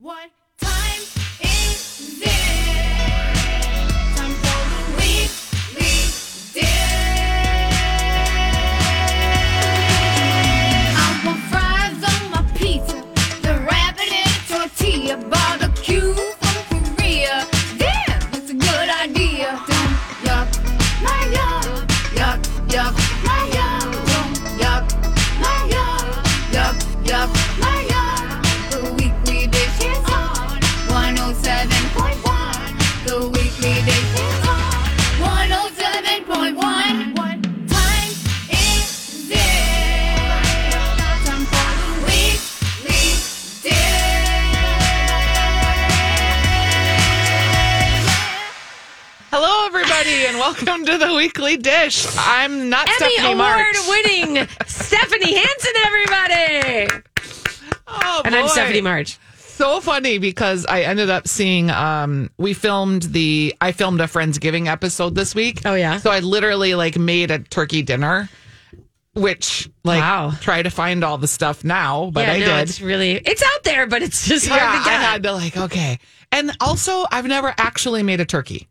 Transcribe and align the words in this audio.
What 0.00 0.30
everybody, 49.74 50.26
and 50.26 50.36
welcome 50.38 50.84
to 50.84 50.98
the 50.98 51.14
Weekly 51.14 51.56
Dish. 51.56 52.04
I'm 52.18 52.70
not 52.70 52.88
Emmy 52.88 52.96
Stephanie 52.96 53.32
Award 53.34 53.36
March. 53.38 53.76
winning 53.88 54.48
Stephanie 54.66 55.36
Hansen, 55.36 55.72
everybody. 55.86 57.04
Oh, 57.86 58.22
And 58.24 58.34
I'm. 58.34 58.48
Stephanie 58.48 58.80
March. 58.80 59.16
So 59.36 59.80
funny 59.80 60.18
because 60.18 60.66
I 60.66 60.80
ended 60.82 61.08
up 61.08 61.28
seeing. 61.28 61.70
Um, 61.70 62.30
we 62.36 62.52
filmed 62.52 63.02
the. 63.04 63.54
I 63.60 63.70
filmed 63.70 64.00
a 64.00 64.04
Friendsgiving 64.08 64.66
episode 64.66 65.14
this 65.14 65.36
week. 65.36 65.60
Oh, 65.64 65.74
yeah? 65.76 65.98
So 65.98 66.10
I 66.10 66.18
literally 66.18 66.74
like 66.74 66.98
made 66.98 67.30
a 67.30 67.38
turkey 67.38 67.82
dinner, 67.82 68.28
which 69.14 69.70
like 69.84 70.00
Wow. 70.00 70.32
try 70.40 70.62
to 70.62 70.70
find 70.70 71.04
all 71.04 71.16
the 71.16 71.28
stuff 71.28 71.62
now, 71.62 72.10
but 72.12 72.26
yeah, 72.26 72.32
I 72.32 72.38
no, 72.40 72.46
did. 72.46 72.68
it's 72.70 72.80
really 72.80 73.12
it's 73.12 73.42
out 73.42 73.62
there, 73.62 73.86
but 73.86 74.02
it's 74.02 74.26
just 74.26 74.48
hard 74.48 74.60
yeah, 74.60 74.72
to 74.72 74.78
I 74.78 74.84
get. 74.84 75.00
had 75.00 75.22
to 75.22 75.32
like 75.32 75.56
okay, 75.56 76.00
and 76.32 76.50
also 76.60 77.04
I've 77.12 77.26
never 77.26 77.54
actually 77.56 78.02
made 78.02 78.20
a 78.20 78.24
turkey. 78.24 78.66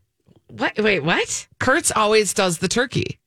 What? 0.52 0.78
Wait, 0.78 1.00
what? 1.00 1.46
Kurtz 1.58 1.90
always 1.94 2.34
does 2.34 2.58
the 2.58 2.68
turkey. 2.68 3.18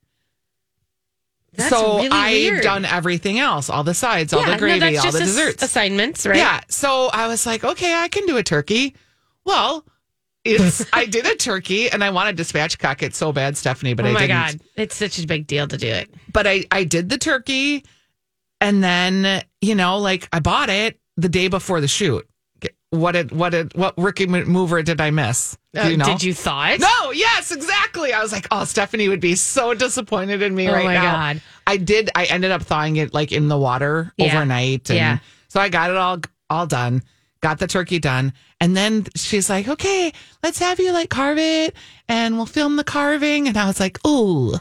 That's 1.55 1.69
so 1.69 1.97
really 1.97 2.09
I've 2.09 2.31
weird. 2.51 2.63
done 2.63 2.83
everything 2.85 3.37
else, 3.39 3.69
all 3.69 3.83
the 3.83 3.93
sides, 3.93 4.33
all 4.33 4.41
yeah, 4.41 4.51
the 4.53 4.57
gravy, 4.57 4.79
that's 4.79 4.97
all 4.97 5.03
just 5.03 5.17
the 5.17 5.23
ass- 5.23 5.29
desserts. 5.29 5.63
assignments, 5.63 6.25
right? 6.25 6.37
Yeah. 6.37 6.61
So 6.67 7.09
I 7.13 7.27
was 7.27 7.45
like, 7.45 7.63
okay, 7.63 7.93
I 7.93 8.07
can 8.07 8.25
do 8.25 8.37
a 8.37 8.43
turkey. 8.43 8.95
Well, 9.45 9.85
it's 10.43 10.83
I 10.93 11.05
did 11.05 11.27
a 11.27 11.35
turkey 11.35 11.91
and 11.91 12.03
I 12.03 12.09
wanted 12.09 12.37
to 12.37 12.43
spatchcock 12.43 13.03
it 13.03 13.13
so 13.13 13.31
bad, 13.31 13.55
Stephanie, 13.55 13.93
but 13.93 14.05
oh 14.05 14.09
I 14.09 14.13
my 14.13 14.19
didn't. 14.21 14.29
god, 14.35 14.61
it's 14.75 14.95
such 14.95 15.19
a 15.19 15.27
big 15.27 15.45
deal 15.45 15.67
to 15.67 15.77
do 15.77 15.87
it. 15.87 16.09
But 16.31 16.47
I 16.47 16.65
I 16.71 16.85
did 16.85 17.09
the 17.09 17.19
turkey, 17.19 17.85
and 18.59 18.83
then 18.83 19.43
you 19.61 19.75
know, 19.75 19.99
like 19.99 20.27
I 20.33 20.39
bought 20.39 20.69
it 20.69 20.99
the 21.17 21.29
day 21.29 21.49
before 21.49 21.81
the 21.81 21.87
shoot. 21.87 22.27
What 22.93 23.13
did 23.13 23.31
what 23.31 23.49
did 23.49 23.73
what 23.75 23.95
Ricky 23.97 24.27
mover 24.27 24.83
did 24.83 25.01
I 25.01 25.09
miss? 25.09 25.57
Do 25.73 25.81
Uh, 25.81 25.87
you 25.87 25.97
know? 25.97 26.05
Did 26.05 26.21
you 26.21 26.31
thaw 26.33 26.67
it? 26.69 26.79
No, 26.79 27.09
yes, 27.11 27.51
exactly. 27.51 28.13
I 28.13 28.21
was 28.21 28.31
like, 28.31 28.47
oh, 28.51 28.65
Stephanie 28.65 29.09
would 29.09 29.19
be 29.19 29.33
so 29.33 29.73
disappointed 29.73 30.43
in 30.43 30.53
me 30.53 30.69
Oh 30.69 30.73
right 30.73 30.85
my 30.85 30.93
now. 30.93 31.11
God. 31.11 31.41
I 31.65 31.77
did. 31.77 32.11
I 32.13 32.25
ended 32.25 32.51
up 32.51 32.61
thawing 32.61 32.97
it 32.97 33.11
like 33.11 33.31
in 33.31 33.47
the 33.47 33.57
water 33.57 34.13
Yeah. 34.17 34.27
overnight, 34.27 34.91
and 34.91 34.97
Yeah. 34.97 35.17
so 35.47 35.59
I 35.59 35.69
got 35.69 35.89
it 35.89 35.97
all 35.97 36.19
all 36.51 36.67
done. 36.67 37.01
Got 37.41 37.57
the 37.57 37.65
turkey 37.65 37.97
done, 37.97 38.31
and 38.61 38.77
then 38.77 39.07
she's 39.15 39.49
like, 39.49 39.67
"Okay, 39.67 40.13
let's 40.43 40.59
have 40.59 40.79
you 40.79 40.91
like 40.91 41.09
carve 41.09 41.39
it, 41.39 41.75
and 42.07 42.35
we'll 42.37 42.45
film 42.45 42.75
the 42.75 42.83
carving." 42.83 43.47
And 43.47 43.57
I 43.57 43.65
was 43.65 43.79
like, 43.79 43.97
"Ooh." 44.05 44.53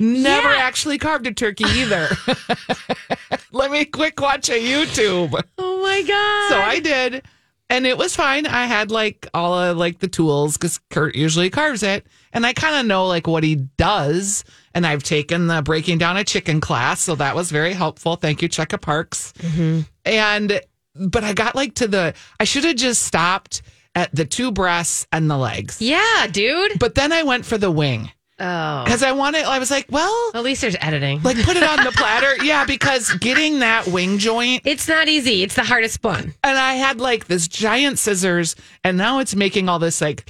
Never 0.00 0.52
Yeah. 0.52 0.62
actually 0.62 0.98
carved 0.98 1.26
a 1.28 1.32
turkey 1.32 1.64
either. 1.64 2.08
Let 3.52 3.70
me 3.70 3.84
quick 3.84 4.20
watch 4.20 4.48
a 4.48 4.52
YouTube. 4.60 5.40
Oh 5.58 5.82
my 5.82 6.02
god. 6.02 6.48
So 6.50 6.60
I 6.60 6.80
did, 6.80 7.22
and 7.70 7.86
it 7.86 7.96
was 7.98 8.14
fine. 8.16 8.46
I 8.46 8.66
had 8.66 8.90
like 8.90 9.28
all 9.34 9.54
of 9.54 9.76
like 9.76 9.98
the 9.98 10.08
tools 10.08 10.56
because 10.56 10.78
Kurt 10.90 11.14
usually 11.14 11.50
carves 11.50 11.82
it, 11.82 12.06
and 12.32 12.46
I 12.46 12.52
kind 12.52 12.76
of 12.76 12.86
know 12.86 13.06
like 13.06 13.26
what 13.26 13.44
he 13.44 13.56
does. 13.56 14.44
And 14.74 14.86
I've 14.86 15.02
taken 15.02 15.48
the 15.48 15.60
breaking 15.62 15.98
down 15.98 16.16
a 16.16 16.24
chicken 16.24 16.60
class, 16.60 17.00
so 17.00 17.14
that 17.16 17.34
was 17.34 17.50
very 17.50 17.72
helpful. 17.72 18.16
Thank 18.16 18.42
you, 18.42 18.48
Checka 18.48 18.80
Parks. 18.80 19.32
Mm-hmm. 19.38 19.80
And 20.04 20.60
but 20.94 21.24
I 21.24 21.32
got 21.32 21.54
like 21.54 21.74
to 21.76 21.88
the 21.88 22.14
I 22.40 22.44
should 22.44 22.64
have 22.64 22.76
just 22.76 23.02
stopped 23.02 23.62
at 23.94 24.14
the 24.14 24.24
two 24.24 24.52
breasts 24.52 25.06
and 25.10 25.28
the 25.30 25.36
legs, 25.36 25.80
Yeah, 25.82 26.26
dude. 26.30 26.78
but 26.78 26.94
then 26.94 27.12
I 27.12 27.22
went 27.24 27.44
for 27.44 27.58
the 27.58 27.70
wing 27.70 28.10
Oh. 28.40 28.84
because 28.84 29.02
I 29.02 29.12
wanted. 29.12 29.44
I 29.44 29.58
was 29.58 29.70
like, 29.70 29.86
well, 29.90 30.30
At 30.34 30.44
least 30.44 30.60
there's 30.60 30.76
editing. 30.80 31.22
like 31.22 31.42
put 31.42 31.56
it 31.56 31.62
on 31.64 31.84
the 31.84 31.90
platter, 31.96 32.36
yeah, 32.44 32.64
because 32.64 33.12
getting 33.14 33.58
that 33.60 33.86
wing 33.88 34.18
joint 34.18 34.62
it's 34.64 34.86
not 34.86 35.08
easy. 35.08 35.42
It's 35.42 35.54
the 35.56 35.64
hardest 35.64 36.02
one. 36.04 36.34
and 36.44 36.56
I 36.58 36.74
had 36.74 37.00
like 37.00 37.26
this 37.26 37.48
giant 37.48 37.98
scissors, 37.98 38.54
and 38.84 38.96
now 38.96 39.18
it's 39.18 39.34
making 39.34 39.68
all 39.68 39.78
this 39.80 40.00
like 40.00 40.24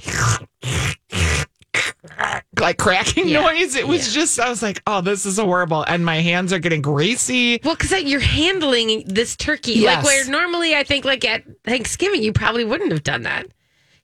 like 2.59 2.77
cracking 2.77 3.27
Yeah. 3.27 3.41
noise. 3.41 3.75
It 3.75 3.87
was 3.87 4.13
just 4.13 4.39
I 4.39 4.49
was 4.49 4.61
like, 4.63 4.81
oh, 4.87 5.01
this 5.01 5.25
is 5.25 5.37
horrible, 5.37 5.83
and 5.83 6.03
my 6.05 6.17
hands 6.17 6.51
are 6.51 6.59
getting 6.59 6.81
greasy. 6.81 7.59
Well, 7.63 7.75
because 7.75 8.03
you're 8.03 8.19
handling 8.19 9.03
this 9.05 9.35
turkey 9.35 9.73
Yes. 9.73 9.97
like 9.97 10.05
where 10.05 10.29
normally 10.29 10.75
I 10.75 10.83
think 10.83 11.05
like 11.05 11.23
at 11.25 11.43
Thanksgiving 11.63 12.23
you 12.23 12.33
probably 12.33 12.65
wouldn't 12.65 12.91
have 12.91 13.03
done 13.03 13.23
that. 13.23 13.45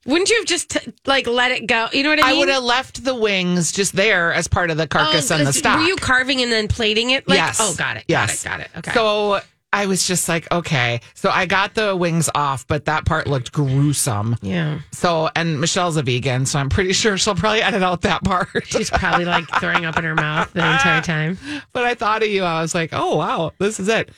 Wouldn't 0.06 0.30
you 0.30 0.36
have 0.38 0.46
just 0.46 0.76
like 1.06 1.26
let 1.26 1.50
it 1.50 1.66
go? 1.66 1.88
You 1.92 2.02
know 2.02 2.10
what 2.10 2.24
I 2.24 2.28
mean. 2.28 2.36
I 2.36 2.38
would 2.38 2.48
have 2.48 2.62
left 2.62 3.04
the 3.04 3.14
wings 3.14 3.72
just 3.72 3.94
there 3.94 4.32
as 4.32 4.48
part 4.48 4.70
of 4.70 4.76
the 4.76 4.86
carcass 4.86 5.30
and 5.30 5.46
the 5.46 5.52
stock. 5.52 5.78
Were 5.80 5.84
you 5.86 5.96
carving 5.96 6.42
and 6.42 6.50
then 6.50 6.68
plating 6.68 7.10
it? 7.10 7.28
Like, 7.28 7.36
yes. 7.38 7.58
Oh, 7.60 7.74
got 7.76 7.96
it. 7.96 8.04
Yes. 8.08 8.42
Got 8.44 8.60
it. 8.60 8.70
Got 8.72 8.78
it. 8.78 8.78
Okay. 8.88 8.92
So 8.94 9.40
I 9.72 9.86
was 9.86 10.06
just 10.06 10.28
like, 10.28 10.50
okay. 10.52 11.00
So 11.14 11.28
I 11.28 11.44
got 11.44 11.74
the 11.74 11.94
wings 11.94 12.30
off, 12.34 12.66
but 12.66 12.86
that 12.86 13.04
part 13.04 13.26
looked 13.26 13.52
gruesome. 13.52 14.36
yeah, 14.40 14.78
So, 14.92 15.28
and 15.36 15.60
Michelle's 15.60 15.96
a 15.98 16.02
vegan, 16.02 16.46
so 16.46 16.58
I'm 16.58 16.70
pretty 16.70 16.94
sure 16.94 17.18
she'll 17.18 17.34
probably 17.34 17.60
edit 17.60 17.82
out 17.82 18.02
that 18.02 18.24
part. 18.24 18.48
she's 18.64 18.88
probably 18.88 19.24
like 19.26 19.44
throwing 19.60 19.84
up 19.84 19.98
in 19.98 20.04
her 20.04 20.14
mouth 20.14 20.50
the 20.52 20.60
entire 20.60 21.02
time. 21.02 21.36
but 21.74 21.84
I 21.84 21.94
thought 21.94 22.22
of 22.22 22.28
you. 22.28 22.42
I 22.44 22.62
was 22.62 22.74
like, 22.74 22.90
oh 22.92 23.16
wow, 23.16 23.52
this 23.58 23.78
is 23.78 23.88
it. 23.88 24.10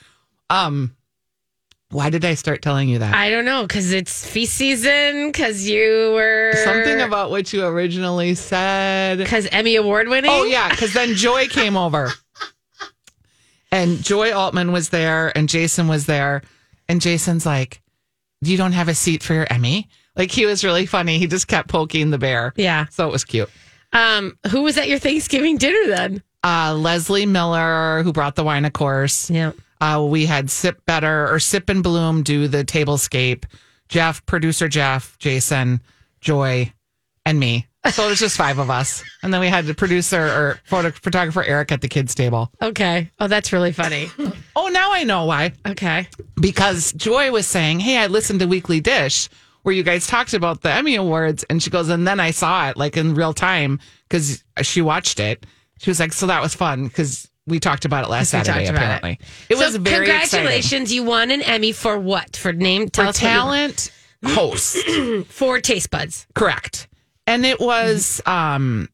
Um, 0.50 0.94
why 1.91 2.10
did 2.10 2.25
I 2.25 2.34
start 2.34 2.60
telling 2.62 2.88
you 2.88 2.99
that? 2.99 3.15
I 3.15 3.31
don't 3.31 3.44
know 3.44 3.62
because 3.62 3.93
it's 3.93 4.26
feast 4.26 4.54
season. 4.54 5.28
Because 5.28 5.69
you 5.69 6.12
were 6.15 6.53
Something 6.65 7.00
about 7.00 7.31
what 7.31 7.53
you 7.53 7.65
originally 7.65 8.34
said. 8.34 9.19
because 9.19 9.47
Emmy 9.47 9.76
award 9.76 10.09
winning. 10.09 10.31
Oh 10.32 10.44
yeah, 10.44 10.69
because 10.69 10.93
then 10.93 11.15
Joy 11.15 11.47
came 11.49 11.76
over, 11.76 12.10
and 13.71 14.03
Joy 14.03 14.32
Altman 14.32 14.72
was 14.72 14.88
there, 14.91 15.37
and 15.37 15.49
Jason 15.49 15.88
was 15.88 16.06
there, 16.06 16.43
and 16.88 17.00
Jason's 17.00 17.44
like, 17.47 17.82
"You 18.41 18.56
don't 18.56 18.72
have 18.72 18.88
a 18.88 18.94
seat 18.94 19.22
for 19.22 19.34
your 19.34 19.47
Emmy." 19.50 19.88
Like 20.17 20.31
he 20.31 20.46
was 20.46 20.64
really 20.64 20.87
funny. 20.87 21.19
He 21.19 21.26
just 21.26 21.46
kept 21.49 21.69
poking 21.69 22.11
the 22.11 22.19
bear. 22.19 22.52
Yeah. 22.56 22.87
So 22.91 23.06
it 23.06 23.12
was 23.12 23.25
cute. 23.25 23.49
Um, 23.93 24.37
who 24.50 24.62
was 24.62 24.76
at 24.76 24.88
your 24.88 24.99
Thanksgiving 24.99 25.56
dinner 25.58 25.87
then? 25.88 26.23
Uh, 26.44 26.75
Leslie 26.75 27.25
Miller, 27.26 28.02
who 28.02 28.12
brought 28.12 28.34
the 28.34 28.44
wine, 28.44 28.64
of 28.64 28.73
course. 28.73 29.31
Yeah. 29.31 29.52
Uh, 29.80 30.06
we 30.08 30.26
had 30.26 30.50
Sip 30.50 30.84
Better 30.86 31.32
or 31.32 31.38
Sip 31.38 31.69
and 31.69 31.82
Bloom 31.82 32.22
do 32.22 32.48
the 32.48 32.64
tablescape. 32.64 33.44
Jeff, 33.88 34.25
producer 34.26 34.69
Jeff, 34.69 35.16
Jason, 35.19 35.80
Joy, 36.20 36.72
and 37.25 37.40
me. 37.40 37.66
So 37.90 38.06
it 38.06 38.10
was 38.10 38.19
just 38.19 38.36
five 38.36 38.58
of 38.58 38.70
us. 38.70 39.02
And 39.22 39.32
then 39.32 39.40
we 39.40 39.48
had 39.48 39.64
the 39.64 39.75
producer 39.75 40.20
or 40.20 40.60
photo, 40.64 40.90
photographer 40.90 41.42
Eric 41.42 41.72
at 41.72 41.80
the 41.80 41.88
kids' 41.88 42.14
table. 42.14 42.50
Okay. 42.60 43.10
Oh, 43.19 43.28
that's 43.28 43.52
really 43.52 43.72
funny. 43.72 44.10
Oh, 44.56 44.69
now 44.69 44.92
I 44.92 45.04
know 45.04 45.25
why. 45.25 45.52
Okay. 45.66 46.08
Because 46.40 46.92
Joy 46.92 47.31
was 47.31 47.46
saying, 47.46 47.81
Hey, 47.81 47.96
I 47.96 48.08
listened 48.08 48.40
to 48.40 48.46
Weekly 48.46 48.81
Dish 48.81 49.28
where 49.62 49.74
you 49.74 49.82
guys 49.82 50.06
talked 50.06 50.34
about 50.34 50.62
the 50.62 50.72
Emmy 50.72 50.96
Awards. 50.96 51.44
And 51.48 51.62
she 51.62 51.70
goes, 51.70 51.88
And 51.88 52.06
then 52.06 52.20
I 52.20 52.32
saw 52.32 52.69
it 52.69 52.76
like 52.76 52.96
in 52.96 53.14
real 53.14 53.32
time 53.32 53.78
because 54.08 54.42
she 54.62 54.82
watched 54.82 55.20
it. 55.20 55.46
She 55.78 55.90
was 55.90 56.00
like, 56.00 56.12
So 56.12 56.26
that 56.26 56.42
was 56.42 56.54
fun 56.54 56.88
because 56.88 57.27
we 57.48 57.60
talked 57.60 57.84
about 57.84 58.04
it 58.04 58.10
last 58.10 58.32
We 58.32 58.38
Saturday, 58.42 58.66
apparently. 58.66 59.18
It, 59.48 59.56
so 59.56 59.64
was 59.64 59.76
very 59.76 60.06
exciting. 60.06 60.28
congratulations. 60.46 60.92
You 60.92 61.02
won 61.04 61.30
an 61.30 61.42
Emmy 61.42 61.72
for 61.72 61.98
what? 61.98 62.36
For 62.36 62.52
name 62.52 62.88
tell 62.88 63.06
For 63.06 63.08
us 63.10 63.22
what 63.22 63.28
you 63.30 63.36
won. 63.38 63.46
talent 63.46 63.92
hosts. 64.24 64.82
Four 65.28 65.60
taste 65.60 65.90
buds. 65.90 66.26
Correct. 66.34 66.88
And 67.26 67.44
it 67.46 67.60
was 67.60 68.20
um 68.26 68.88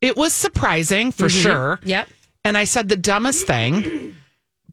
it 0.00 0.16
was 0.16 0.32
surprising 0.32 1.12
for 1.12 1.28
sure. 1.28 1.78
Yep. 1.84 2.08
And 2.44 2.56
I 2.56 2.64
said 2.64 2.88
the 2.88 2.96
dumbest 2.96 3.46
thing 3.46 4.16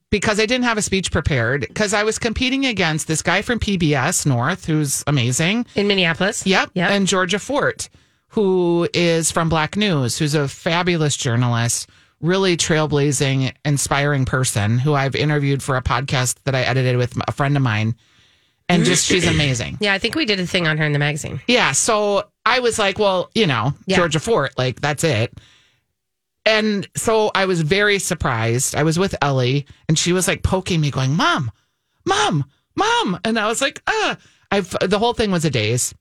because 0.09 0.39
I 0.39 0.45
didn't 0.45 0.63
have 0.63 0.77
a 0.77 0.81
speech 0.81 1.11
prepared 1.11 1.61
because 1.67 1.93
I 1.93 2.03
was 2.03 2.17
competing 2.17 2.65
against 2.65 3.07
this 3.07 3.21
guy 3.21 3.41
from 3.41 3.59
PBS 3.59 4.25
North 4.25 4.65
who's 4.65 5.03
amazing. 5.05 5.65
In 5.75 5.87
Minneapolis. 5.87 6.45
Yep. 6.47 6.71
Yep. 6.75 6.89
And 6.91 7.07
Georgia 7.07 7.39
Fort, 7.39 7.89
who 8.29 8.87
is 8.93 9.31
from 9.31 9.49
Black 9.49 9.75
News, 9.75 10.17
who's 10.17 10.33
a 10.33 10.47
fabulous 10.47 11.17
journalist, 11.17 11.89
really 12.21 12.57
trailblazing, 12.57 13.53
inspiring 13.65 14.25
person 14.25 14.79
who 14.79 14.93
I've 14.93 15.15
interviewed 15.15 15.61
for 15.61 15.77
a 15.77 15.81
podcast 15.81 16.37
that 16.45 16.55
I 16.55 16.61
edited 16.61 16.97
with 16.97 17.17
a 17.27 17.31
friend 17.31 17.55
of 17.55 17.63
mine. 17.63 17.95
And 18.69 18.83
just, 18.83 19.05
she's 19.05 19.27
amazing. 19.35 19.77
yeah, 19.79 19.93
I 19.93 19.99
think 19.99 20.15
we 20.15 20.25
did 20.25 20.39
a 20.39 20.47
thing 20.47 20.67
on 20.67 20.77
her 20.77 20.85
in 20.85 20.93
the 20.93 20.99
magazine. 20.99 21.39
Yeah. 21.47 21.71
So 21.71 22.27
I 22.45 22.59
was 22.59 22.77
like, 22.79 22.97
well, 22.99 23.29
you 23.35 23.47
know, 23.47 23.73
Yeah. 23.85 23.97
Georgia 23.97 24.19
Fort, 24.19 24.57
like 24.57 24.81
that's 24.81 25.03
it. 25.03 25.33
And 26.45 26.87
so 26.95 27.29
I 27.35 27.45
was 27.45 27.61
very 27.61 27.99
surprised. 27.99 28.75
I 28.75 28.83
was 28.83 28.97
with 28.97 29.15
Ellie 29.21 29.65
and 29.87 29.97
she 29.99 30.13
was 30.13 30.27
like 30.27 30.43
poking 30.43 30.79
me, 30.81 30.91
going, 30.91 31.13
Mom, 31.15 31.51
Mom, 32.05 32.45
Mom. 32.75 33.19
And 33.25 33.37
I 33.37 33.47
was 33.47 33.61
like, 33.61 33.81
uh, 33.85 34.15
I've 34.49 34.75
the 34.81 34.97
whole 34.99 35.13
thing 35.13 35.29
was 35.31 35.43
a 35.45 35.49
daze. 35.49 35.93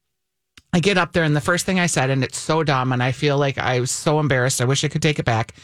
I 0.73 0.79
get 0.81 0.99
up 0.99 1.13
there 1.13 1.25
and 1.25 1.35
the 1.35 1.41
first 1.41 1.67
thing 1.67 1.81
I 1.81 1.87
said, 1.87 2.11
and 2.11 2.23
it's 2.23 2.39
so 2.39 2.63
dumb, 2.63 2.93
and 2.93 3.03
I 3.03 3.11
feel 3.13 3.39
like 3.39 3.57
I 3.59 3.81
was 3.81 3.91
so 3.91 4.21
embarrassed. 4.21 4.61
I 4.61 4.67
wish 4.67 4.85
I 4.85 4.89
could 4.89 5.01
take 5.03 5.19
it 5.19 5.25
back. 5.25 5.55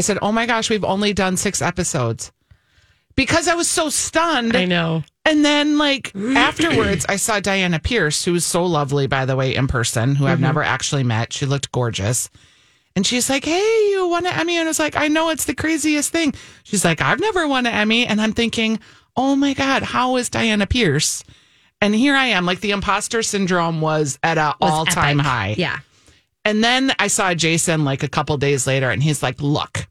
I 0.00 0.02
said, 0.02 0.18
Oh 0.22 0.32
my 0.32 0.46
gosh, 0.46 0.70
we've 0.70 0.82
only 0.82 1.12
done 1.12 1.36
six 1.36 1.60
episodes. 1.60 2.32
Because 3.16 3.48
I 3.48 3.54
was 3.54 3.68
so 3.68 3.90
stunned. 3.90 4.56
I 4.56 4.64
know. 4.64 5.04
And 5.26 5.44
then, 5.44 5.76
like, 5.76 6.10
afterwards, 6.16 7.04
I 7.06 7.16
saw 7.16 7.38
Diana 7.38 7.78
Pierce, 7.78 8.24
who 8.24 8.32
was 8.32 8.46
so 8.46 8.64
lovely, 8.64 9.06
by 9.08 9.26
the 9.26 9.36
way, 9.36 9.54
in 9.54 9.68
person, 9.68 10.14
who 10.14 10.26
I've 10.26 10.36
mm-hmm. 10.36 10.44
never 10.44 10.62
actually 10.62 11.04
met. 11.04 11.34
She 11.34 11.44
looked 11.44 11.70
gorgeous. 11.70 12.30
And 12.96 13.06
she's 13.06 13.28
like, 13.28 13.44
Hey, 13.44 13.90
you 13.90 14.08
won 14.08 14.24
an 14.24 14.32
Emmy. 14.32 14.56
And 14.56 14.66
I 14.66 14.70
was 14.70 14.78
like, 14.78 14.96
I 14.96 15.08
know 15.08 15.28
it's 15.28 15.44
the 15.44 15.54
craziest 15.54 16.10
thing. 16.10 16.32
She's 16.62 16.82
like, 16.82 17.02
I've 17.02 17.20
never 17.20 17.46
won 17.46 17.66
an 17.66 17.74
Emmy. 17.74 18.06
And 18.06 18.22
I'm 18.22 18.32
thinking, 18.32 18.80
Oh 19.18 19.36
my 19.36 19.52
God, 19.52 19.82
how 19.82 20.16
is 20.16 20.30
Diana 20.30 20.66
Pierce? 20.66 21.24
And 21.82 21.94
here 21.94 22.14
I 22.14 22.28
am, 22.28 22.46
like, 22.46 22.60
the 22.60 22.70
imposter 22.70 23.22
syndrome 23.22 23.82
was 23.82 24.18
at 24.22 24.38
an 24.38 24.54
all 24.62 24.86
time 24.86 25.18
high. 25.18 25.56
Yeah. 25.58 25.80
And 26.44 26.64
then 26.64 26.92
I 26.98 27.08
saw 27.08 27.34
Jason 27.34 27.84
like 27.84 28.02
a 28.02 28.08
couple 28.08 28.36
days 28.38 28.66
later, 28.66 28.90
and 28.90 29.02
he's 29.02 29.22
like, 29.22 29.40
"Look." 29.40 29.86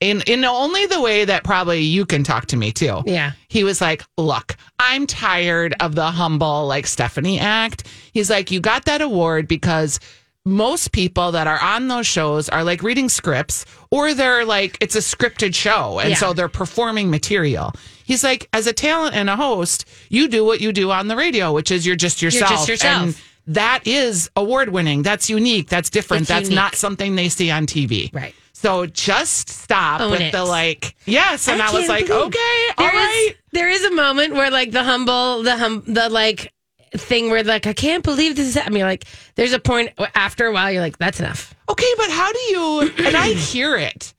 In, 0.00 0.22
in 0.22 0.46
only 0.46 0.86
the 0.86 0.98
way 0.98 1.26
that 1.26 1.44
probably 1.44 1.80
you 1.80 2.06
can 2.06 2.24
talk 2.24 2.46
to 2.46 2.56
me 2.56 2.72
too. 2.72 3.02
Yeah. 3.04 3.32
He 3.48 3.64
was 3.64 3.82
like, 3.82 4.02
Look, 4.16 4.56
I'm 4.78 5.06
tired 5.06 5.74
of 5.78 5.94
the 5.94 6.10
humble, 6.10 6.66
like 6.66 6.86
Stephanie 6.86 7.38
act. 7.38 7.86
He's 8.14 8.30
like, 8.30 8.50
You 8.50 8.60
got 8.60 8.86
that 8.86 9.02
award 9.02 9.46
because 9.46 10.00
most 10.46 10.92
people 10.92 11.32
that 11.32 11.46
are 11.46 11.60
on 11.62 11.88
those 11.88 12.06
shows 12.06 12.48
are 12.48 12.64
like 12.64 12.82
reading 12.82 13.10
scripts 13.10 13.66
or 13.90 14.14
they're 14.14 14.46
like, 14.46 14.78
it's 14.80 14.96
a 14.96 15.00
scripted 15.00 15.54
show. 15.54 15.98
And 15.98 16.08
Yeah. 16.12 16.16
so 16.16 16.32
they're 16.32 16.48
performing 16.48 17.10
material. 17.10 17.74
He's 18.02 18.24
like, 18.24 18.48
As 18.54 18.66
a 18.66 18.72
talent 18.72 19.14
and 19.14 19.28
a 19.28 19.36
host, 19.36 19.84
you 20.08 20.28
do 20.28 20.46
what 20.46 20.62
you 20.62 20.72
do 20.72 20.90
on 20.90 21.08
the 21.08 21.16
radio, 21.16 21.52
which 21.52 21.70
is 21.70 21.86
you're 21.86 21.94
just 21.94 22.22
yourself. 22.22 22.66
yourself. 22.66 23.22
That 23.54 23.86
is 23.86 24.30
award 24.36 24.68
winning. 24.70 25.02
That's 25.02 25.28
unique. 25.30 25.68
That's 25.68 25.90
different. 25.90 26.22
It's 26.22 26.28
That's 26.28 26.44
unique. 26.44 26.56
not 26.56 26.74
something 26.76 27.16
they 27.16 27.28
see 27.28 27.50
on 27.50 27.66
TV. 27.66 28.12
Right. 28.14 28.34
So 28.52 28.86
just 28.86 29.48
stop 29.48 30.00
Own 30.02 30.10
with 30.12 30.20
it. 30.20 30.32
the 30.32 30.44
like, 30.44 30.94
yes. 31.06 31.48
And 31.48 31.60
I, 31.62 31.72
was 31.72 31.88
like, 31.88 32.06
believe- 32.06 32.26
okay, 32.26 32.64
all 32.78 32.84
There 32.86 32.94
is 32.94 33.06
right. 33.06 33.30
there 33.52 33.68
is 33.70 33.84
a 33.84 33.90
moment 33.92 34.34
where 34.34 34.50
like 34.50 34.70
the 34.70 34.84
humble 34.84 35.42
the 35.42 35.56
hum 35.56 35.82
the 35.86 36.08
like 36.10 36.52
thing 36.96 37.30
where 37.30 37.42
like 37.42 37.66
I 37.66 37.72
can't 37.72 38.04
believe 38.04 38.36
this 38.36 38.48
is 38.48 38.56
I 38.56 38.68
mean 38.68 38.82
like 38.82 39.04
there's 39.36 39.52
a 39.54 39.58
point 39.60 39.90
after 40.14 40.46
a 40.46 40.52
while 40.52 40.70
you're 40.70 40.82
like 40.82 40.98
that's 40.98 41.18
enough. 41.20 41.54
Okay, 41.70 41.92
but 41.96 42.10
how 42.10 42.32
do 42.32 42.38
you? 42.50 42.92
And 43.06 43.16
I 43.16 43.28
hear 43.32 43.76
it, 43.76 44.12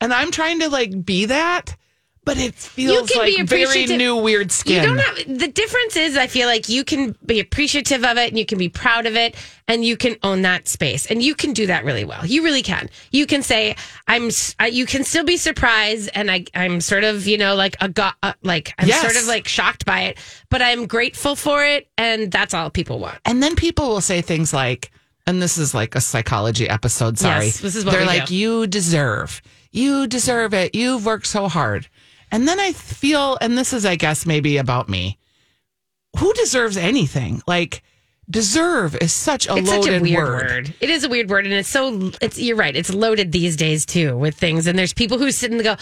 and 0.00 0.12
I'm 0.14 0.30
trying 0.30 0.60
to 0.60 0.68
like 0.70 1.04
be 1.04 1.26
that, 1.26 1.76
but 2.24 2.38
it 2.38 2.54
feels 2.54 3.08
can 3.10 3.20
like 3.22 3.36
be 3.36 3.42
very 3.42 3.86
new, 3.86 4.16
weird 4.16 4.50
skin. 4.50 4.82
You 4.82 4.88
don't 4.88 4.98
have 4.98 5.38
the 5.38 5.48
difference 5.48 5.96
is 5.96 6.16
I 6.16 6.26
feel 6.26 6.48
like 6.48 6.68
you 6.68 6.84
can 6.84 7.14
be 7.24 7.40
appreciative 7.40 8.04
of 8.04 8.16
it 8.16 8.28
and 8.30 8.38
you 8.38 8.46
can 8.46 8.58
be 8.58 8.68
proud 8.68 9.06
of 9.06 9.14
it 9.16 9.34
and 9.68 9.84
you 9.84 9.96
can 9.96 10.16
own 10.22 10.42
that 10.42 10.66
space 10.68 11.06
and 11.06 11.22
you 11.22 11.34
can 11.34 11.52
do 11.52 11.66
that 11.66 11.84
really 11.84 12.04
well. 12.04 12.24
You 12.24 12.42
really 12.44 12.62
can. 12.62 12.88
You 13.10 13.26
can 13.26 13.42
say 13.42 13.76
I'm 14.08 14.30
you 14.70 14.86
can 14.86 15.04
still 15.04 15.24
be 15.24 15.36
surprised 15.36 16.10
and 16.14 16.30
I 16.30 16.44
I'm 16.54 16.80
sort 16.80 17.04
of, 17.04 17.26
you 17.26 17.38
know, 17.38 17.54
like 17.54 17.76
a 17.80 17.88
go- 17.88 18.10
uh, 18.22 18.32
like 18.42 18.72
I'm 18.78 18.88
Yes. 18.88 19.00
sort 19.02 19.16
of 19.16 19.26
like 19.26 19.46
shocked 19.48 19.84
by 19.84 20.02
it, 20.02 20.18
but 20.50 20.62
I'm 20.62 20.86
grateful 20.86 21.36
for 21.36 21.64
it 21.64 21.88
and 21.98 22.30
that's 22.32 22.54
all 22.54 22.70
people 22.70 22.98
want. 22.98 23.18
and 23.24 23.42
then 23.42 23.54
people 23.56 23.88
will 23.88 24.00
say 24.00 24.20
things 24.22 24.52
like, 24.52 24.90
and 25.26 25.40
this 25.40 25.56
is 25.56 25.74
like 25.74 25.94
a 25.94 26.00
psychology 26.02 26.68
episode. 26.68 27.18
Sorry, 27.18 27.46
Yes, 27.46 27.60
this 27.60 27.76
is 27.76 27.84
what 27.84 27.92
they're 27.92 28.04
like, 28.06 28.26
do. 28.26 28.36
you 28.36 28.66
deserve, 28.66 29.40
you 29.72 30.06
deserve 30.06 30.52
it. 30.52 30.74
You've 30.74 31.06
worked 31.06 31.26
so 31.26 31.48
hard, 31.48 31.88
and 32.34 32.48
then 32.48 32.58
I 32.58 32.72
feel, 32.72 33.38
and 33.40 33.56
this 33.56 33.72
is, 33.72 33.86
I 33.86 33.94
guess, 33.94 34.26
maybe 34.26 34.56
about 34.56 34.88
me. 34.88 35.18
Who 36.18 36.32
deserves 36.32 36.76
anything? 36.76 37.40
Like, 37.46 37.84
deserve 38.28 38.96
is 38.96 39.12
such 39.12 39.48
a 39.48 39.54
it's 39.54 39.68
loaded 39.68 39.84
such 39.84 40.00
a 40.00 40.02
weird 40.02 40.28
word. 40.28 40.50
word. 40.50 40.74
It 40.80 40.90
is 40.90 41.04
a 41.04 41.08
weird 41.08 41.30
word, 41.30 41.44
and 41.44 41.54
it's 41.54 41.68
so. 41.68 42.10
It's 42.20 42.36
you're 42.36 42.56
right. 42.56 42.74
It's 42.74 42.92
loaded 42.92 43.30
these 43.30 43.54
days 43.54 43.86
too 43.86 44.16
with 44.16 44.34
things, 44.34 44.66
and 44.66 44.76
there's 44.76 44.92
people 44.92 45.18
who 45.18 45.30
sit 45.30 45.52
and 45.52 45.62
go, 45.62 45.76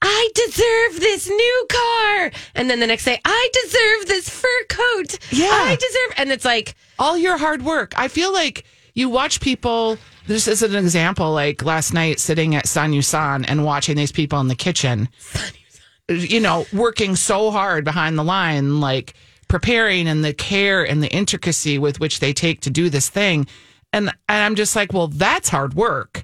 "I 0.00 0.28
deserve 0.34 1.00
this 1.00 1.28
new 1.28 1.66
car," 1.70 2.30
and 2.54 2.70
then 2.70 2.80
the 2.80 2.86
next 2.86 3.04
day, 3.04 3.20
"I 3.22 3.50
deserve 3.62 4.06
this 4.08 4.30
fur 4.30 4.64
coat." 4.70 5.18
Yeah. 5.30 5.48
I 5.50 5.76
deserve, 5.76 6.14
and 6.16 6.32
it's 6.32 6.46
like, 6.46 6.76
all 6.98 7.18
your 7.18 7.36
hard 7.36 7.62
work. 7.62 7.92
I 7.94 8.08
feel 8.08 8.32
like 8.32 8.64
you 8.94 9.10
watch 9.10 9.40
people. 9.40 9.98
This 10.26 10.48
is 10.48 10.62
an 10.62 10.76
example. 10.76 11.32
Like 11.32 11.62
last 11.62 11.92
night, 11.92 12.20
sitting 12.20 12.54
at 12.54 12.64
Sanjusan 12.64 13.44
and 13.48 13.64
watching 13.64 13.96
these 13.96 14.12
people 14.12 14.40
in 14.40 14.48
the 14.48 14.54
kitchen, 14.54 15.08
you 16.10 16.40
know, 16.40 16.66
working 16.72 17.16
so 17.16 17.50
hard 17.50 17.84
behind 17.84 18.18
the 18.18 18.24
line, 18.24 18.80
like 18.80 19.14
preparing 19.48 20.08
and 20.08 20.24
the 20.24 20.32
care 20.32 20.82
and 20.84 21.02
the 21.02 21.08
intricacy 21.08 21.78
with 21.78 22.00
which 22.00 22.20
they 22.20 22.32
take 22.32 22.60
to 22.60 22.70
do 22.70 22.90
this 22.90 23.08
thing. 23.08 23.46
And, 23.92 24.08
and 24.08 24.44
I'm 24.44 24.54
just 24.54 24.76
like, 24.76 24.92
well, 24.92 25.08
that's 25.08 25.48
hard 25.48 25.74
work. 25.74 26.22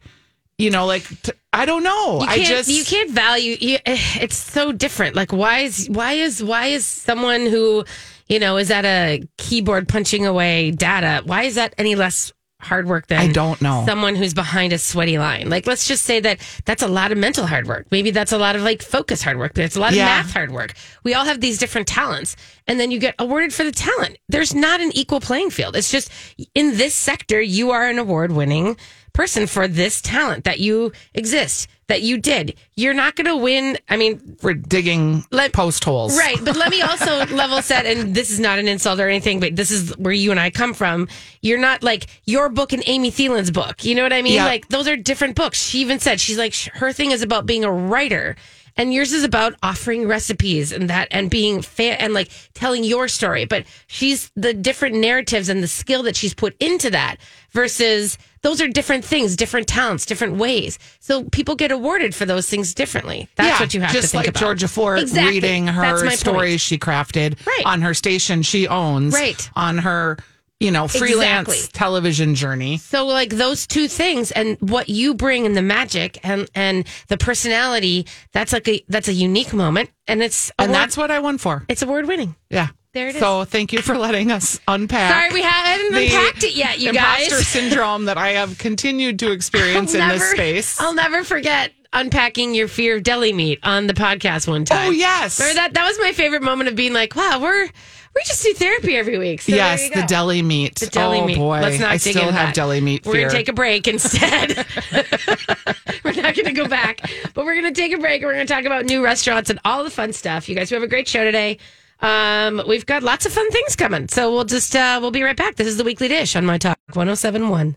You 0.58 0.70
know, 0.70 0.86
like 0.86 1.04
t- 1.22 1.32
I 1.52 1.66
don't 1.66 1.82
know. 1.82 2.20
I 2.20 2.42
just 2.42 2.70
you 2.70 2.82
can't 2.82 3.10
value. 3.10 3.56
You, 3.60 3.78
eh, 3.84 3.98
it's 4.20 4.36
so 4.36 4.72
different. 4.72 5.14
Like, 5.14 5.30
why 5.30 5.60
is 5.60 5.86
why 5.90 6.12
is 6.12 6.42
why 6.42 6.66
is 6.66 6.86
someone 6.86 7.44
who, 7.44 7.84
you 8.26 8.38
know, 8.38 8.56
is 8.56 8.70
at 8.70 8.86
a 8.86 9.22
keyboard 9.36 9.86
punching 9.86 10.24
away 10.24 10.70
data? 10.70 11.22
Why 11.26 11.42
is 11.42 11.56
that 11.56 11.74
any 11.76 11.94
less 11.94 12.32
hard 12.66 12.86
work 12.86 13.06
than 13.06 13.18
I 13.18 13.32
don't 13.32 13.60
know. 13.62 13.84
someone 13.86 14.16
who's 14.16 14.34
behind 14.34 14.72
a 14.72 14.78
sweaty 14.78 15.18
line? 15.18 15.48
Like, 15.48 15.66
let's 15.66 15.86
just 15.88 16.04
say 16.04 16.20
that 16.20 16.38
that's 16.64 16.82
a 16.82 16.88
lot 16.88 17.12
of 17.12 17.18
mental 17.18 17.46
hard 17.46 17.66
work. 17.66 17.86
Maybe 17.90 18.10
that's 18.10 18.32
a 18.32 18.38
lot 18.38 18.56
of 18.56 18.62
like 18.62 18.82
focus 18.82 19.22
hard 19.22 19.38
work. 19.38 19.56
It's 19.56 19.76
a 19.76 19.80
lot 19.80 19.92
of 19.92 19.98
math 19.98 20.32
hard 20.32 20.50
work. 20.50 20.74
We 21.04 21.14
all 21.14 21.24
have 21.24 21.40
these 21.40 21.58
different 21.58 21.88
talents, 21.88 22.36
and 22.66 22.78
then 22.78 22.90
you 22.90 22.98
get 22.98 23.14
awarded 23.18 23.54
for 23.54 23.64
the 23.64 23.72
talent. 23.72 24.18
There's 24.28 24.54
not 24.54 24.80
an 24.80 24.90
equal 24.94 25.20
playing 25.20 25.50
field. 25.50 25.76
It's 25.76 25.90
just 25.90 26.10
in 26.54 26.76
this 26.76 26.94
sector, 26.94 27.40
you 27.40 27.70
are 27.70 27.88
an 27.88 27.98
award 27.98 28.32
winning 28.32 28.76
person 29.12 29.46
for 29.46 29.66
this 29.66 30.02
talent 30.02 30.44
that 30.44 30.60
you 30.60 30.92
exist 31.14 31.68
that 31.88 32.02
you 32.02 32.18
did. 32.18 32.56
You're 32.74 32.94
not 32.94 33.14
going 33.16 33.26
to 33.26 33.36
win. 33.36 33.78
I 33.88 33.96
mean, 33.96 34.36
for 34.40 34.54
digging 34.54 35.24
Let- 35.30 35.52
post 35.52 35.84
holes. 35.84 36.16
right. 36.18 36.36
But 36.44 36.56
let 36.56 36.70
me 36.70 36.82
also 36.82 37.24
level 37.34 37.62
set, 37.62 37.86
and 37.86 38.14
this 38.14 38.30
is 38.30 38.40
not 38.40 38.58
an 38.58 38.68
insult 38.68 38.98
or 39.00 39.08
anything, 39.08 39.40
but 39.40 39.56
this 39.56 39.70
is 39.70 39.96
where 39.96 40.12
you 40.12 40.30
and 40.30 40.40
I 40.40 40.50
come 40.50 40.74
from. 40.74 41.08
You're 41.42 41.58
not 41.60 41.82
like 41.82 42.06
your 42.24 42.48
book 42.48 42.72
and 42.72 42.82
Amy 42.86 43.10
Thielen's 43.10 43.50
book. 43.50 43.84
You 43.84 43.94
know 43.94 44.02
what 44.02 44.12
I 44.12 44.22
mean? 44.22 44.34
Yeah. 44.34 44.46
Like 44.46 44.68
those 44.68 44.88
are 44.88 44.96
different 44.96 45.36
books. 45.36 45.60
She 45.62 45.80
even 45.80 46.00
said 46.00 46.20
she's 46.20 46.38
like 46.38 46.54
her 46.74 46.92
thing 46.92 47.12
is 47.12 47.22
about 47.22 47.46
being 47.46 47.64
a 47.64 47.70
writer. 47.72 48.36
And 48.78 48.92
yours 48.92 49.12
is 49.12 49.24
about 49.24 49.54
offering 49.62 50.06
recipes 50.06 50.70
and 50.72 50.90
that 50.90 51.08
and 51.10 51.30
being 51.30 51.62
fa- 51.62 52.00
and 52.00 52.12
like 52.12 52.30
telling 52.54 52.84
your 52.84 53.08
story. 53.08 53.44
But 53.46 53.64
she's 53.86 54.30
the 54.36 54.52
different 54.52 54.96
narratives 54.96 55.48
and 55.48 55.62
the 55.62 55.68
skill 55.68 56.02
that 56.02 56.14
she's 56.16 56.34
put 56.34 56.54
into 56.60 56.90
that 56.90 57.16
versus 57.52 58.18
those 58.42 58.60
are 58.60 58.68
different 58.68 59.04
things, 59.04 59.34
different 59.34 59.66
talents, 59.66 60.04
different 60.06 60.36
ways. 60.36 60.78
So 61.00 61.24
people 61.24 61.54
get 61.56 61.72
awarded 61.72 62.14
for 62.14 62.26
those 62.26 62.48
things 62.48 62.74
differently. 62.74 63.28
That's 63.36 63.58
Yeah, 63.58 63.64
what 63.64 63.74
you 63.74 63.80
have 63.80 63.92
just 63.92 64.02
to 64.08 64.08
think 64.12 64.20
like 64.24 64.28
about. 64.28 64.40
Georgia 64.40 64.68
Fort 64.68 64.98
Exactly. 65.00 65.32
reading 65.34 65.66
her 65.68 65.94
my 65.96 66.08
point. 66.08 66.18
stories 66.18 66.60
she 66.60 66.78
crafted 66.78 67.44
Right. 67.46 67.62
on 67.64 67.80
her 67.82 67.94
station 67.94 68.42
she 68.42 68.68
owns, 68.68 69.14
Right. 69.14 69.48
on 69.56 69.78
her 69.78 70.18
you 70.60 70.70
know 70.70 70.88
freelance 70.88 71.48
Exactly. 71.48 71.78
television 71.78 72.34
journey. 72.34 72.78
So 72.78 73.06
like 73.06 73.30
those 73.30 73.66
two 73.66 73.88
things 73.88 74.30
and 74.32 74.56
what 74.60 74.88
you 74.88 75.14
bring 75.14 75.46
and 75.46 75.56
the 75.56 75.62
magic 75.62 76.18
and 76.22 76.48
and 76.54 76.86
the 77.08 77.16
personality, 77.18 78.06
that's 78.32 78.52
like 78.52 78.66
a 78.68 78.82
that's 78.88 79.08
a 79.08 79.12
unique 79.12 79.52
moment 79.52 79.90
and 80.08 80.22
it's 80.22 80.50
And 80.58 80.70
award- 80.70 80.82
that's 80.82 80.96
what 80.96 81.10
I 81.10 81.18
won 81.20 81.38
for. 81.38 81.64
it's 81.68 81.82
award 81.82 82.06
winning. 82.06 82.34
Yeah. 82.50 82.68
There 82.94 83.08
it 83.08 83.14
is. 83.16 83.20
So 83.20 83.44
thank 83.44 83.74
you 83.74 83.82
for 83.82 83.98
letting 83.98 84.30
us 84.32 84.58
unpack. 84.66 85.12
Sorry 85.12 85.30
we 85.34 85.42
haven't 85.42 85.94
unpacked 85.94 86.44
it 86.44 86.56
yet, 86.56 86.78
you 86.80 86.88
imposter 86.90 87.36
guys. 87.36 87.48
syndrome 87.48 88.06
that 88.06 88.16
I 88.16 88.28
have 88.30 88.56
continued 88.56 89.18
to 89.18 89.32
experience 89.32 89.94
in 89.94 90.08
this 90.08 90.30
space. 90.30 90.80
I'll 90.80 90.94
never 90.94 91.22
forget 91.22 91.72
unpacking 91.92 92.54
your 92.54 92.68
fear 92.68 92.96
of 92.96 93.02
deli 93.02 93.32
meat 93.34 93.58
on 93.62 93.86
the 93.86 93.92
podcast 93.94 94.48
one 94.48 94.62
oh, 94.62 94.64
time. 94.64 94.88
Oh, 94.88 94.90
yes. 94.90 95.38
Remember 95.38 95.60
that? 95.60 95.74
That 95.74 95.86
was 95.86 95.98
my 95.98 96.12
favorite 96.12 96.42
moment 96.42 96.68
of 96.68 96.74
being 96.76 96.92
like, 96.94 97.14
wow, 97.14 97.38
we're 97.42 97.68
We 98.16 98.22
just 98.24 98.42
do 98.42 98.54
therapy 98.54 98.96
every 98.96 99.18
week. 99.18 99.42
So 99.42 99.54
yes, 99.54 99.90
the 99.90 100.02
deli 100.08 100.40
meat. 100.40 100.76
The 100.76 100.86
deli 100.86 101.18
oh 101.20 101.26
meat. 101.26 101.36
boy, 101.36 101.60
Let's 101.60 101.78
not 101.78 101.90
I 101.90 101.96
dig 101.98 102.16
still 102.16 102.32
have 102.32 102.32
that. 102.32 102.54
deli 102.54 102.80
meat 102.80 103.04
We're 103.04 103.20
gonna 103.20 103.30
take 103.30 103.50
a 103.50 103.52
break 103.52 103.86
instead. 103.86 104.56
we're 106.02 106.14
not 106.14 106.34
gonna 106.34 106.54
go 106.54 106.66
back, 106.66 107.02
but 107.34 107.44
we're 107.44 107.56
gonna 107.56 107.72
take 107.72 107.92
a 107.92 107.98
break. 107.98 108.22
and 108.22 108.26
We're 108.28 108.32
gonna 108.32 108.46
talk 108.46 108.64
about 108.64 108.86
new 108.86 109.04
restaurants 109.04 109.50
and 109.50 109.60
all 109.66 109.84
the 109.84 109.90
fun 109.90 110.14
stuff. 110.14 110.48
You 110.48 110.54
guys, 110.54 110.70
we 110.70 110.76
have 110.76 110.82
a 110.82 110.88
great 110.88 111.06
show 111.06 111.24
today. 111.24 111.58
Um, 112.00 112.62
we've 112.66 112.86
got 112.86 113.02
lots 113.02 113.26
of 113.26 113.32
fun 113.34 113.50
things 113.50 113.76
coming, 113.76 114.08
so 114.08 114.32
we'll 114.32 114.44
just 114.44 114.74
uh, 114.74 114.98
we'll 115.02 115.10
be 115.10 115.22
right 115.22 115.36
back. 115.36 115.56
This 115.56 115.66
is 115.66 115.76
the 115.76 115.84
weekly 115.84 116.08
dish 116.08 116.36
on 116.36 116.46
my 116.46 116.56
talk 116.56 116.78
1071. 116.94 117.76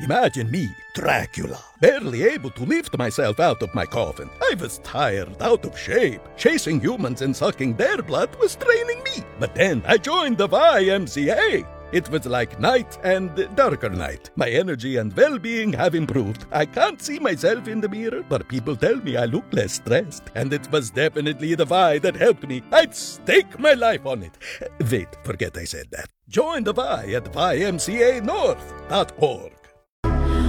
Imagine 0.00 0.50
me, 0.50 0.74
Dracula, 0.94 1.62
barely 1.80 2.24
able 2.24 2.50
to 2.50 2.64
lift 2.64 2.98
myself 2.98 3.38
out 3.38 3.62
of 3.62 3.72
my 3.74 3.86
coffin. 3.86 4.28
I 4.40 4.54
was 4.58 4.78
tired, 4.78 5.40
out 5.40 5.64
of 5.64 5.78
shape. 5.78 6.20
Chasing 6.36 6.80
humans 6.80 7.22
and 7.22 7.36
sucking 7.36 7.76
their 7.76 8.02
blood 8.02 8.34
was 8.36 8.56
draining 8.56 9.04
me. 9.04 9.22
But 9.38 9.54
then 9.54 9.80
I 9.86 9.98
joined 9.98 10.38
the 10.38 10.48
YMCA. 10.48 11.64
It 11.92 12.08
was 12.08 12.24
like 12.24 12.58
night 12.58 12.98
and 13.04 13.54
darker 13.54 13.90
night. 13.90 14.30
My 14.34 14.48
energy 14.48 14.96
and 14.96 15.14
well 15.14 15.38
being 15.38 15.74
have 15.74 15.94
improved. 15.94 16.46
I 16.50 16.64
can't 16.64 17.02
see 17.02 17.18
myself 17.18 17.68
in 17.68 17.82
the 17.82 17.88
mirror, 17.88 18.24
but 18.26 18.48
people 18.48 18.74
tell 18.74 18.96
me 18.96 19.18
I 19.18 19.26
look 19.26 19.44
less 19.52 19.74
stressed. 19.74 20.22
And 20.34 20.54
it 20.54 20.72
was 20.72 20.88
definitely 20.90 21.54
the 21.54 21.66
Y 21.66 21.98
that 21.98 22.16
helped 22.16 22.48
me. 22.48 22.62
I'd 22.72 22.96
stake 22.96 23.58
my 23.58 23.74
life 23.74 24.06
on 24.06 24.22
it. 24.22 24.38
Wait, 24.90 25.08
forget 25.22 25.54
I 25.58 25.64
said 25.64 25.90
that. 25.90 26.08
Join 26.28 26.64
the 26.64 26.72
Y 26.72 27.12
at 27.14 27.24
ymcanorth.org. 27.24 29.52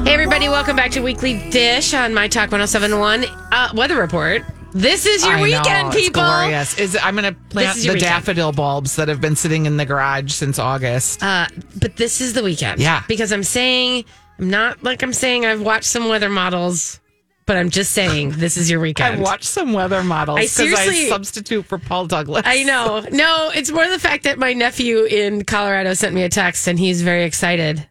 Hey, 0.04 0.14
everybody, 0.14 0.50
welcome 0.50 0.76
back 0.76 0.92
to 0.92 1.02
Weekly 1.02 1.50
Dish 1.50 1.94
on 1.94 2.14
My 2.14 2.28
Talk 2.28 2.52
1071 2.52 3.24
uh, 3.52 3.70
Weather 3.74 3.96
Report. 3.98 4.44
This 4.74 5.06
is 5.06 5.24
your 5.24 5.34
I 5.36 5.38
know, 5.38 5.44
weekend, 5.44 5.88
it's 5.94 5.96
people. 5.96 6.24
glorious. 6.24 6.78
Is 6.78 6.98
I'm 7.02 7.16
going 7.16 7.34
to 7.34 7.40
plant 7.50 7.78
is 7.78 7.86
your 7.86 7.94
the 7.94 7.98
weekend. 8.00 8.10
daffodil 8.26 8.52
bulbs 8.52 8.96
that 8.98 9.08
have 9.08 9.22
been 9.22 9.36
sitting 9.36 9.66
in 9.66 9.78
the 9.78 9.86
garage 9.86 10.32
since 10.34 10.60
August. 10.60 11.24
Uh, 11.24 11.48
but 11.80 11.96
this 11.96 12.20
is 12.22 12.34
the 12.34 12.44
weekend. 12.44 12.82
Yeah. 12.82 13.04
Because 13.08 13.32
I'm 13.32 13.44
saying, 13.44 14.04
I'm 14.40 14.50
not 14.50 14.84
like 14.84 15.04
I'm 15.04 15.14
saying 15.14 15.46
I've 15.46 15.62
watched 15.62 15.86
some 15.86 16.10
weather 16.10 16.30
models, 16.30 17.00
but 17.46 17.56
I'm 17.56 17.70
just 17.70 17.92
saying 17.94 18.32
this 18.36 18.58
is 18.58 18.70
your 18.70 18.82
weekend. 18.82 19.06
I 19.08 19.10
weekend. 19.12 19.24
watched 19.24 19.46
some 19.46 19.72
weather 19.74 20.04
models 20.04 20.40
I 20.40 20.42
because 20.44 20.60
I, 20.60 20.66
seriously- 20.86 21.08
substitute 21.10 21.66
for 21.66 21.78
Paul 21.78 22.08
Douglas. 22.08 22.44
I 22.46 22.64
know. 22.64 23.06
No, 23.12 23.52
it's 23.56 23.72
more 23.72 23.88
the 23.88 24.00
fact 24.00 24.26
that 24.26 24.38
my 24.38 24.52
nephew 24.54 25.04
in 25.06 25.46
Colorado 25.46 25.94
sent 25.94 26.14
me 26.14 26.24
a 26.24 26.30
text 26.30 26.68
and 26.68 26.78
he's 26.78 27.02
very 27.04 27.24
excited 27.24 27.88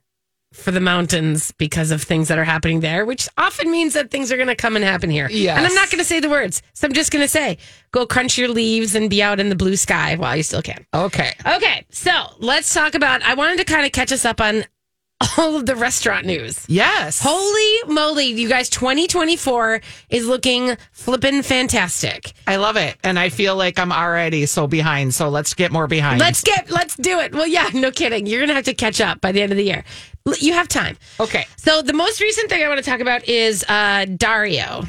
for 0.53 0.71
the 0.71 0.81
mountains 0.81 1.53
because 1.53 1.91
of 1.91 2.03
things 2.03 2.29
that 2.29 2.39
are 2.39 2.45
happening 2.45 2.81
there, 2.81 3.05
which 3.05 3.29
often 3.37 3.71
means 3.71 3.95
that 3.95 4.11
things 4.11 4.31
are 4.31 4.37
going 4.37 4.49
to 4.49 4.55
come 4.55 4.77
and 4.77 4.85
happen 4.85 5.11
here. 5.11 5.29
Yes. 5.31 5.57
And 5.57 5.67
I'm 5.67 5.75
not 5.75 5.91
going 5.91 5.99
to 5.99 6.05
say 6.05 6.21
the 6.21 6.31
words. 6.31 6.63
So 6.75 6.87
I'm 6.87 6.93
just 6.93 7.11
going 7.11 7.25
to 7.25 7.29
say, 7.29 7.59
go 7.91 8.07
crunch 8.07 8.39
your 8.39 8.49
leaves 8.49 8.95
and 8.95 9.11
be 9.11 9.23
out 9.23 9.41
in 9.41 9.49
the 9.49 9.57
blue 9.57 9.77
sky 9.77 10.17
while 10.17 10.37
you 10.37 10.43
still 10.43 10.63
can. 10.63 10.87
Okay. 10.95 11.33
Okay. 11.47 11.85
So 11.91 12.13
let's 12.39 12.73
talk 12.73 12.95
about, 12.95 13.23
I 13.23 13.35
wanted 13.35 13.59
to 13.59 13.65
kind 13.65 13.87
of 13.87 13.93
catch 13.93 14.13
us 14.13 14.25
up 14.25 14.41
on 14.41 14.65
all 15.39 15.57
of 15.57 15.67
the 15.67 15.77
restaurant 15.77 16.27
news. 16.27 16.65
Yes. 16.69 17.21
Holy 17.23 17.93
moly, 17.95 18.27
you 18.27 18.49
guys, 18.49 18.69
2024 18.71 19.81
is 20.11 20.27
looking 20.27 20.77
flippin' 20.91 21.43
fantastic. 21.43 22.33
I 22.47 22.57
love 22.57 22.77
it. 22.77 22.97
And 23.05 23.19
I 23.19 23.29
feel 23.29 23.57
like 23.57 23.79
I'm 23.79 23.93
already 23.93 24.47
so 24.47 24.67
behind. 24.67 25.15
So 25.15 25.29
let's 25.29 25.55
get 25.55 25.71
more 25.71 25.87
behind. 25.87 26.19
Let's 26.21 26.43
get, 26.43 26.71
let's 26.71 26.97
do 26.97 27.21
it. 27.21 27.33
Well, 27.33 27.47
yeah, 27.47 27.71
no 27.73 27.91
kidding. 27.91 28.27
You're 28.27 28.41
going 28.41 28.49
to 28.49 28.55
have 28.55 28.65
to 28.65 28.75
catch 28.75 29.01
up 29.01 29.21
by 29.21 29.33
the 29.33 29.43
end 29.43 29.53
of 29.53 29.59
the 29.59 29.65
year. 29.65 29.85
You 30.41 30.53
have 30.53 30.69
time. 30.69 30.97
Okay. 31.19 31.47
So 31.57 31.83
the 31.83 31.93
most 31.93 32.21
recent 32.21 32.49
thing 32.49 32.63
I 32.63 32.69
want 32.69 32.83
to 32.83 32.89
talk 32.89 33.01
about 33.01 33.29
is 33.29 33.65
uh, 33.69 34.07
Dario, 34.17 34.85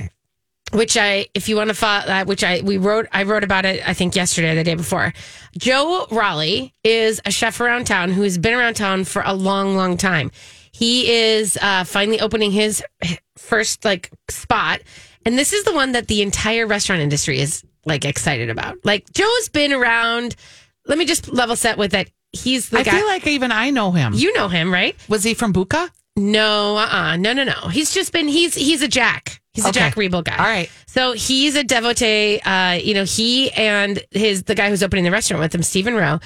which 0.73 0.97
I, 0.97 1.27
if 1.33 1.49
you 1.49 1.55
want 1.55 1.69
to 1.69 1.73
follow, 1.73 2.05
uh, 2.05 2.25
which 2.25 2.43
I 2.43 2.61
we 2.61 2.77
wrote, 2.77 3.07
I 3.11 3.23
wrote 3.23 3.43
about 3.43 3.65
it. 3.65 3.87
I 3.87 3.93
think 3.93 4.15
yesterday, 4.15 4.51
or 4.51 4.55
the 4.55 4.63
day 4.63 4.75
before. 4.75 5.13
Joe 5.57 6.07
Rolle 6.11 6.71
is 6.83 7.21
a 7.25 7.31
chef 7.31 7.59
around 7.59 7.85
town 7.85 8.11
who 8.11 8.21
has 8.21 8.37
been 8.37 8.53
around 8.53 8.75
town 8.75 9.03
for 9.05 9.21
a 9.25 9.33
long, 9.33 9.75
long 9.75 9.97
time. 9.97 10.31
He 10.71 11.11
is 11.11 11.57
uh, 11.61 11.83
finally 11.83 12.19
opening 12.19 12.51
his 12.51 12.83
first 13.37 13.85
like 13.85 14.11
spot, 14.29 14.81
and 15.25 15.37
this 15.37 15.53
is 15.53 15.63
the 15.63 15.73
one 15.73 15.91
that 15.93 16.07
the 16.07 16.21
entire 16.21 16.65
restaurant 16.67 17.01
industry 17.01 17.39
is 17.39 17.63
like 17.85 18.05
excited 18.05 18.49
about. 18.49 18.77
Like 18.83 19.11
Joe's 19.13 19.49
been 19.49 19.73
around. 19.73 20.35
Let 20.85 20.97
me 20.97 21.05
just 21.05 21.31
level 21.31 21.55
set 21.55 21.77
with 21.77 21.91
that. 21.91 22.09
He's 22.33 22.69
the 22.69 22.79
I 22.79 22.83
guy. 22.83 22.91
feel 22.97 23.05
like 23.05 23.27
even 23.27 23.51
I 23.51 23.69
know 23.69 23.91
him. 23.91 24.13
you 24.13 24.33
know 24.33 24.47
him, 24.47 24.73
right? 24.73 24.95
Was 25.07 25.23
he 25.23 25.33
from 25.33 25.53
Buka? 25.53 25.89
No, 26.15 26.77
uh, 26.77 26.87
uh 26.91 27.17
no, 27.17 27.33
no, 27.33 27.43
no. 27.43 27.69
He's 27.69 27.93
just 27.93 28.11
been 28.11 28.27
he's 28.27 28.55
he's 28.55 28.81
a 28.81 28.87
Jack. 28.87 29.41
He's 29.53 29.65
a 29.65 29.71
Jack 29.71 29.95
Riebel 29.95 30.23
guy. 30.23 30.37
All 30.37 30.45
right. 30.45 30.69
So 30.87 31.13
he's 31.13 31.55
a 31.55 31.63
devotee. 31.63 32.39
Uh, 32.39 32.73
you 32.73 32.95
know, 32.95 33.03
he 33.03 33.51
and 33.51 34.03
his 34.11 34.43
the 34.43 34.55
guy 34.55 34.69
who's 34.69 34.81
opening 34.81 35.03
the 35.03 35.11
restaurant 35.11 35.41
with 35.41 35.53
him, 35.53 35.61
Stephen 35.61 35.93
Rowe, 35.93 36.19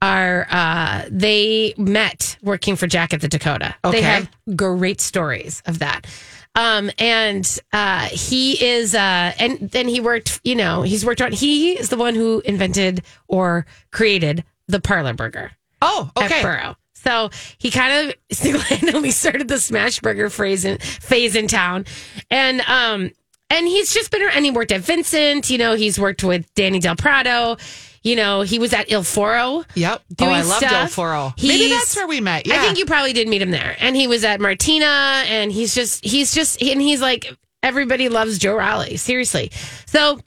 are 0.00 0.48
uh 0.50 1.04
they 1.08 1.74
met 1.78 2.36
working 2.42 2.74
for 2.74 2.88
Jack 2.88 3.14
at 3.14 3.20
the 3.20 3.28
Dakota. 3.28 3.74
Okay. 3.84 4.00
They 4.00 4.02
have 4.02 4.28
great 4.56 5.00
stories 5.00 5.62
of 5.66 5.78
that. 5.78 6.06
Um, 6.54 6.90
and 6.98 7.58
uh, 7.72 8.08
he 8.08 8.62
is, 8.62 8.94
uh, 8.94 9.32
and 9.38 9.58
then 9.70 9.88
he 9.88 10.00
worked, 10.00 10.38
you 10.44 10.54
know, 10.54 10.82
he's 10.82 11.02
worked 11.02 11.22
on, 11.22 11.32
he 11.32 11.72
is 11.72 11.88
the 11.88 11.96
one 11.96 12.14
who 12.14 12.42
invented 12.44 13.02
or 13.26 13.64
created 13.90 14.44
the 14.68 14.80
parlor 14.80 15.14
burger 15.14 15.52
Oh, 15.80 16.10
at 16.16 16.24
okay. 16.24 16.42
Burrow. 16.42 16.76
So 16.94 17.30
he 17.58 17.70
kind 17.72 18.08
of 18.10 18.14
single-handedly 18.36 19.10
started 19.10 19.48
the 19.48 19.58
smash 19.58 19.98
burger 20.00 20.30
phrase 20.30 20.64
in, 20.64 20.78
phase 20.78 21.34
in 21.34 21.48
town, 21.48 21.86
and 22.30 22.60
um 22.62 23.10
and 23.50 23.66
he's 23.66 23.92
just 23.92 24.10
been 24.10 24.22
and 24.22 24.44
he 24.44 24.50
worked 24.50 24.72
at 24.72 24.80
Vincent. 24.82 25.50
You 25.50 25.58
know, 25.58 25.74
he's 25.74 25.98
worked 25.98 26.22
with 26.24 26.52
Danny 26.54 26.78
Del 26.78 26.96
Prado. 26.96 27.56
You 28.04 28.16
know, 28.16 28.40
he 28.42 28.58
was 28.58 28.72
at 28.72 28.90
Il 28.90 29.02
Foro. 29.04 29.64
Yep. 29.74 30.02
Oh, 30.20 30.24
I 30.26 30.42
loved 30.42 30.62
El 30.64 30.70
stuff. 30.70 30.90
Foro. 30.92 31.34
Maybe 31.42 31.68
that's 31.70 31.94
where 31.94 32.06
we 32.08 32.20
met. 32.20 32.46
Yeah. 32.46 32.54
I 32.54 32.58
think 32.58 32.78
you 32.78 32.84
probably 32.84 33.12
did 33.12 33.28
meet 33.28 33.42
him 33.42 33.50
there, 33.52 33.76
and 33.78 33.94
he 33.94 34.06
was 34.08 34.24
at 34.24 34.40
Martina, 34.40 34.86
and 35.26 35.52
he's 35.52 35.74
just 35.74 36.04
he's 36.04 36.34
just 36.34 36.60
and 36.62 36.80
he's 36.80 37.00
like 37.00 37.32
everybody 37.62 38.08
loves 38.08 38.38
Joe 38.38 38.54
Rolle. 38.56 38.96
Seriously, 38.96 39.50
so 39.86 40.18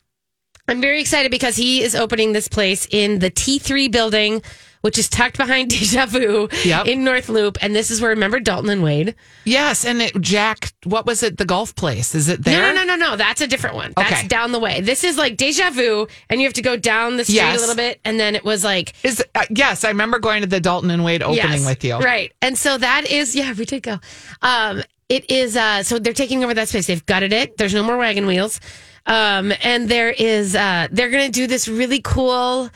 I'm 0.67 0.81
very 0.81 0.99
excited 1.01 1.31
because 1.31 1.55
he 1.55 1.81
is 1.83 1.95
opening 1.95 2.33
this 2.33 2.47
place 2.47 2.87
in 2.89 3.19
the 3.19 3.29
T3 3.29 3.91
building, 3.91 4.41
which 4.81 4.97
is 4.97 5.07
tucked 5.07 5.37
behind 5.37 5.69
Deja 5.69 6.05
Vu 6.07 6.49
Yep. 6.63 6.87
in 6.87 7.03
North 7.03 7.29
Loop. 7.29 7.57
And 7.61 7.75
this 7.75 7.91
is 7.91 8.01
where, 8.01 8.09
remember 8.09 8.39
Dalton 8.39 8.69
and 8.71 8.81
Wade? 8.81 9.13
Yes, 9.43 9.85
and 9.85 10.01
it, 10.01 10.19
Jack, 10.21 10.73
what 10.83 11.05
was 11.05 11.21
it? 11.21 11.37
The 11.37 11.45
golf 11.45 11.75
place? 11.75 12.15
Is 12.15 12.29
it 12.29 12.43
there? 12.43 12.61
No, 12.61 12.73
no, 12.73 12.83
no, 12.85 12.95
no, 12.95 13.11
no. 13.11 13.15
That's 13.15 13.41
a 13.41 13.47
different 13.47 13.75
one. 13.75 13.93
That's 13.95 14.11
Okay. 14.19 14.27
down 14.27 14.51
the 14.53 14.59
way. 14.59 14.81
This 14.81 15.03
is 15.03 15.17
like 15.17 15.37
Deja 15.37 15.69
Vu, 15.69 16.07
and 16.29 16.41
you 16.41 16.47
have 16.47 16.53
to 16.55 16.61
go 16.63 16.75
down 16.77 17.17
the 17.17 17.23
street 17.25 17.35
Yes. 17.35 17.57
a 17.57 17.59
little 17.61 17.75
bit. 17.75 17.99
And 18.03 18.19
then 18.19 18.35
it 18.35 18.43
was 18.43 18.63
like, 18.63 18.93
Is 19.03 19.23
uh, 19.35 19.45
yes, 19.51 19.83
I 19.83 19.89
remember 19.89 20.17
going 20.19 20.41
to 20.41 20.47
the 20.47 20.59
Dalton 20.59 20.89
and 20.89 21.03
Wade 21.03 21.21
opening 21.21 21.37
Yes, 21.37 21.65
with 21.65 21.83
you. 21.83 21.97
Right. 21.99 22.31
And 22.41 22.57
so 22.57 22.77
that 22.77 23.05
is, 23.09 23.35
yeah, 23.35 23.53
we 23.53 23.65
did 23.65 23.83
go. 23.83 23.99
Um, 24.41 24.81
it 25.09 25.29
is, 25.29 25.55
uh, 25.55 25.83
so 25.83 25.99
they're 25.99 26.13
taking 26.13 26.43
over 26.43 26.55
that 26.55 26.69
space. 26.69 26.87
They've 26.87 27.05
gutted 27.05 27.31
it. 27.33 27.57
There's 27.57 27.75
no 27.75 27.83
more 27.83 27.97
wagon 27.97 28.25
wheels. 28.25 28.59
Um, 29.05 29.53
and 29.61 29.87
there 29.89 30.09
is, 30.09 30.55
uh, 30.55 30.87
they're 30.91 31.09
going 31.09 31.25
to 31.25 31.31
do 31.31 31.47
this 31.47 31.67
really 31.67 32.01
cool 32.01 32.69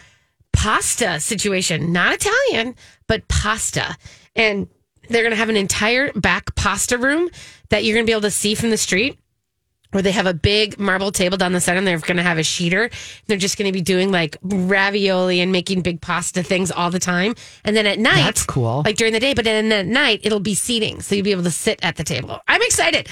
pasta 0.53 1.19
situation, 1.19 1.91
not 1.91 2.13
Italian, 2.13 2.75
but 3.07 3.27
pasta. 3.27 3.95
And 4.35 4.67
they're 5.09 5.23
going 5.23 5.31
to 5.31 5.37
have 5.37 5.49
an 5.49 5.57
entire 5.57 6.11
back 6.13 6.55
pasta 6.55 6.97
room 6.97 7.29
that 7.69 7.83
you're 7.83 7.95
going 7.95 8.05
to 8.05 8.09
be 8.09 8.13
able 8.13 8.21
to 8.21 8.31
see 8.31 8.55
from 8.55 8.69
the 8.69 8.77
street 8.77 9.17
where 9.91 10.03
they 10.03 10.11
have 10.11 10.27
a 10.27 10.33
big 10.33 10.79
marble 10.79 11.11
table 11.11 11.35
down 11.35 11.51
the 11.51 11.59
center 11.59 11.79
and 11.79 11.87
they're 11.87 11.97
going 11.97 12.17
to 12.17 12.23
have 12.23 12.37
a 12.37 12.41
sheeter. 12.41 12.91
They're 13.25 13.37
just 13.37 13.57
going 13.57 13.67
to 13.67 13.71
be 13.71 13.81
doing 13.81 14.11
like 14.11 14.37
ravioli 14.43 15.39
and 15.39 15.51
making 15.51 15.81
big 15.81 15.99
pasta 15.99 16.43
things 16.43 16.69
all 16.69 16.91
the 16.91 16.99
time. 16.99 17.33
And 17.65 17.75
then 17.75 17.87
at 17.87 17.97
night, 17.97 18.23
That's 18.23 18.45
cool. 18.45 18.83
Like 18.85 18.97
during 18.97 19.13
the 19.13 19.19
day, 19.19 19.33
but 19.33 19.45
then 19.45 19.71
at 19.71 19.87
night, 19.87 20.19
it'll 20.23 20.39
be 20.39 20.53
seating. 20.53 21.01
So 21.01 21.15
you'll 21.15 21.23
be 21.25 21.31
able 21.31 21.43
to 21.43 21.51
sit 21.51 21.79
at 21.81 21.95
the 21.95 22.03
table. 22.03 22.39
I'm 22.47 22.61
excited. 22.61 23.09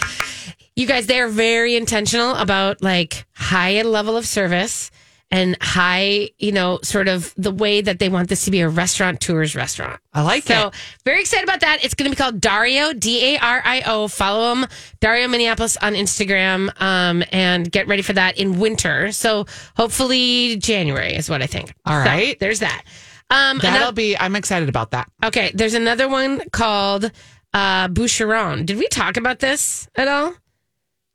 You 0.77 0.85
guys, 0.87 1.07
they're 1.07 1.27
very 1.27 1.75
intentional 1.75 2.35
about 2.35 2.81
like 2.81 3.25
high 3.33 3.81
level 3.81 4.15
of 4.15 4.25
service 4.27 4.91
and 5.29 5.57
high, 5.61 6.29
you 6.37 6.53
know, 6.53 6.79
sort 6.83 7.09
of 7.09 7.33
the 7.35 7.51
way 7.51 7.81
that 7.81 7.99
they 7.99 8.07
want 8.07 8.29
this 8.29 8.45
to 8.45 8.51
be 8.51 8.61
a 8.61 8.69
restaurant 8.69 9.19
tours 9.19 9.55
restaurant. 9.55 9.99
I 10.13 10.21
like 10.21 10.43
it. 10.49 10.53
So 10.53 10.71
very 11.03 11.19
excited 11.19 11.43
about 11.43 11.59
that. 11.61 11.83
It's 11.83 11.95
going 11.95 12.09
to 12.09 12.15
be 12.15 12.21
called 12.21 12.39
Dario 12.39 12.93
D 12.93 13.35
A 13.35 13.39
R 13.39 13.61
I 13.65 13.81
O. 13.87 14.07
Follow 14.07 14.53
him, 14.53 14.67
Dario 15.01 15.27
Minneapolis 15.27 15.75
on 15.77 15.95
Instagram, 15.95 16.69
um, 16.81 17.23
and 17.33 17.69
get 17.69 17.87
ready 17.87 18.03
for 18.03 18.13
that 18.13 18.37
in 18.37 18.57
winter. 18.59 19.11
So 19.11 19.47
hopefully 19.75 20.57
January 20.57 21.13
is 21.15 21.29
what 21.29 21.41
I 21.41 21.47
think. 21.47 21.73
All 21.85 22.01
So, 22.03 22.09
right. 22.09 22.39
there's 22.39 22.59
that. 22.59 22.83
Um, 23.29 23.57
That'll 23.57 23.77
another- 23.79 23.91
be. 23.93 24.17
I'm 24.17 24.35
excited 24.37 24.69
about 24.69 24.91
that. 24.91 25.09
okay, 25.25 25.51
there's 25.53 25.73
another 25.73 26.07
one 26.07 26.41
called 26.51 27.11
uh, 27.53 27.87
Bûcheron. 27.89 28.65
Did 28.65 28.77
we 28.77 28.87
talk 28.87 29.17
about 29.17 29.39
this 29.39 29.89
at 29.95 30.07
all? 30.07 30.33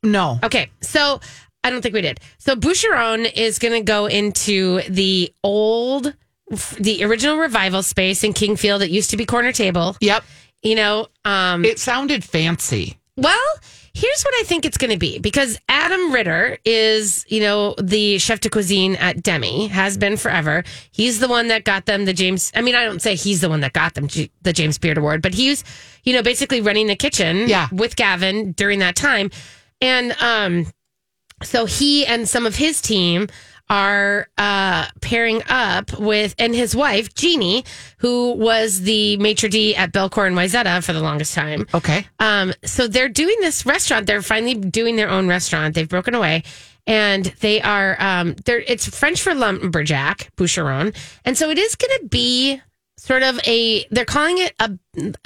No. 0.03 0.39
Okay, 0.43 0.69
so 0.81 1.19
I 1.63 1.69
don't 1.69 1.81
think 1.81 1.93
we 1.95 2.01
did. 2.01 2.19
So 2.39 2.55
Bûcheron 2.55 3.31
is 3.35 3.59
going 3.59 3.73
to 3.73 3.81
go 3.85 4.05
into 4.07 4.81
the 4.89 5.33
old, 5.43 6.13
the 6.79 7.03
original 7.05 7.37
revival 7.37 7.83
space 7.83 8.23
in 8.23 8.33
Kingfield. 8.33 8.81
It 8.81 8.89
used 8.91 9.09
to 9.11 9.17
be 9.17 9.25
corner 9.25 9.51
table. 9.51 9.95
Yep. 10.01 10.23
You 10.61 10.75
know, 10.75 11.07
um, 11.25 11.63
It 11.65 11.79
sounded 11.79 12.23
fancy. 12.23 12.97
well, 13.17 13.39
Here's 13.95 14.23
what 14.23 14.33
I 14.39 14.43
think 14.45 14.65
it's 14.65 14.77
going 14.79 14.89
to 14.89 14.97
be 14.97 15.19
because 15.19 15.59
Adam 15.69 16.11
Ritter 16.11 16.57
is, 16.65 17.25
you 17.29 17.41
know, 17.41 17.75
the 17.79 18.17
chef 18.17 18.39
de 18.39 18.49
cuisine 18.49 18.95
at 18.95 19.21
Demi, 19.21 19.67
has 19.67 19.99
been 19.99 20.17
forever. 20.17 20.63
He's 20.89 21.19
the 21.19 21.27
one 21.27 21.49
that 21.49 21.63
got 21.63 21.85
them 21.85 22.05
the 22.05 22.13
James. 22.13 22.51
I 22.55 22.61
mean, 22.61 22.73
I 22.73 22.85
don't 22.85 23.03
say 23.03 23.13
he's 23.13 23.41
the 23.41 23.49
one 23.49 23.59
that 23.59 23.73
got 23.73 23.93
them 23.93 24.07
the 24.41 24.51
James 24.51 24.79
Beard 24.79 24.97
Award, 24.97 25.21
but 25.21 25.35
he's, 25.35 25.63
you 26.05 26.13
know, 26.13 26.23
basically 26.23 26.59
running 26.59 26.87
the 26.87 26.95
kitchen 26.95 27.47
Yeah. 27.47 27.67
with 27.71 27.95
Gavin 27.95 28.53
during 28.53 28.79
that 28.79 28.95
time. 28.95 29.29
And 29.81 30.15
um, 30.21 30.67
so 31.41 31.65
he 31.65 32.05
and 32.05 32.27
some 32.27 32.45
of 32.45 32.55
his 32.55 32.81
team 32.81 33.27
are 33.69 34.27
uh, 34.37 34.85
pairing 35.01 35.41
up 35.47 35.97
with, 35.97 36.35
and 36.37 36.53
his 36.53 36.75
wife, 36.75 37.13
Jeannie, 37.15 37.63
who 37.97 38.33
was 38.33 38.81
the 38.81 39.17
maitre 39.17 39.49
d' 39.49 39.73
at 39.75 39.91
Bellecour 39.91 40.27
and 40.27 40.35
Wayzata 40.35 40.83
for 40.83 40.93
the 40.93 40.99
longest 41.01 41.33
time. 41.33 41.65
Okay. 41.73 42.05
Um, 42.19 42.53
so 42.63 42.87
they're 42.87 43.09
doing 43.09 43.35
this 43.39 43.65
restaurant. 43.65 44.05
They're 44.05 44.21
finally 44.21 44.55
doing 44.55 44.95
their 44.95 45.09
own 45.09 45.27
restaurant. 45.27 45.75
They've 45.75 45.89
broken 45.89 46.13
away. 46.13 46.43
And 46.85 47.25
they 47.39 47.61
are, 47.61 47.95
um, 47.99 48.35
they're, 48.45 48.59
it's 48.59 48.85
French 48.87 49.21
for 49.21 49.33
lumberjack, 49.33 50.35
bûcheron. 50.35 50.93
And 51.23 51.37
so 51.37 51.49
it 51.49 51.57
is 51.57 51.75
going 51.75 51.99
to 52.01 52.07
be 52.07 52.61
sort 52.97 53.23
of 53.23 53.39
a, 53.47 53.85
they're 53.89 54.05
calling 54.05 54.37
it 54.39 54.53
a, 54.59 54.77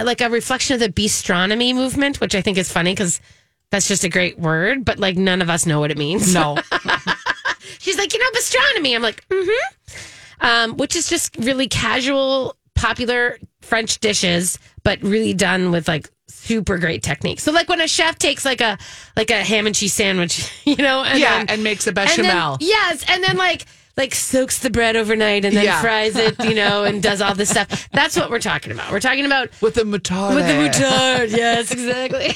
like 0.04 0.22
a 0.22 0.30
reflection 0.30 0.76
of 0.76 0.80
the 0.80 0.90
bistronomy 0.90 1.74
movement, 1.74 2.22
which 2.22 2.36
I 2.36 2.42
think 2.42 2.60
is 2.60 2.72
funny 2.72 2.92
because 2.92 3.20
that's 3.72 3.88
just 3.88 4.04
a 4.04 4.10
great 4.10 4.40
word, 4.40 4.86
but 4.86 5.00
like 5.00 5.18
none 5.18 5.42
of 5.42 5.50
us 5.50 5.66
know 5.66 5.80
what 5.80 5.92
it 5.92 5.98
means. 5.98 6.34
No. 6.34 6.58
She's 7.80 7.98
like, 7.98 8.14
you 8.14 8.20
know, 8.20 8.30
gastronomy. 8.34 8.96
I'm 8.96 9.02
like, 9.02 9.28
mm-hmm. 9.30 10.46
Um, 10.46 10.78
which 10.78 10.96
is 10.96 11.10
just 11.10 11.36
really 11.38 11.68
casual, 11.68 12.56
popular 12.76 13.40
French 13.62 14.00
dishes, 14.00 14.60
but 14.84 15.02
really 15.02 15.34
done 15.34 15.72
with 15.72 15.88
like 15.88 16.10
super 16.28 16.78
great 16.78 17.02
technique. 17.02 17.40
So 17.40 17.52
like 17.52 17.68
when 17.70 17.82
a 17.82 17.88
chef 17.88 18.20
takes 18.20 18.46
like 18.46 18.62
a 18.62 18.78
like 19.16 19.32
a 19.32 19.44
ham 19.44 19.66
and 19.66 19.76
cheese 19.76 19.94
sandwich, 19.94 20.52
you 20.66 20.76
know, 20.78 21.04
and 21.04 21.20
yeah, 21.20 21.40
then, 21.40 21.46
and 21.50 21.64
makes 21.64 21.88
a 21.88 21.90
and 21.90 21.98
then- 21.98 22.06
bechamel. 22.06 22.58
yes, 22.62 23.04
and 23.10 23.24
then 23.24 23.36
like 23.38 23.66
like 23.98 24.14
soaks 24.14 24.60
the 24.60 24.70
bread 24.70 24.96
overnight 24.96 25.44
and 25.44 25.56
then 25.58 25.66
Yeah. 25.66 25.82
fries 25.82 26.16
it, 26.16 26.36
you 26.46 26.54
know, 26.54 26.84
and 26.86 27.02
does 27.02 27.20
all 27.20 27.34
this 27.34 27.50
stuff. 27.50 27.90
That's 27.92 28.16
what 28.16 28.30
we're 28.30 28.38
talking 28.40 28.72
about. 28.72 28.92
We're 28.92 29.00
talking 29.00 29.26
about 29.26 29.50
with 29.60 29.74
the 29.74 29.82
moutarde. 29.82 30.36
with 30.36 30.46
the 30.46 30.54
moutarde. 30.54 31.36
Yes, 31.36 31.72
exactly. 31.72 32.34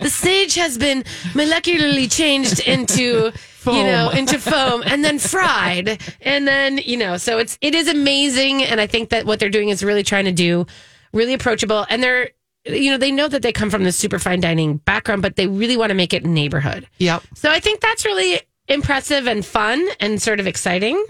The 0.00 0.08
sage 0.08 0.54
has 0.54 0.78
been 0.78 1.02
molecularly 1.34 2.10
changed 2.14 2.60
into 2.60 3.32
you 3.66 3.82
know 3.82 4.10
into 4.10 4.38
foam 4.38 4.82
and 4.86 5.04
then 5.04 5.18
fried 5.18 6.00
and 6.20 6.46
then 6.46 6.78
you 6.78 6.96
know 6.96 7.16
so 7.16 7.38
it's 7.38 7.58
it 7.60 7.74
is 7.74 7.88
amazing 7.88 8.62
and 8.62 8.80
i 8.80 8.86
think 8.86 9.08
that 9.10 9.26
what 9.26 9.40
they're 9.40 9.50
doing 9.50 9.70
is 9.70 9.82
really 9.82 10.04
trying 10.04 10.24
to 10.24 10.30
do 10.30 10.64
really 11.12 11.34
approachable 11.34 11.84
and 11.90 12.00
they're 12.00 12.30
you 12.64 12.92
know 12.92 12.96
they 12.96 13.10
know 13.10 13.26
that 13.26 13.42
they 13.42 13.50
come 13.52 13.68
from 13.68 13.82
the 13.82 13.90
super 13.90 14.20
fine 14.20 14.38
dining 14.40 14.76
background 14.76 15.20
but 15.20 15.34
they 15.34 15.48
really 15.48 15.76
want 15.76 15.90
to 15.90 15.94
make 15.96 16.14
it 16.14 16.24
neighborhood 16.24 16.86
Yep. 16.98 17.24
so 17.34 17.50
I 17.50 17.58
think 17.58 17.80
that's 17.80 18.04
really 18.04 18.40
impressive 18.68 19.26
and 19.26 19.44
fun 19.44 19.84
and 20.00 20.22
sort 20.22 20.38
of 20.40 20.46
exciting. 20.46 21.04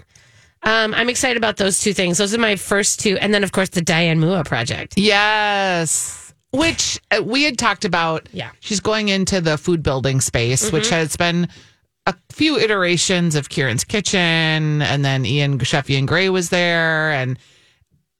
Um, 0.63 0.93
I'm 0.95 1.09
excited 1.09 1.37
about 1.37 1.57
those 1.57 1.79
two 1.79 1.93
things. 1.93 2.17
Those 2.17 2.33
are 2.33 2.39
my 2.39 2.55
first 2.55 2.99
two, 2.99 3.17
and 3.17 3.31
then 3.33 3.43
of 3.43 3.51
course 3.51 3.69
the 3.69 3.81
Diane 3.81 4.19
Moua 4.19 4.43
project. 4.45 4.97
Yes. 4.97 6.26
Which 6.51 6.99
uh, 7.11 7.21
we 7.23 7.43
had 7.43 7.57
talked 7.57 7.85
about. 7.85 8.29
Yeah. 8.31 8.51
She's 8.59 8.79
going 8.79 9.09
into 9.09 9.41
the 9.41 9.57
food 9.57 9.83
building 9.83 10.21
space, 10.21 10.71
which 10.71 10.89
has 10.89 11.15
been 11.17 11.49
a 12.05 12.15
few 12.29 12.57
iterations 12.57 13.35
of 13.35 13.49
Kieran's 13.49 13.83
Kitchen, 13.83 14.81
and 14.81 15.03
then 15.03 15.25
Ian 15.25 15.59
Chef 15.59 15.89
Ian 15.89 16.05
Gray 16.05 16.29
was 16.29 16.49
there, 16.49 17.11
and 17.11 17.37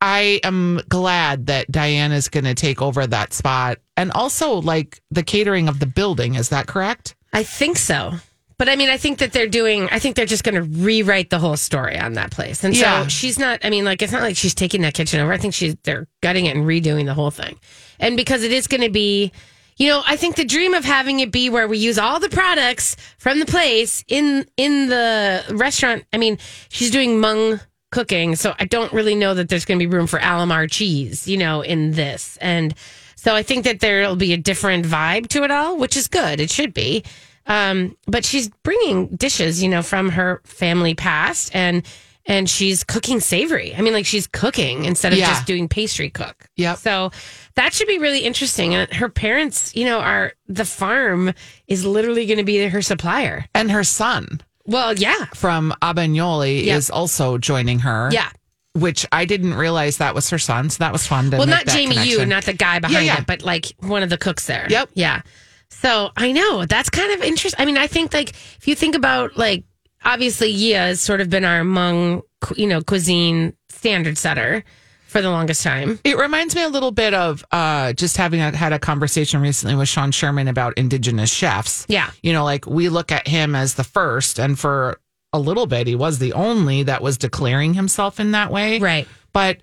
I 0.02 0.42
am 0.44 0.82
glad 0.90 1.48
that 1.48 1.72
Diane 1.72 2.12
is 2.12 2.28
going 2.28 2.44
to 2.44 2.54
take 2.54 2.82
over 2.82 3.08
that 3.08 3.34
spot, 3.34 3.78
and 3.96 4.12
also 4.12 4.56
like 4.56 5.02
the 5.10 5.24
catering 5.24 5.70
of 5.70 5.80
the 5.80 5.86
building. 5.86 6.36
Is 6.36 6.50
that 6.50 6.68
correct? 6.68 7.16
I 7.32 7.44
think 7.44 7.78
so. 7.78 8.16
But 8.60 8.70
I 8.70 8.76
mean, 8.76 8.90
I 8.90 8.98
think 8.98 9.20
that 9.20 9.34
they're 9.34 9.48
doing, 9.48 9.88
I 9.92 10.00
think 10.00 10.16
they're 10.16 10.26
just 10.26 10.44
going 10.44 10.56
to 10.56 10.64
rewrite 10.64 11.30
the 11.30 11.38
whole 11.38 11.58
story 11.58 11.98
on 12.00 12.14
that 12.14 12.32
place. 12.32 12.64
And 12.64 12.76
so 12.76 12.82
Yeah. 12.82 13.08
she's 13.08 13.38
not, 13.38 13.60
I 13.64 13.70
mean, 13.70 13.86
like, 13.86 14.02
it's 14.02 14.12
not 14.12 14.24
like 14.24 14.36
she's 14.36 14.56
taking 14.56 14.82
that 14.82 14.96
kitchen 14.96 15.20
over. 15.20 15.32
I 15.32 15.38
think 15.38 15.54
she's, 15.54 15.76
they're 15.84 16.08
gutting 16.24 16.48
it 16.48 16.56
and 16.56 16.66
redoing 16.66 17.06
the 17.06 17.14
whole 17.14 17.30
thing. 17.30 17.60
And 18.00 18.18
because 18.18 18.42
it 18.44 18.52
is 18.52 18.66
going 18.66 18.82
to 18.82 18.90
be, 18.90 19.32
you 19.78 19.88
know, 19.90 20.02
I 20.08 20.16
think 20.16 20.38
the 20.38 20.44
dream 20.44 20.74
of 20.74 20.84
having 20.84 21.20
it 21.20 21.32
be 21.32 21.52
where 21.52 21.68
we 21.68 21.78
use 21.78 22.00
all 22.00 22.20
the 22.20 22.30
products 22.30 22.96
from 23.20 23.40
the 23.40 23.46
place 23.46 24.04
in, 24.08 24.48
in 24.58 24.90
the 24.90 25.44
restaurant. 25.52 26.06
I 26.12 26.18
mean, 26.18 26.40
she's 26.70 26.90
doing 26.90 27.20
Hmong 27.22 27.62
cooking. 27.92 28.36
So 28.36 28.56
I 28.58 28.66
don't 28.66 28.92
really 28.92 29.14
know 29.14 29.36
that 29.36 29.50
there's 29.50 29.66
going 29.66 29.80
to 29.80 29.88
be 29.88 29.96
room 29.96 30.08
for 30.08 30.18
Alemar 30.18 30.70
cheese, 30.70 31.28
you 31.28 31.38
know, 31.38 31.62
in 31.62 31.92
this. 31.92 32.38
And 32.42 32.74
so 33.16 33.36
I 33.36 33.44
think 33.44 33.66
that 33.66 33.82
there'll 33.82 34.16
be 34.16 34.34
a 34.34 34.38
different 34.38 34.86
vibe 34.86 35.28
to 35.30 35.44
it 35.44 35.52
all, 35.52 35.78
which 35.78 35.96
is 35.96 36.08
good. 36.08 36.40
It 36.40 36.50
should 36.50 36.74
be. 36.74 37.04
Um, 37.48 37.96
but 38.08 38.26
she's 38.26 38.50
bringing 38.64 39.08
dishes, 39.16 39.64
you 39.64 39.70
know, 39.70 39.82
from 39.82 40.10
her 40.10 40.42
family 40.44 40.94
past 40.96 41.56
and 41.56 41.84
and 42.30 42.50
she's 42.50 42.84
cooking 42.84 43.22
savory. 43.22 43.74
I 43.74 43.80
mean, 43.80 43.94
like 43.94 44.06
she's 44.06 44.28
cooking 44.28 44.84
instead 44.84 45.14
of 45.14 45.20
Yeah. 45.20 45.28
just 45.30 45.46
doing 45.48 45.70
pastry 45.70 46.10
cook. 46.10 46.50
Yep. 46.58 46.78
So 46.80 47.12
that 47.56 47.74
should 47.74 47.88
be 47.88 48.00
really 48.00 48.20
interesting. 48.26 48.76
And 48.76 48.92
her 48.94 49.08
parents, 49.08 49.74
you 49.78 49.86
know, 49.86 50.00
are 50.00 50.34
the 50.50 50.66
farm 50.66 51.34
is 51.68 51.86
literally 51.86 52.26
going 52.26 52.38
to 52.40 52.44
be 52.44 52.68
her 52.68 52.82
supplier. 52.82 53.46
And 53.56 53.72
her 53.72 53.86
son 53.86 54.42
Well, 54.66 54.94
yeah. 54.96 55.28
from 55.36 55.74
Abagnoli 55.82 56.66
Yeah. 56.66 56.76
is 56.76 56.90
also 56.90 57.38
joining 57.38 57.80
her. 57.80 58.10
Yeah. 58.12 58.28
Which 58.74 59.06
I 59.14 59.24
didn't 59.24 59.54
realize 59.54 59.96
that 59.98 60.14
was 60.14 60.30
her 60.30 60.38
son, 60.38 60.70
so 60.70 60.80
that 60.80 60.92
was 60.92 61.08
fun. 61.08 61.32
To 61.32 61.38
Well, 61.38 61.48
not 61.48 61.66
Jamie 61.66 61.96
connection. 61.96 62.28
not 62.28 62.44
the 62.44 62.54
guy 62.54 62.80
behind 62.80 63.06
yeah. 63.06 63.20
it, 63.20 63.26
but 63.26 63.42
like 63.42 63.68
one 63.80 64.04
of 64.04 64.10
the 64.10 64.18
cooks 64.18 64.46
there. 64.48 64.68
Yep. 64.70 64.90
Yeah. 64.96 65.22
So 65.70 66.12
I 66.16 66.32
know 66.32 66.66
that's 66.66 66.90
kind 66.90 67.14
of 67.14 67.22
interesting. 67.22 67.62
I 67.62 67.66
mean, 67.66 67.78
I 67.78 67.88
think 67.88 68.14
like 68.14 68.30
if 68.30 68.68
you 68.68 68.76
think 68.76 68.96
about 68.96 69.38
like 69.38 69.64
obviously 70.04 70.50
Yia 70.50 70.80
has 70.80 71.02
sort 71.02 71.22
of 71.22 71.30
been 71.30 71.46
our 71.46 71.62
Hmong, 71.62 72.24
you 72.56 72.68
know, 72.68 72.82
cuisine 72.82 73.54
standard 73.70 74.18
setter 74.18 74.64
for 75.08 75.22
the 75.22 75.30
longest 75.30 75.64
time. 75.64 76.00
It 76.04 76.18
reminds 76.18 76.56
me 76.56 76.64
a 76.64 76.70
little 76.70 76.92
bit 76.92 77.14
of 77.14 77.44
uh, 77.52 77.94
just 77.94 78.18
having 78.18 78.42
a, 78.42 78.56
had 78.56 78.74
a 78.74 78.80
conversation 78.80 79.42
recently 79.42 79.76
with 79.76 79.88
Sean 79.88 80.12
Sherman 80.12 80.48
about 80.48 80.78
indigenous 80.78 81.32
chefs. 81.32 81.86
Yeah. 81.88 82.12
You 82.22 82.34
know, 82.34 82.44
like 82.44 82.66
we 82.66 82.90
look 82.90 83.12
at 83.12 83.28
him 83.28 83.56
as 83.56 83.76
the 83.76 83.84
first, 83.84 84.40
and 84.40 84.60
for 84.60 85.00
a 85.34 85.40
little 85.40 85.66
bit, 85.66 85.88
he 85.88 85.96
was 85.96 86.20
the 86.20 86.34
only 86.34 86.84
that 86.84 87.02
was 87.02 87.18
declaring 87.18 87.74
himself 87.74 88.20
in 88.20 88.32
that 88.32 88.52
way. 88.52 88.80
Right. 88.80 89.08
But 89.34 89.58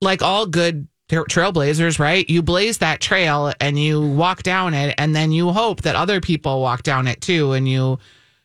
like 0.00 0.22
all 0.22 0.46
good 0.46 0.88
trailblazers, 1.08 1.98
right? 1.98 2.28
You 2.28 2.42
blaze 2.42 2.78
that 2.78 3.00
trail 3.00 3.52
and 3.60 3.78
you 3.78 4.00
walk 4.00 4.42
down 4.42 4.74
it, 4.74 4.94
and 4.98 5.14
then 5.16 5.32
you 5.32 5.50
hope 5.52 5.82
that 5.82 5.96
other 5.96 6.20
people 6.20 6.60
walk 6.60 6.82
down 6.82 7.06
it 7.08 7.20
too, 7.20 7.52
and 7.52 7.68
you 7.68 7.98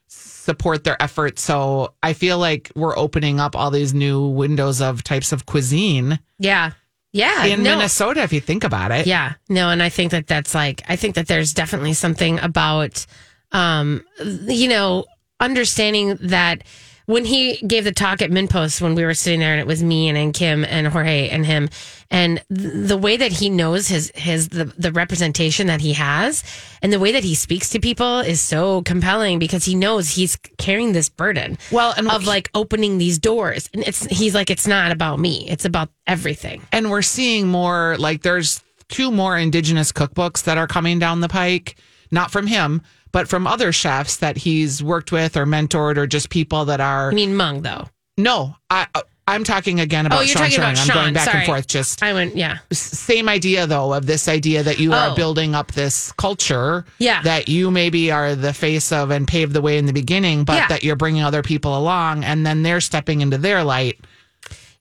support 0.07 0.83
their 0.83 1.01
efforts. 1.01 1.41
So 1.41 1.93
I 2.03 2.13
feel 2.13 2.37
like 2.37 2.71
we're 2.75 2.97
opening 2.97 3.39
up 3.39 3.55
all 3.55 3.71
these 3.71 3.93
new 3.93 4.27
windows 4.27 4.81
of 4.81 5.03
types 5.03 5.31
of 5.31 5.45
cuisine 5.45 6.19
Yeah. 6.39 6.71
Yeah. 7.13 7.45
in 7.45 7.63
no. 7.63 7.75
Minnesota, 7.75 8.21
if 8.23 8.33
you 8.33 8.41
think 8.41 8.63
about 8.63 8.91
it. 8.91 9.07
Yeah, 9.07 9.33
no, 9.47 9.69
and 9.69 9.81
I 9.83 9.89
think 9.89 10.11
that 10.11 10.27
that's 10.27 10.53
like 10.55 10.83
I 10.89 10.95
think 10.95 11.15
that 11.15 11.27
there's 11.27 11.53
definitely 11.53 11.93
something 11.93 12.39
about 12.39 13.05
um 13.51 14.03
you 14.47 14.67
know 14.67 15.05
understanding 15.39 16.17
that 16.21 16.63
when 17.05 17.25
he 17.25 17.57
gave 17.67 17.83
the 17.83 17.91
talk 17.91 18.21
at 18.21 18.31
MinnPost 18.31 18.81
when 18.81 18.95
we 18.95 19.03
were 19.03 19.13
sitting 19.13 19.39
there 19.39 19.51
and 19.51 19.59
it 19.59 19.67
was 19.67 19.83
me 19.83 20.07
and, 20.09 20.17
and 20.17 20.33
Kim 20.33 20.63
and 20.65 20.87
Jorge 20.87 21.29
and 21.29 21.45
him 21.45 21.69
and 22.09 22.41
th- 22.55 22.87
the 22.87 22.97
way 22.97 23.17
that 23.17 23.31
he 23.31 23.49
knows 23.49 23.87
his 23.87 24.11
his 24.15 24.49
the, 24.49 24.65
the 24.77 24.91
representation 24.91 25.67
that 25.67 25.81
he 25.81 25.93
has 25.93 26.43
and 26.81 26.93
the 26.93 26.99
way 26.99 27.11
that 27.11 27.23
he 27.23 27.35
speaks 27.35 27.69
to 27.71 27.79
people 27.79 28.19
is 28.19 28.41
so 28.41 28.81
compelling 28.83 29.39
because 29.39 29.65
he 29.65 29.75
knows 29.75 30.09
he's 30.09 30.37
carrying 30.57 30.93
this 30.93 31.09
burden 31.09 31.57
Well, 31.71 31.93
and 31.97 32.09
of 32.09 32.25
like 32.25 32.49
opening 32.53 32.97
these 32.97 33.19
doors. 33.19 33.69
And 33.73 33.83
it's 33.83 34.05
he's 34.05 34.35
like 34.35 34.49
it's 34.49 34.67
not 34.67 34.91
about 34.91 35.19
me. 35.19 35.47
It's 35.49 35.65
about 35.65 35.89
everything. 36.07 36.61
And 36.71 36.89
we're 36.89 37.01
seeing 37.01 37.47
more 37.47 37.95
like 37.97 38.21
there's 38.21 38.61
two 38.89 39.11
more 39.11 39.37
indigenous 39.37 39.91
cookbooks 39.91 40.43
that 40.43 40.57
are 40.57 40.67
coming 40.67 40.99
down 40.99 41.21
the 41.21 41.29
pike, 41.29 41.75
not 42.11 42.31
from 42.31 42.47
him, 42.47 42.81
but 43.13 43.29
from 43.29 43.47
other 43.47 43.71
chefs 43.71 44.17
that 44.17 44.35
he's 44.35 44.83
worked 44.83 45.11
with 45.13 45.37
or 45.37 45.45
mentored 45.45 45.95
or 45.95 46.05
just 46.05 46.29
people 46.29 46.65
that 46.65 46.81
are 46.81 47.11
I 47.11 47.13
mean 47.13 47.35
Hmong 47.35 47.63
though 47.63 47.87
no, 48.17 48.55
I 48.69 48.87
uh, 48.93 49.01
I'm 49.25 49.45
talking 49.45 49.79
again 49.79 50.05
about 50.05 50.19
Oh, 50.19 50.21
you're 50.21 50.27
Sean 50.35 50.41
talking 50.41 50.57
about 50.59 50.69
I'm 50.69 50.75
Sean. 50.75 50.95
going 50.95 51.13
back 51.13 51.25
Sorry. 51.25 51.37
and 51.37 51.45
forth 51.45 51.67
just 51.67 52.03
I 52.03 52.11
went 52.13 52.35
yeah 52.35 52.57
same 52.73 53.29
idea 53.29 53.65
though 53.65 53.93
of 53.93 54.05
this 54.05 54.27
idea 54.27 54.61
that 54.63 54.79
you 54.79 54.91
are 54.93 55.11
Oh. 55.11 55.15
building 55.15 55.55
up 55.55 55.71
this 55.71 56.11
culture 56.11 56.83
Yeah. 56.99 57.21
that 57.23 57.47
you 57.47 57.71
maybe 57.71 58.11
are 58.11 58.35
the 58.35 58.53
face 58.53 58.91
of 58.91 59.09
and 59.11 59.25
pave 59.27 59.53
the 59.53 59.61
way 59.61 59.77
in 59.77 59.85
the 59.85 59.93
beginning 59.93 60.43
but 60.43 60.55
Yeah. 60.57 60.67
that 60.67 60.83
you're 60.83 60.97
bringing 60.97 61.23
other 61.23 61.41
people 61.41 61.77
along 61.77 62.23
and 62.25 62.45
then 62.45 62.61
they're 62.63 62.81
stepping 62.81 63.21
into 63.21 63.37
their 63.37 63.63
light 63.63 63.97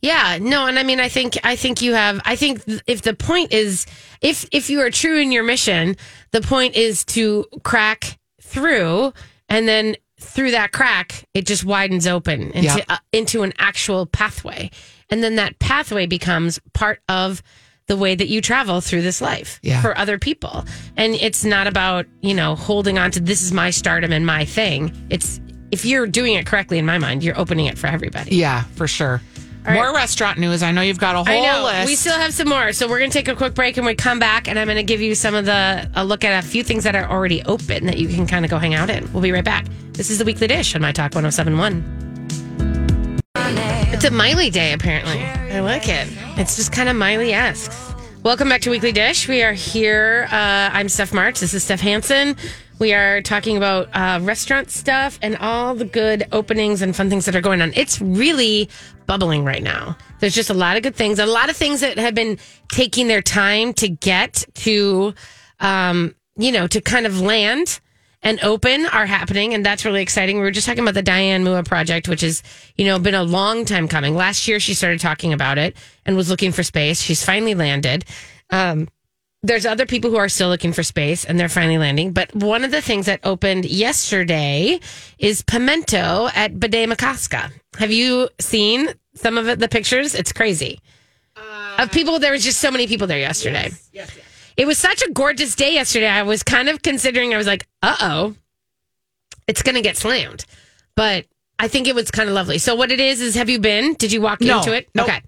Yeah, 0.01 0.39
no, 0.41 0.67
and 0.67 0.81
I 0.81 0.83
mean, 0.83 0.99
I 0.99 1.09
think, 1.09 1.39
I 1.45 1.55
think 1.55 1.81
you 1.81 1.95
have. 1.95 2.21
I 2.25 2.35
think 2.35 2.61
if 2.89 3.03
the 3.03 3.15
point 3.15 3.53
is, 3.53 3.87
if 4.21 4.45
if 4.51 4.69
you 4.69 4.81
are 4.81 4.91
true 4.91 5.21
in 5.21 5.31
your 5.31 5.45
mission, 5.45 5.97
the 6.33 6.41
point 6.41 6.75
is 6.75 7.05
to 7.15 7.47
crack 7.63 8.19
through, 8.53 9.13
and 9.49 9.67
then 9.67 9.97
through 10.21 10.53
that 10.53 10.73
crack, 10.73 11.25
it 11.35 11.47
just 11.47 11.65
widens 11.65 12.07
open 12.07 12.51
into 12.53 12.61
Yeah. 12.79 12.85
uh, 12.89 12.99
into 13.13 13.43
an 13.43 13.53
actual 13.59 14.07
pathway, 14.07 14.71
and 15.11 15.23
then 15.23 15.37
that 15.37 15.59
pathway 15.59 16.07
becomes 16.07 16.61
part 16.75 17.01
of 17.09 17.43
the 17.89 17.97
way 17.97 18.15
that 18.15 18.29
you 18.29 18.41
travel 18.41 18.81
through 18.81 19.03
this 19.03 19.21
life 19.21 19.59
Yeah. 19.63 19.83
for 19.83 19.99
other 19.99 20.17
people. 20.19 20.65
And 20.97 21.15
it's 21.17 21.45
not 21.45 21.67
about, 21.67 22.07
you 22.21 22.33
know, 22.33 22.55
holding 22.55 22.97
on 22.99 23.11
to 23.11 23.21
this 23.21 23.43
is 23.43 23.53
my 23.53 23.71
stardom 23.71 24.13
and 24.13 24.25
my 24.25 24.45
thing. 24.45 24.93
It's 25.11 25.41
if 25.73 25.85
you're 25.85 26.07
doing 26.07 26.35
it 26.35 26.47
correctly 26.47 26.79
in 26.79 26.87
my 26.87 26.99
mind, 26.99 27.25
you're 27.25 27.39
opening 27.39 27.67
it 27.67 27.77
for 27.79 27.89
everybody. 27.89 28.37
Yeah, 28.37 28.63
for 28.77 28.87
sure. 28.87 29.21
More 29.65 29.95
restaurant 29.95 30.39
news. 30.39 30.63
I 30.63 30.73
know 30.73 30.81
you've 30.81 30.99
got 30.99 31.15
a 31.15 31.19
whole 31.19 31.29
I 31.29 31.41
know. 31.47 31.65
list. 31.65 31.87
We 31.87 31.95
still 31.95 32.17
have 32.17 32.35
some 32.35 32.49
more. 32.49 32.73
So 32.73 32.89
we're 32.89 32.99
going 32.99 33.11
to 33.11 33.19
take 33.19 33.29
a 33.29 33.37
quick 33.37 33.55
break 33.55 33.77
and 33.77 33.87
we 33.87 33.95
come 33.95 34.19
back 34.19 34.49
and 34.49 34.59
I'm 34.59 34.67
going 34.67 34.77
to 34.77 34.83
give 34.83 35.01
you 35.01 35.15
some 35.15 35.35
of 35.35 35.45
the, 35.45 35.89
a 35.95 36.05
look 36.05 36.25
at 36.25 36.43
a 36.43 36.47
few 36.47 36.65
things 36.65 36.85
that 36.85 36.97
are 36.97 37.09
already 37.09 37.43
open 37.45 37.87
that 37.87 37.99
you 37.99 38.09
can 38.09 38.27
kind 38.27 38.45
of 38.45 38.51
go 38.51 38.59
hang 38.59 38.75
out 38.75 38.91
in. 38.91 39.11
We'll 39.13 39.23
be 39.23 39.31
right 39.31 39.45
back. 39.45 39.67
This 39.93 40.11
is 40.11 40.19
the 40.19 40.25
Weekly 40.25 40.49
Dish 40.49 40.75
on 40.75 40.83
My 40.83 40.91
Talk 40.91 41.15
1071. 41.15 43.21
It's 43.95 44.05
a 44.05 44.11
Miley 44.11 44.51
day, 44.51 44.73
apparently. 44.73 45.21
I 45.23 45.61
like 45.61 45.89
it. 45.89 46.09
It's 46.39 46.57
just 46.57 46.73
kind 46.73 46.89
of 46.89 46.97
Miley 46.97 47.33
esque. 47.33 47.71
Welcome 48.25 48.49
back 48.49 48.63
to 48.63 48.71
Weekly 48.71 48.93
Dish. 48.93 49.29
We 49.29 49.43
are 49.43 49.53
here. 49.53 50.27
Uh, 50.33 50.71
I'm 50.73 50.89
Steph 50.89 51.13
March. 51.13 51.39
This 51.41 51.55
is 51.55 51.63
Steph 51.63 51.81
Hansen. 51.81 52.37
We 52.79 52.95
are 52.95 53.21
talking 53.23 53.57
about 53.57 53.89
uh, 53.95 54.19
restaurant 54.23 54.71
stuff 54.71 55.19
and 55.23 55.37
all 55.37 55.75
the 55.77 55.85
good 55.85 56.27
openings 56.33 56.83
and 56.83 56.97
fun 56.97 57.11
things 57.11 57.27
that 57.27 57.37
are 57.37 57.41
going 57.41 57.63
on. 57.63 57.73
It's 57.77 58.01
really 58.01 58.69
bubbling 59.13 59.45
right 59.45 59.63
now. 59.63 59.95
There's 60.21 60.35
just 60.35 60.49
a 60.49 60.55
lot 60.55 60.79
of 60.79 60.83
good 60.83 60.97
things, 60.97 61.19
a 61.19 61.27
lot 61.27 61.51
of 61.51 61.57
things 61.57 61.81
that 61.81 61.99
have 61.99 62.15
been 62.15 62.39
taking 62.71 63.09
their 63.09 63.21
time 63.21 63.75
to 63.75 63.89
get 63.91 64.47
to, 64.55 65.13
um, 65.61 66.15
you 66.39 66.51
know, 66.51 66.67
to 66.67 66.81
kind 66.81 67.05
of 67.05 67.21
land 67.21 67.79
and 68.23 68.43
open 68.43 68.87
are 68.87 69.05
happening, 69.05 69.53
and 69.53 69.67
that's 69.67 69.85
really 69.85 70.01
exciting. 70.01 70.37
We 70.37 70.45
were 70.45 70.51
just 70.51 70.67
talking 70.67 70.83
about 70.83 70.95
the 70.95 71.03
Diane 71.03 71.45
Moua 71.45 71.63
project, 71.63 72.09
which 72.09 72.23
has, 72.23 72.43
you 72.75 72.87
know, 72.87 72.99
been 72.99 73.15
a 73.15 73.23
long 73.23 73.67
time 73.67 73.87
coming. 73.87 74.15
Last 74.15 74.49
year, 74.49 74.59
she 74.61 74.73
started 74.73 75.01
talking 75.01 75.35
about 75.35 75.59
it 75.59 75.77
and 76.07 76.17
was 76.17 76.31
looking 76.31 76.53
for 76.53 76.63
space. 76.63 77.03
She's 77.03 77.23
finally 77.23 77.55
landed. 77.55 78.07
Um, 78.49 78.89
there's 79.43 79.67
other 79.67 79.87
people 79.87 80.11
who 80.11 80.17
are 80.17 80.29
still 80.29 80.49
looking 80.49 80.73
for 80.73 80.85
space 80.85 81.25
and 81.25 81.39
they're 81.39 81.49
finally 81.49 81.79
landing. 81.79 82.13
But 82.13 82.35
one 82.35 82.65
of 82.65 82.71
the 82.71 82.81
things 82.81 83.07
that 83.07 83.21
opened 83.25 83.65
yesterday 83.65 84.79
is 85.19 85.43
Pimento 85.43 86.29
at 86.33 86.55
Bde 86.55 86.89
Maka 86.89 87.17
Ska. 87.17 87.51
Have 87.77 87.91
you 87.91 88.29
seen 88.41 88.89
some 89.15 89.39
of 89.39 89.49
it, 89.49 89.59
the 89.59 89.69
pictures? 89.69 90.15
It's 90.15 90.33
crazy. 90.33 90.81
of 91.79 91.91
people, 91.93 92.19
there 92.19 92.33
was 92.33 92.45
just 92.45 92.61
so 92.61 92.71
many 92.71 92.87
people 92.87 93.07
there 93.07 93.19
yesterday. 93.19 93.71
Yes, 93.93 94.15
yes. 94.17 94.27
It 94.57 94.67
was 94.67 94.79
such 94.79 95.03
a 95.03 95.11
gorgeous 95.13 95.55
day 95.55 95.73
yesterday. 95.75 96.09
I 96.09 96.23
was 96.23 96.43
kind 96.43 96.69
of 96.69 96.83
considering, 96.83 97.33
I 97.33 97.39
was 97.39 97.47
like, 97.47 97.67
uh 97.83 97.97
oh, 98.01 98.35
it's 99.47 99.63
going 99.63 99.75
to 99.77 99.81
get 99.81 99.97
slammed. 99.97 100.45
But 100.95 101.27
I 101.59 101.69
think 101.69 101.89
it 101.89 101.95
was 101.95 102.11
kind 102.11 102.29
of 102.29 102.35
lovely. 102.35 102.59
So, 102.59 102.75
what 102.75 102.91
it 102.91 103.01
is, 103.01 103.21
is 103.21 103.35
have 103.35 103.49
you 103.49 103.59
been? 103.59 103.95
Did 103.95 104.13
you 104.13 104.21
walk 104.21 104.41
No. 104.41 104.59
into 104.59 104.75
it? 104.75 104.89
Nope. 104.95 105.09
Okay. 105.09 105.23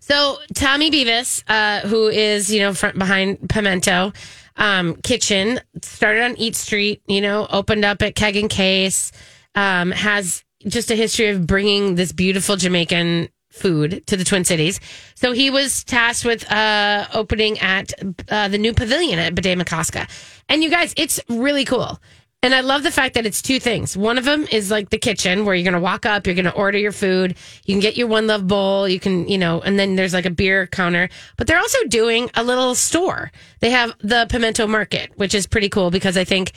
So, 0.00 0.38
Tommy 0.54 0.90
Beavis, 0.90 1.44
uh, 1.46 1.86
who 1.86 2.08
is, 2.08 2.50
you 2.52 2.60
know, 2.60 2.72
front 2.72 2.98
behind 2.98 3.48
Pimento 3.48 4.12
um, 4.56 4.96
Kitchen, 5.02 5.60
started 5.82 6.22
on 6.22 6.36
Eat 6.38 6.56
Street, 6.56 7.02
you 7.06 7.20
know, 7.20 7.46
opened 7.50 7.84
up 7.84 8.00
at 8.02 8.14
Keg 8.14 8.36
and 8.36 8.48
Case, 8.50 9.12
um, 9.54 9.90
has 9.92 10.42
just 10.66 10.90
a 10.90 10.96
history 10.96 11.28
of 11.28 11.46
bringing 11.46 11.94
this 11.94 12.12
beautiful 12.12 12.56
Jamaican 12.56 13.28
food 13.50 14.06
to 14.06 14.16
the 14.16 14.24
Twin 14.24 14.44
Cities. 14.44 14.80
So 15.14 15.32
he 15.32 15.50
was 15.50 15.84
tasked 15.84 16.24
with 16.24 16.50
uh, 16.50 17.06
opening 17.12 17.58
at 17.58 17.92
uh, 18.28 18.48
the 18.48 18.58
new 18.58 18.72
pavilion 18.72 19.18
at 19.18 19.34
Bde 19.34 19.56
Maka 19.56 19.84
Ska. 19.84 20.06
And 20.48 20.62
you 20.62 20.70
guys, 20.70 20.94
it's 20.96 21.20
really 21.28 21.64
cool. 21.64 22.00
And 22.42 22.54
I 22.54 22.60
love 22.60 22.82
the 22.82 22.90
fact 22.90 23.14
that 23.14 23.26
it's 23.26 23.42
two 23.42 23.60
things. 23.60 23.98
One 23.98 24.16
of 24.16 24.24
them 24.24 24.46
is 24.50 24.70
like 24.70 24.88
the 24.88 24.98
kitchen 24.98 25.44
where 25.44 25.54
you're 25.54 25.64
going 25.64 25.74
to 25.74 25.80
walk 25.80 26.06
up, 26.06 26.26
you're 26.26 26.34
going 26.34 26.46
to 26.46 26.54
order 26.54 26.78
your 26.78 26.92
food, 26.92 27.36
you 27.66 27.74
can 27.74 27.80
get 27.80 27.98
your 27.98 28.06
one 28.06 28.26
love 28.26 28.46
bowl, 28.46 28.88
you 28.88 28.98
can, 28.98 29.28
you 29.28 29.36
know, 29.36 29.60
and 29.60 29.78
then 29.78 29.94
there's 29.94 30.14
like 30.14 30.24
a 30.24 30.30
beer 30.30 30.66
counter. 30.66 31.10
But 31.36 31.46
they're 31.46 31.58
also 31.58 31.84
doing 31.88 32.30
a 32.34 32.42
little 32.42 32.74
store. 32.74 33.30
They 33.60 33.70
have 33.70 33.92
the 33.98 34.26
Pimento 34.30 34.66
Market, 34.66 35.10
which 35.16 35.34
is 35.34 35.46
pretty 35.46 35.68
cool 35.68 35.90
because 35.90 36.16
I 36.16 36.24
think 36.24 36.52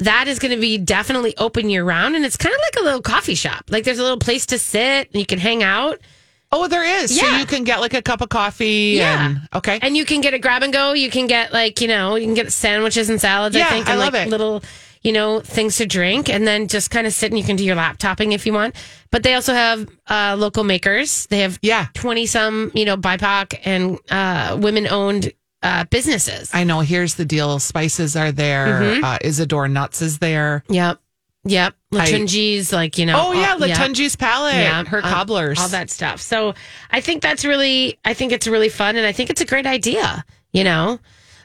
that 0.00 0.28
is 0.28 0.38
going 0.38 0.54
to 0.54 0.60
be 0.60 0.76
definitely 0.78 1.34
open 1.38 1.70
year 1.70 1.84
round. 1.84 2.16
And 2.16 2.24
it's 2.24 2.36
kind 2.36 2.54
of 2.54 2.60
like 2.60 2.80
a 2.80 2.84
little 2.84 3.02
coffee 3.02 3.34
shop. 3.34 3.64
Like 3.68 3.84
there's 3.84 3.98
a 3.98 4.02
little 4.02 4.18
place 4.18 4.46
to 4.46 4.58
sit 4.58 5.08
and 5.12 5.14
you 5.20 5.26
can 5.26 5.38
hang 5.38 5.62
out. 5.62 5.98
oh, 6.52 6.66
there 6.66 6.82
is. 6.84 7.16
So 7.16 7.24
Yeah. 7.24 7.38
you 7.38 7.46
can 7.46 7.62
get 7.62 7.78
like 7.80 7.94
a 7.94 8.02
cup 8.02 8.20
of 8.22 8.28
coffee. 8.28 8.94
Yeah. 8.96 9.26
And, 9.26 9.40
okay. 9.54 9.78
And 9.82 9.96
you 9.96 10.04
can 10.04 10.20
get 10.20 10.34
a 10.34 10.38
grab 10.40 10.64
and 10.64 10.72
go. 10.72 10.92
You 10.94 11.08
can 11.08 11.28
get 11.28 11.52
like, 11.52 11.80
you 11.80 11.86
know, 11.86 12.16
you 12.16 12.26
can 12.26 12.34
get 12.34 12.52
sandwiches 12.52 13.08
and 13.08 13.20
salads, 13.20 13.54
I 13.54 13.60
Yeah, 13.60 13.68
think, 13.70 13.86
I 13.86 13.92
and 13.92 14.00
love 14.00 14.14
like 14.14 14.26
it. 14.26 14.30
little, 14.30 14.62
you 15.02 15.12
know, 15.12 15.38
things 15.40 15.76
to 15.76 15.86
drink 15.86 16.28
and 16.28 16.44
then 16.48 16.66
just 16.66 16.90
kind 16.90 17.06
of 17.06 17.12
sit 17.12 17.30
and 17.30 17.38
you 17.38 17.44
can 17.44 17.54
do 17.54 17.64
your 17.64 17.76
laptopping 17.76 18.32
if 18.34 18.46
you 18.46 18.52
want. 18.52 18.74
But 19.12 19.22
they 19.22 19.34
also 19.34 19.54
have 19.54 19.88
uh, 20.08 20.34
local 20.36 20.64
makers. 20.64 21.26
They 21.26 21.38
have 21.38 21.56
Yeah. 21.62 21.86
20 21.94 22.26
some, 22.26 22.72
you 22.74 22.84
know, 22.84 22.96
BIPOC 22.96 23.60
and 23.64 23.98
uh, 24.10 24.56
women 24.60 24.88
owned 24.88 25.32
uh, 25.62 25.84
businesses. 25.84 26.50
I 26.52 26.64
know. 26.64 26.80
Here's 26.80 27.14
the 27.14 27.24
deal. 27.24 27.58
Spices 27.58 28.16
are 28.16 28.32
there. 28.32 28.66
Mm-hmm. 28.66 29.04
Uh, 29.04 29.18
Isadore 29.22 29.68
Nuts 29.68 30.02
is 30.02 30.18
there. 30.18 30.64
Yep. 30.68 30.98
Yep. 31.44 31.74
Latunji's 31.92 32.72
like, 32.72 32.98
you 32.98 33.06
know. 33.06 33.14
Oh 33.18 33.32
yeah, 33.32 33.52
all- 33.58 33.66
yeah. 33.66 33.76
Latunji's 33.76 34.14
palette. 34.16 34.54
Yeah, 34.54 34.84
her 34.84 35.00
cobblers. 35.00 35.58
all 35.58 35.68
that 35.68 35.88
stuff. 35.90 36.20
So 36.20 36.54
I 36.90 37.00
think 37.00 37.22
that's 37.22 37.44
really, 37.44 37.98
I 38.04 38.12
think 38.14 38.32
it's 38.32 38.46
really 38.46 38.68
fun, 38.68 38.96
and 38.96 39.06
I 39.06 39.12
think 39.12 39.30
it's 39.30 39.40
a 39.40 39.46
great 39.46 39.66
idea. 39.66 40.24
You 40.52 40.64
know, 40.64 40.98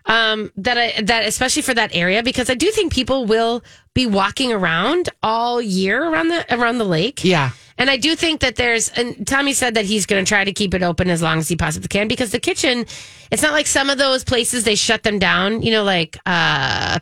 um, 0.05 0.51
that 0.57 0.77
I 0.77 1.01
that 1.01 1.25
especially 1.25 1.61
for 1.61 1.73
that 1.73 1.95
area 1.95 2.21
because 2.23 2.49
I 2.49 2.55
do 2.55 2.69
think 2.71 2.93
people 2.93 3.25
will 3.25 3.63
be 3.93 4.05
walking 4.05 4.51
around 4.53 5.09
all 5.23 5.61
year 5.61 6.03
around 6.03 6.27
the 6.29 6.45
around 6.53 6.77
the 6.77 6.85
lake. 6.85 7.23
Yeah. 7.23 7.51
And 7.77 7.89
I 7.89 7.97
do 7.97 8.15
think 8.15 8.39
that 8.39 8.55
there's, 8.55 8.87
and 8.87 9.27
Tommy 9.27 9.51
said 9.51 9.73
that 9.73 9.83
he's 9.83 10.05
going 10.05 10.23
to 10.23 10.29
try 10.29 10.45
to 10.45 10.53
keep 10.53 10.73
it 10.73 10.81
open 10.81 11.09
as 11.09 11.21
long 11.21 11.39
as 11.39 11.49
he 11.49 11.57
possibly 11.57 11.89
can 11.89 12.07
because 12.07 12.31
the 12.31 12.39
kitchen, 12.39 12.85
it's 13.31 13.41
not 13.41 13.51
like 13.51 13.67
some 13.67 13.89
of 13.89 13.97
those 13.97 14.23
places 14.23 14.63
they 14.63 14.75
shut 14.75 15.03
them 15.03 15.19
down, 15.19 15.61
you 15.61 15.71
know, 15.71 15.83
like 15.83 16.17
uh, 16.25 16.99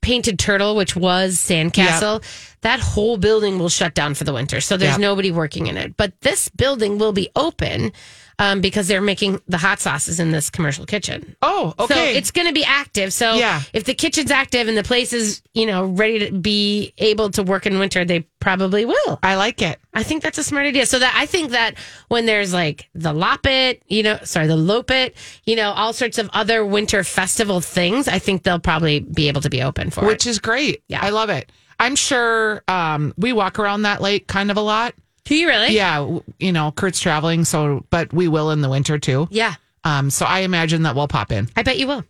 Painted 0.00 0.38
Turtle, 0.38 0.76
which 0.76 0.96
was 0.96 1.36
Sandcastle. 1.36 2.24
That 2.62 2.80
whole 2.80 3.18
building 3.18 3.58
will 3.58 3.68
shut 3.68 3.92
down 3.94 4.14
for 4.14 4.24
the 4.24 4.32
winter. 4.32 4.62
So 4.62 4.78
there's 4.78 4.92
Yep. 4.92 5.00
nobody 5.00 5.30
working 5.30 5.66
in 5.66 5.76
it. 5.76 5.94
But 5.94 6.18
this 6.22 6.48
building 6.48 6.96
will 6.96 7.12
be 7.12 7.28
open 7.36 7.92
um, 8.38 8.60
because 8.60 8.88
they're 8.88 9.00
making 9.00 9.40
the 9.48 9.58
hot 9.58 9.80
sauces 9.80 10.18
in 10.20 10.30
this 10.30 10.50
commercial 10.50 10.86
kitchen. 10.86 11.36
Oh, 11.42 11.74
okay. 11.78 11.94
So 11.94 12.18
it's 12.18 12.30
going 12.30 12.46
to 12.48 12.52
be 12.54 12.64
active. 12.64 13.12
So 13.12 13.34
Yeah. 13.34 13.62
if 13.72 13.84
the 13.84 13.94
kitchen's 13.94 14.30
active 14.30 14.68
and 14.68 14.76
the 14.76 14.82
place 14.82 15.12
is, 15.12 15.42
you 15.54 15.66
know, 15.66 15.84
ready 15.86 16.18
to 16.30 16.32
be 16.32 16.92
able 16.98 17.30
to 17.30 17.42
work 17.42 17.66
in 17.66 17.78
winter, 17.78 18.04
they 18.04 18.20
probably 18.40 18.84
will. 18.84 19.18
I 19.22 19.36
like 19.36 19.62
it. 19.62 19.78
I 19.94 20.02
think 20.02 20.22
that's 20.22 20.38
a 20.38 20.44
smart 20.44 20.66
idea. 20.66 20.86
So 20.86 20.98
that 20.98 21.14
I 21.16 21.26
think 21.26 21.50
that 21.52 21.76
when 22.08 22.26
there's 22.26 22.52
like 22.52 22.88
the 22.94 23.12
Loppet, 23.12 23.80
you 23.86 24.02
know, 24.02 24.18
sorry, 24.24 24.46
the 24.46 24.56
Loppet, 24.56 25.14
you 25.44 25.56
know, 25.56 25.70
all 25.72 25.92
sorts 25.92 26.18
of 26.18 26.28
other 26.32 26.64
winter 26.66 27.04
festival 27.04 27.60
things, 27.60 28.08
I 28.08 28.18
think 28.18 28.42
they'll 28.42 28.58
probably 28.58 29.00
be 29.00 29.28
able 29.28 29.40
to 29.42 29.50
be 29.50 29.62
open 29.62 29.90
for 29.90 30.04
it. 30.04 30.06
Which 30.08 30.26
it. 30.26 30.30
is 30.30 30.38
great. 30.38 30.82
Yeah. 30.88 31.00
I 31.02 31.10
love 31.10 31.30
it. 31.30 31.50
I'm 31.80 31.96
sure 31.96 32.62
um, 32.68 33.14
we 33.16 33.32
walk 33.32 33.58
around 33.58 33.82
that 33.82 34.00
lake 34.00 34.26
kind 34.26 34.50
of 34.50 34.56
a 34.56 34.60
lot. 34.60 34.94
Do 35.24 35.34
you 35.34 35.48
really? 35.48 35.74
Yeah, 35.74 36.18
you 36.38 36.52
know, 36.52 36.70
Kurt's 36.72 37.00
traveling, 37.00 37.44
so 37.44 37.84
but 37.90 38.12
we 38.12 38.28
will 38.28 38.50
in 38.50 38.60
the 38.60 38.68
winter 38.68 38.98
too. 38.98 39.28
Yeah. 39.30 39.54
Um, 39.84 40.10
so 40.10 40.24
I 40.26 40.40
imagine 40.40 40.82
that 40.82 40.94
we'll 40.94 41.08
pop 41.08 41.32
in. 41.32 41.48
I 41.56 41.62
bet 41.62 41.78
you 41.78 41.86
will. 41.86 42.04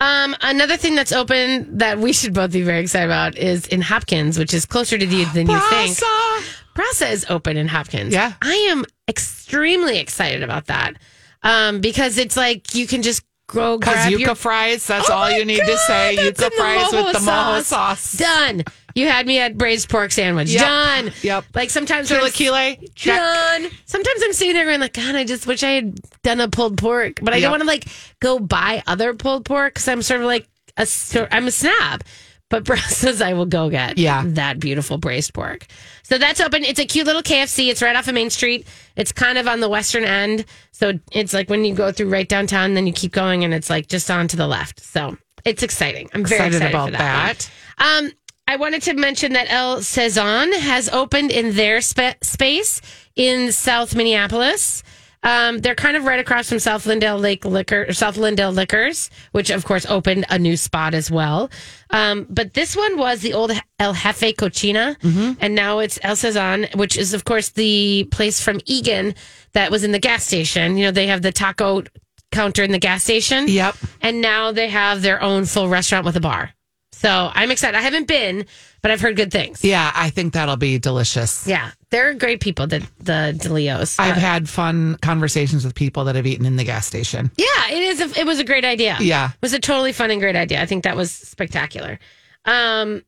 Um, 0.00 0.36
another 0.42 0.76
thing 0.76 0.94
that's 0.94 1.12
open 1.12 1.78
that 1.78 1.98
we 1.98 2.12
should 2.12 2.34
both 2.34 2.52
be 2.52 2.62
very 2.62 2.80
excited 2.80 3.06
about 3.06 3.38
is 3.38 3.66
in 3.66 3.80
Hopkins, 3.80 4.38
which 4.38 4.52
is 4.52 4.66
closer 4.66 4.98
to 4.98 5.04
you 5.06 5.24
than 5.32 5.48
you 5.48 5.60
think. 5.70 5.96
Brasa! 5.96 6.58
Brasa 6.74 7.10
is 7.10 7.26
open 7.30 7.56
in 7.56 7.68
Hopkins. 7.68 8.12
Yeah. 8.12 8.34
I 8.42 8.54
am 8.70 8.84
extremely 9.08 9.98
excited 9.98 10.42
about 10.42 10.66
that. 10.66 10.94
Um, 11.42 11.80
because 11.80 12.18
it's 12.18 12.36
like 12.36 12.74
you 12.74 12.86
can 12.86 13.02
just 13.02 13.22
go 13.46 13.78
Because 13.78 13.94
grab 13.94 14.10
yucca 14.12 14.22
your 14.24 14.34
fries, 14.34 14.86
that's 14.86 15.08
Oh 15.10 15.14
all 15.14 15.30
you 15.30 15.44
need 15.44 15.60
to 15.60 15.76
say. 15.78 16.16
God, 16.16 16.24
Yucca 16.24 16.44
in 16.44 16.50
the 16.50 16.56
fries 16.56 16.92
with 16.92 17.12
the 17.12 17.18
mojo 17.30 17.62
sauce. 17.62 18.12
Done. 18.14 18.64
You 18.94 19.06
had 19.08 19.26
me 19.26 19.38
at 19.40 19.58
braised 19.58 19.90
pork 19.90 20.10
sandwich. 20.10 20.48
Yep. 20.48 20.62
Done. 20.62 21.12
Yep. 21.22 21.44
Like 21.54 21.70
sometimes 21.70 22.10
Chilaquile. 22.10 22.94
Done. 22.94 23.68
Sometimes 23.84 24.22
I'm 24.22 24.32
sitting 24.32 24.54
there 24.54 24.64
going 24.64 24.80
like, 24.80 24.94
God, 24.94 25.14
I 25.14 25.24
just 25.24 25.46
wish 25.46 25.62
I 25.62 25.70
had 25.72 26.00
done 26.22 26.40
a 26.40 26.48
pulled 26.48 26.78
pork, 26.78 27.20
but 27.22 27.34
I 27.34 27.36
Yep. 27.36 27.42
don't 27.42 27.50
want 27.52 27.62
to 27.62 27.66
like 27.66 27.84
go 28.20 28.38
buy 28.38 28.82
other 28.86 29.12
pulled 29.14 29.44
pork 29.44 29.74
because 29.74 29.86
I'm 29.88 30.00
sort 30.02 30.20
of 30.20 30.26
like 30.26 30.48
a 30.78 30.86
I'm 31.30 31.46
a 31.46 31.50
snob. 31.50 32.02
But 32.48 32.64
Brasa, 32.64 33.20
I 33.22 33.32
will 33.34 33.46
go 33.46 33.68
get 33.70 33.98
Yeah. 33.98 34.22
that 34.24 34.60
beautiful 34.60 34.98
braised 34.98 35.34
pork. 35.34 35.66
So 36.04 36.16
that's 36.18 36.40
open. 36.40 36.62
It's 36.64 36.78
a 36.78 36.84
cute 36.84 37.06
little 37.06 37.22
KFC. 37.22 37.70
It's 37.70 37.82
right 37.82 37.96
off 37.96 38.06
of 38.06 38.14
Main 38.14 38.30
Street. 38.30 38.66
It's 38.94 39.10
kind 39.10 39.36
of 39.38 39.48
on 39.48 39.60
the 39.60 39.68
western 39.68 40.04
end. 40.04 40.44
So 40.70 40.92
it's 41.12 41.32
like 41.34 41.50
when 41.50 41.64
you 41.64 41.74
go 41.74 41.90
through 41.90 42.08
right 42.08 42.28
downtown, 42.28 42.74
then 42.74 42.86
you 42.86 42.92
keep 42.92 43.12
going 43.12 43.42
and 43.44 43.52
it's 43.52 43.68
like 43.68 43.88
just 43.88 44.10
on 44.10 44.28
to 44.28 44.36
the 44.36 44.46
left. 44.46 44.80
So 44.80 45.16
it's 45.44 45.62
exciting. 45.64 46.08
I'm 46.14 46.24
very 46.24 46.46
Excited 46.46 46.56
excited, 46.62 46.74
about 46.74 46.92
that. 46.92 47.48
that. 47.78 48.04
Um, 48.04 48.12
I 48.46 48.54
wanted 48.54 48.82
to 48.82 48.94
mention 48.94 49.32
that 49.32 49.50
El 49.50 49.82
Cezanne 49.82 50.52
has 50.52 50.88
opened 50.90 51.32
in 51.32 51.56
their 51.56 51.80
spa- 51.80 52.14
space 52.22 52.80
in 53.16 53.50
South 53.50 53.96
Minneapolis. 53.96 54.84
Um, 55.26 55.58
they're 55.58 55.74
kind 55.74 55.96
of 55.96 56.04
right 56.04 56.20
across 56.20 56.48
from 56.48 56.60
South 56.60 56.86
Lyndale 56.86 57.18
Lake 57.18 57.44
Liquor, 57.44 57.86
or 57.88 57.92
South 57.92 58.16
Lyndale 58.16 58.52
Liquors, 58.52 59.10
which 59.32 59.50
of 59.50 59.64
course 59.64 59.84
opened 59.86 60.24
a 60.30 60.38
new 60.38 60.56
spot 60.56 60.94
as 60.94 61.10
well. 61.10 61.50
Um, 61.90 62.26
but 62.30 62.54
this 62.54 62.76
one 62.76 62.96
was 62.96 63.20
the 63.22 63.34
old 63.34 63.50
El 63.80 63.92
Jefe 63.92 64.36
Cochina, 64.36 64.96
and 65.40 65.54
now 65.56 65.80
it's 65.80 65.98
El 66.02 66.14
Cezanne, 66.14 66.68
which 66.76 66.96
is 66.96 67.12
of 67.12 67.24
course 67.24 67.50
the 67.50 68.08
place 68.12 68.40
from 68.40 68.60
Eagan 68.66 69.14
that 69.52 69.72
was 69.72 69.82
in 69.82 69.90
the 69.90 69.98
gas 69.98 70.24
station. 70.24 70.76
You 70.76 70.86
know, 70.86 70.90
they 70.92 71.08
have 71.08 71.22
the 71.22 71.32
taco 71.32 71.82
counter 72.30 72.62
in 72.62 72.70
the 72.70 72.78
gas 72.78 73.02
station. 73.02 73.48
Yep. 73.48 73.76
And 74.02 74.20
now 74.20 74.52
they 74.52 74.68
have 74.68 75.02
their 75.02 75.20
own 75.22 75.44
full 75.44 75.68
restaurant 75.68 76.04
with 76.04 76.16
a 76.16 76.20
bar. 76.20 76.52
So 76.92 77.30
I'm 77.34 77.50
excited. 77.50 77.76
I 77.76 77.82
haven't 77.82 78.06
been, 78.06 78.46
but 78.80 78.90
I've 78.90 79.00
heard 79.00 79.16
good 79.16 79.30
things. 79.30 79.62
Yeah, 79.62 79.90
I 79.94 80.10
think 80.10 80.32
that'll 80.32 80.56
be 80.56 80.78
delicious. 80.78 81.46
Yeah, 81.46 81.72
they're 81.90 82.14
great 82.14 82.40
people. 82.40 82.66
The 82.66 82.80
the 82.98 83.34
DeLeos. 83.38 83.96
I've 83.98 84.16
Uh, 84.16 84.20
had 84.20 84.48
fun 84.48 84.96
conversations 85.02 85.64
with 85.64 85.74
people 85.74 86.04
that 86.04 86.14
have 86.16 86.26
eaten 86.26 86.44
in 86.46 86.56
the 86.56 86.64
gas 86.64 86.86
station. 86.86 87.30
yeah, 87.36 87.70
it 87.70 87.82
is. 87.82 88.00
A, 88.00 88.20
it 88.20 88.26
was 88.26 88.38
a 88.40 88.44
great 88.44 88.64
idea. 88.64 88.96
Yeah. 89.00 89.30
it 89.30 89.42
was 89.42 89.52
a 89.52 89.58
totally 89.60 89.92
fun 89.92 90.10
and 90.10 90.20
great 90.20 90.36
idea. 90.36 90.60
I 90.60 90.66
think 90.66 90.84
that 90.84 90.96
was 90.96 91.10
spectacular. 91.12 91.98
Um, 92.44 93.02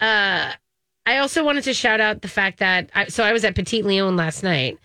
uh, 0.00 0.52
I 1.06 1.18
also 1.18 1.44
wanted 1.44 1.64
to 1.64 1.74
shout 1.74 2.00
out 2.00 2.22
the 2.22 2.28
fact 2.28 2.58
that 2.60 2.90
I, 2.94 3.06
so 3.06 3.24
I 3.24 3.32
was 3.32 3.44
at 3.44 3.54
Petit 3.54 3.82
Leon 3.82 4.16
last 4.16 4.42
night, 4.42 4.78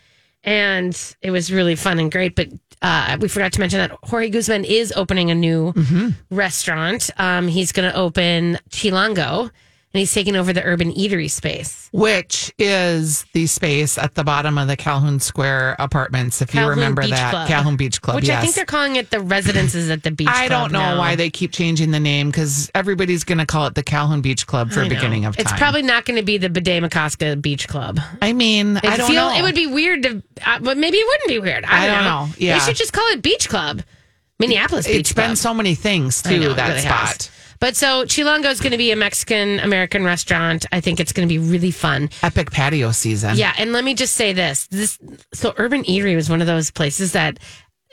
and 0.44 0.96
it 1.22 1.32
was 1.32 1.52
really 1.52 1.76
fun 1.76 2.00
and 2.00 2.12
great. 2.12 2.36
But 2.36 2.50
uh, 2.82 3.18
we 3.20 3.28
forgot 3.28 3.54
to 3.54 3.60
mention 3.60 3.80
that 3.80 3.92
Jorge 4.04 4.30
Guzman 4.30 4.64
is 4.66 4.92
opening 4.96 5.30
a 5.32 5.36
new 5.36 5.74
restaurant. 6.32 7.10
Um, 7.18 7.48
he's 7.48 7.72
going 7.72 7.90
to 7.92 7.96
open 7.98 8.60
Chilango, 8.70 9.52
and 9.96 10.00
he's 10.00 10.14
taking 10.14 10.36
over 10.36 10.52
the 10.52 10.62
urban 10.62 10.92
eatery 10.92 11.32
space. 11.32 11.88
which 11.94 12.54
is 12.60 13.24
the 13.32 13.48
space 13.48 13.98
at 13.98 14.14
the 14.16 14.26
bottom 14.26 14.58
of 14.58 14.68
the 14.68 14.76
Calhoun 14.76 15.22
Square 15.22 15.78
apartments. 15.80 16.42
If 16.42 16.54
you 16.54 16.68
remember 16.68 17.02
Beach 17.04 17.12
that 17.12 17.32
Club. 17.32 17.48
Calhoun 17.48 17.78
Beach 17.78 18.02
Club, 18.02 18.18
Which 18.18 18.28
yes. 18.28 18.40
I 18.40 18.42
think 18.42 18.56
they're 18.56 18.66
calling 18.66 18.98
it 18.98 19.10
the 19.10 19.22
residences 19.22 19.90
at 19.90 20.04
the 20.04 20.12
beach. 20.12 20.28
I 20.30 20.48
Club 20.48 20.64
don't 20.64 20.72
know 20.74 20.80
now. 20.96 20.98
why 20.98 21.16
they 21.16 21.30
keep 21.30 21.54
changing 21.54 21.92
the 21.92 22.00
name 22.02 22.28
because 22.30 22.70
everybody's 22.76 23.24
going 23.24 23.38
to 23.38 23.46
call 23.46 23.68
it 23.68 23.76
the 23.76 23.84
Calhoun 23.84 24.20
Beach 24.22 24.46
Club 24.46 24.70
for 24.72 24.82
I 24.82 24.90
beginning 24.90 25.24
of 25.24 25.38
time. 25.38 25.44
It's 25.46 25.54
probably 25.58 25.82
not 25.82 26.04
going 26.04 26.18
to 26.20 26.26
be 26.26 26.38
the 26.38 26.50
Bde 26.50 26.82
Maka 26.82 27.10
Ska 27.12 27.38
Beach 27.38 27.70
Club. 27.70 27.98
I 28.22 28.34
mean, 28.34 28.76
I 28.76 28.80
It 28.96 28.98
don't 28.98 29.08
feel 29.08 29.30
know. 29.30 29.36
it 29.38 29.44
would 29.44 29.56
be 29.56 29.68
weird 29.68 30.04
to, 30.04 30.22
uh, 30.46 30.60
but 30.60 30.78
maybe 30.78 30.98
it 30.98 31.08
wouldn't 31.08 31.30
be 31.30 31.40
weird. 31.40 31.64
I 31.64 31.84
I 31.84 31.88
don't, 31.88 31.96
don't 31.96 32.04
know. 32.04 32.26
know. 32.26 32.34
Yeah. 32.38 32.60
they 32.60 32.66
should 32.66 32.76
just 32.76 32.92
call 32.92 33.08
it 33.14 33.22
Beach 33.22 33.48
Club, 33.48 33.82
Minneapolis 34.40 34.88
Beach 34.88 34.98
It's 34.98 35.14
Club. 35.14 35.28
been 35.30 35.36
so 35.38 35.54
many 35.54 35.74
things 35.76 36.22
I 36.26 36.36
know, 36.38 36.52
that 36.54 36.68
really 36.68 36.82
spot. 36.82 37.08
has. 37.08 37.32
But 37.60 37.76
so 37.76 38.06
Chilango 38.06 38.52
is 38.52 38.60
going 38.60 38.72
to 38.72 38.78
be 38.78 38.92
a 38.92 38.96
Mexican 38.96 39.60
American 39.60 40.04
restaurant. 40.04 40.66
I 40.72 40.82
think 40.82 41.00
it's 41.00 41.12
going 41.12 41.28
to 41.28 41.32
be 41.32 41.40
really 41.40 41.72
fun. 41.72 42.10
Epic 42.24 42.52
patio 42.52 42.92
season. 42.92 43.36
Yeah, 43.38 43.54
and 43.58 43.72
let 43.72 43.84
me 43.84 43.94
just 43.94 44.16
say 44.16 44.34
this: 44.34 44.68
this 44.68 45.00
so 45.34 45.54
Urban 45.58 45.84
Eatery 45.84 46.16
was 46.16 46.30
one 46.30 46.42
of 46.42 46.48
those 46.48 46.72
places 46.72 47.14
that 47.14 47.40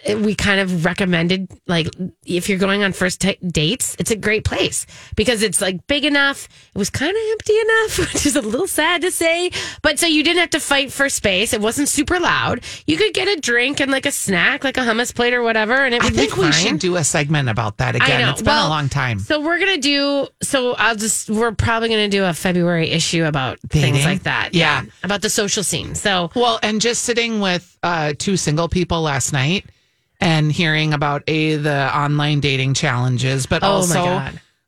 we 0.09 0.35
kind 0.35 0.61
of 0.61 0.85
recommended. 0.85 1.49
Like, 1.67 1.89
if 2.27 2.49
you're 2.49 2.59
going 2.59 2.83
on 2.83 2.93
first 2.93 3.21
t- 3.21 3.39
dates, 3.47 3.97
it's 3.99 4.11
a 4.11 4.17
great 4.17 4.45
place 4.45 4.87
because 5.17 5.43
it's 5.43 5.61
like 5.61 5.87
big 5.87 6.05
enough. 6.05 6.49
It 6.75 6.79
was 6.79 6.91
kind 6.91 7.11
of 7.11 7.23
empty 7.31 7.59
enough, 7.59 7.99
which 8.13 8.27
is 8.27 8.37
a 8.37 8.41
little 8.41 8.67
sad 8.67 9.03
to 9.03 9.11
say. 9.11 9.51
But 9.83 9.99
so 9.99 10.07
you 10.07 10.23
didn't 10.25 10.41
have 10.41 10.51
to 10.51 10.61
fight 10.61 10.93
for 10.93 11.09
space. 11.09 11.53
It 11.53 11.61
wasn't 11.61 11.89
super 11.89 12.19
loud. 12.19 12.65
You 12.87 12.97
could 12.97 13.15
get 13.15 13.29
a 13.29 13.41
drink 13.41 13.81
and 13.81 13.91
like 13.91 14.07
a 14.07 14.13
snack, 14.13 14.65
like 14.65 14.77
a 14.77 14.81
hummus 14.81 15.15
plate 15.15 15.35
or 15.35 15.43
whatever, 15.43 15.75
and 15.75 15.95
it 15.95 16.03
I 16.03 16.07
would 16.07 16.15
think 16.15 16.37
we 16.37 16.51
should 16.53 16.79
do 16.81 16.97
a 16.97 17.05
segment 17.05 17.49
about 17.49 17.79
that 17.79 17.95
again. 17.95 18.29
It's 18.29 18.43
been 18.43 18.47
Well, 18.47 18.69
a 18.69 18.71
long 18.71 18.89
time. 18.89 19.19
So 19.19 19.41
we're 19.41 19.59
gonna 19.59 19.79
do. 19.79 20.29
So 20.43 20.73
I'll 20.75 20.97
just. 20.97 21.31
We're 21.31 21.53
probably 21.53 21.89
gonna 21.89 22.09
do 22.09 22.25
a 22.25 22.33
February 22.35 22.91
issue 22.91 23.25
about 23.25 23.61
things 23.69 24.05
like 24.05 24.25
that. 24.25 24.55
Yeah. 24.55 24.85
about 25.03 25.23
the 25.23 25.31
social 25.31 25.63
scene. 25.63 25.95
So 25.95 26.31
Well, 26.35 26.59
and 26.63 26.81
just 26.81 27.03
sitting 27.03 27.41
with 27.41 27.77
uh, 27.83 28.15
two 28.19 28.37
single 28.37 28.69
people 28.69 29.03
last 29.03 29.33
night 29.33 29.67
and 30.23 30.51
hearing 30.53 30.95
about 30.95 31.25
a 31.27 31.57
the 31.57 31.97
online 31.99 32.41
dating 32.41 32.75
challenges, 32.75 33.47
but 33.47 33.63
Oh, 33.63 33.67
also 33.73 34.23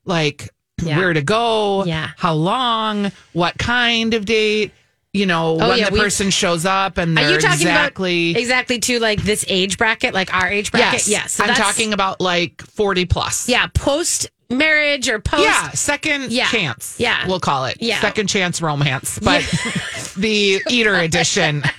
like 0.04 0.50
Yeah. 0.82 0.98
where 0.98 1.12
to 1.12 1.22
go, 1.22 1.84
Yeah. 1.84 2.10
how 2.16 2.34
long, 2.34 3.12
what 3.32 3.56
kind 3.56 4.12
of 4.14 4.24
date, 4.24 4.72
you 5.12 5.24
know, 5.26 5.52
Oh, 5.60 5.68
when 5.68 5.78
yeah, 5.78 5.90
the 5.90 5.96
person 5.98 6.30
shows 6.30 6.66
up 6.66 6.98
and 6.98 7.16
Are 7.16 7.22
they're 7.22 7.34
you 7.34 7.40
talking 7.40 7.68
exactly 7.68 8.30
about 8.32 8.40
exactly 8.40 8.78
to 8.80 8.98
like 8.98 9.22
this 9.22 9.44
age 9.48 9.78
bracket, 9.78 10.12
like 10.12 10.34
our 10.34 10.48
age 10.48 10.72
bracket? 10.72 11.06
yes, 11.06 11.08
Yes. 11.08 11.32
So 11.34 11.44
I'm 11.44 11.54
talking 11.54 11.92
about 11.92 12.20
like 12.20 12.60
forty 12.62 13.04
plus. 13.06 13.48
Yeah, 13.48 13.68
post 13.68 14.28
marriage 14.50 15.08
or 15.08 15.20
post. 15.20 15.44
Yeah, 15.44 15.70
second 15.70 16.32
Yeah. 16.32 16.48
chance. 16.48 16.96
Yeah. 16.98 17.26
we'll 17.28 17.40
call 17.40 17.66
it. 17.66 17.78
Yeah. 17.80 18.00
second 18.00 18.26
chance 18.26 18.60
romance, 18.60 19.18
but 19.20 19.42
the 20.16 20.60
eater 20.68 20.96
edition. 20.96 21.62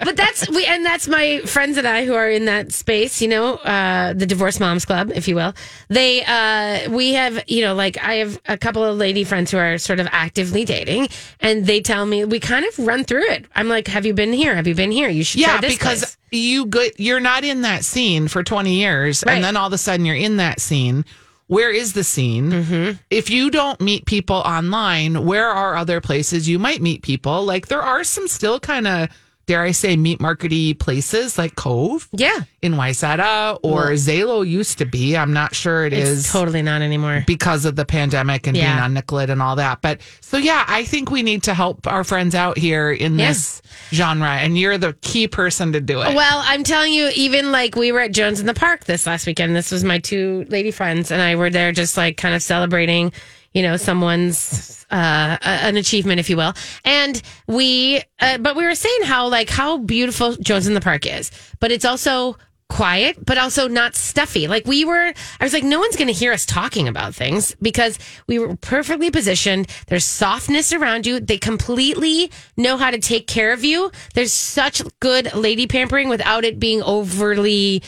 But 0.00 0.16
that's 0.16 0.48
we 0.48 0.64
and 0.64 0.84
that's 0.86 1.08
my 1.08 1.40
friends 1.40 1.76
and 1.76 1.86
I 1.86 2.04
who 2.06 2.14
are 2.14 2.30
in 2.30 2.44
that 2.44 2.72
space, 2.72 3.20
you 3.20 3.28
know, 3.28 3.54
uh 3.56 4.12
the 4.12 4.26
divorce 4.26 4.60
moms 4.60 4.84
club, 4.84 5.10
if 5.14 5.26
you 5.26 5.34
will. 5.34 5.54
They 5.88 6.24
uh 6.24 6.90
we 6.90 7.14
have, 7.14 7.42
you 7.48 7.62
know, 7.62 7.74
like 7.74 7.98
I 8.02 8.14
have 8.14 8.40
a 8.46 8.56
couple 8.56 8.84
of 8.84 8.96
lady 8.96 9.24
friends 9.24 9.50
who 9.50 9.58
are 9.58 9.76
sort 9.78 9.98
of 10.00 10.08
actively 10.12 10.64
dating 10.64 11.08
and 11.40 11.66
they 11.66 11.80
tell 11.80 12.06
me 12.06 12.24
we 12.24 12.38
kind 12.40 12.64
of 12.64 12.78
run 12.78 13.04
through 13.04 13.28
it. 13.30 13.46
I'm 13.54 13.68
like, 13.68 13.88
"Have 13.88 14.06
you 14.06 14.14
been 14.14 14.32
here? 14.32 14.54
Have 14.54 14.66
you 14.68 14.74
been 14.74 14.92
here? 14.92 15.08
You 15.08 15.24
should 15.24 15.40
Yeah, 15.40 15.58
try 15.58 15.60
this 15.62 15.74
because 15.76 16.00
place." 16.00 16.16
you 16.30 16.66
good 16.66 16.92
you're 16.98 17.20
not 17.20 17.42
in 17.42 17.62
that 17.62 17.84
scene 17.84 18.28
for 18.28 18.42
20 18.44 18.74
years 18.74 19.24
Right. 19.26 19.34
and 19.34 19.44
then 19.44 19.56
all 19.56 19.66
of 19.66 19.72
a 19.72 19.78
sudden 19.78 20.06
you're 20.06 20.14
in 20.16 20.36
that 20.36 20.60
scene. 20.60 21.04
Where 21.48 21.70
is 21.72 21.94
the 21.94 22.04
scene? 22.04 22.50
Mm-hmm. 22.52 22.92
If 23.10 23.30
you 23.30 23.50
don't 23.50 23.80
meet 23.80 24.04
people 24.04 24.36
online, 24.36 25.24
where 25.24 25.48
are 25.48 25.76
other 25.76 26.00
places 26.02 26.46
you 26.46 26.58
might 26.58 26.82
meet 26.82 27.00
people? 27.02 27.42
Like 27.46 27.68
there 27.68 27.80
are 27.82 28.04
some 28.04 28.28
still 28.28 28.60
kind 28.60 28.86
of 28.86 29.08
dare 29.48 29.62
I 29.62 29.72
say 29.72 29.96
meat 29.96 30.18
markety 30.20 30.78
places 30.78 31.38
like 31.38 31.56
Cove 31.56 32.06
Yeah. 32.12 32.40
in 32.60 32.74
Wayzata 32.74 33.58
or 33.62 33.92
Zelo 33.92 34.46
used 34.46 34.76
to 34.78 34.84
be. 34.84 35.16
I'm 35.16 35.32
not 35.32 35.54
sure 35.54 35.86
it 35.86 35.92
is 35.94 36.20
It's 36.20 36.32
totally 36.32 36.60
not 36.60 36.82
anymore. 36.82 37.24
because 37.26 37.64
of 37.64 37.74
the 37.74 37.86
pandemic 37.86 38.46
and 38.46 38.54
being 38.54 38.66
on 38.66 38.92
Nicollet 38.92 39.30
and 39.30 39.40
all 39.40 39.56
that. 39.56 39.80
But 39.80 40.00
so 40.20 40.36
yeah, 40.36 40.64
I 40.68 40.84
think 40.84 41.10
we 41.10 41.22
need 41.22 41.44
to 41.44 41.54
help 41.54 41.86
our 41.86 42.04
friends 42.04 42.34
out 42.34 42.58
here 42.58 42.92
in 42.92 43.18
Yeah. 43.18 43.28
this 43.28 43.62
genre, 43.90 44.28
and 44.36 44.58
you're 44.58 44.76
the 44.76 44.92
key 45.00 45.26
person 45.28 45.72
to 45.72 45.80
do 45.80 46.02
it. 46.02 46.14
Well, 46.14 46.42
I'm 46.44 46.62
telling 46.62 46.92
you, 46.92 47.10
even 47.14 47.50
like 47.50 47.74
we 47.74 47.90
were 47.90 48.00
at 48.00 48.12
Jones 48.12 48.40
in 48.40 48.46
the 48.46 48.54
Park 48.54 48.84
this 48.84 49.06
last 49.06 49.26
weekend. 49.26 49.56
This 49.56 49.70
was 49.72 49.82
my 49.82 49.98
two 49.98 50.44
lady 50.50 50.70
friends, 50.70 51.10
and 51.10 51.22
I 51.22 51.36
were 51.36 51.48
there 51.48 51.72
just 51.72 51.96
like 51.96 52.18
kind 52.18 52.34
of 52.34 52.42
celebrating, 52.42 53.12
you 53.52 53.62
know, 53.62 53.76
someone's 53.76 54.86
uh, 54.90 55.36
an 55.42 55.76
achievement, 55.76 56.20
if 56.20 56.30
you 56.30 56.36
will. 56.36 56.54
And 56.84 57.20
we, 57.46 58.02
uh, 58.20 58.38
but 58.38 58.56
we 58.56 58.64
were 58.64 58.74
saying 58.74 59.02
how 59.04 59.28
like 59.28 59.50
how 59.50 59.78
beautiful 59.78 60.36
Jones 60.36 60.66
in 60.66 60.74
the 60.74 60.80
Park 60.80 61.06
is, 61.06 61.30
but 61.60 61.70
it's 61.70 61.84
also 61.84 62.36
quiet, 62.68 63.16
but 63.24 63.38
also 63.38 63.66
not 63.66 63.94
stuffy. 63.94 64.46
Like 64.46 64.66
we 64.66 64.84
were, 64.84 65.12
I 65.40 65.44
was 65.44 65.52
like, 65.52 65.64
no 65.64 65.78
one's 65.78 65.96
going 65.96 66.08
to 66.08 66.12
hear 66.12 66.32
us 66.32 66.44
talking 66.44 66.86
about 66.86 67.14
things 67.14 67.54
because 67.62 67.98
we 68.26 68.38
were 68.38 68.56
perfectly 68.56 69.10
positioned. 69.10 69.68
There's 69.86 70.04
softness 70.04 70.72
around 70.72 71.06
you. 71.06 71.18
They 71.18 71.38
completely 71.38 72.30
know 72.56 72.76
how 72.76 72.90
to 72.90 72.98
take 72.98 73.26
care 73.26 73.52
of 73.52 73.64
you. 73.64 73.90
There's 74.14 74.32
such 74.32 74.82
good 75.00 75.34
lady 75.34 75.66
pampering 75.66 76.08
without 76.08 76.44
it 76.44 76.60
being 76.60 76.82
overly 76.82 77.82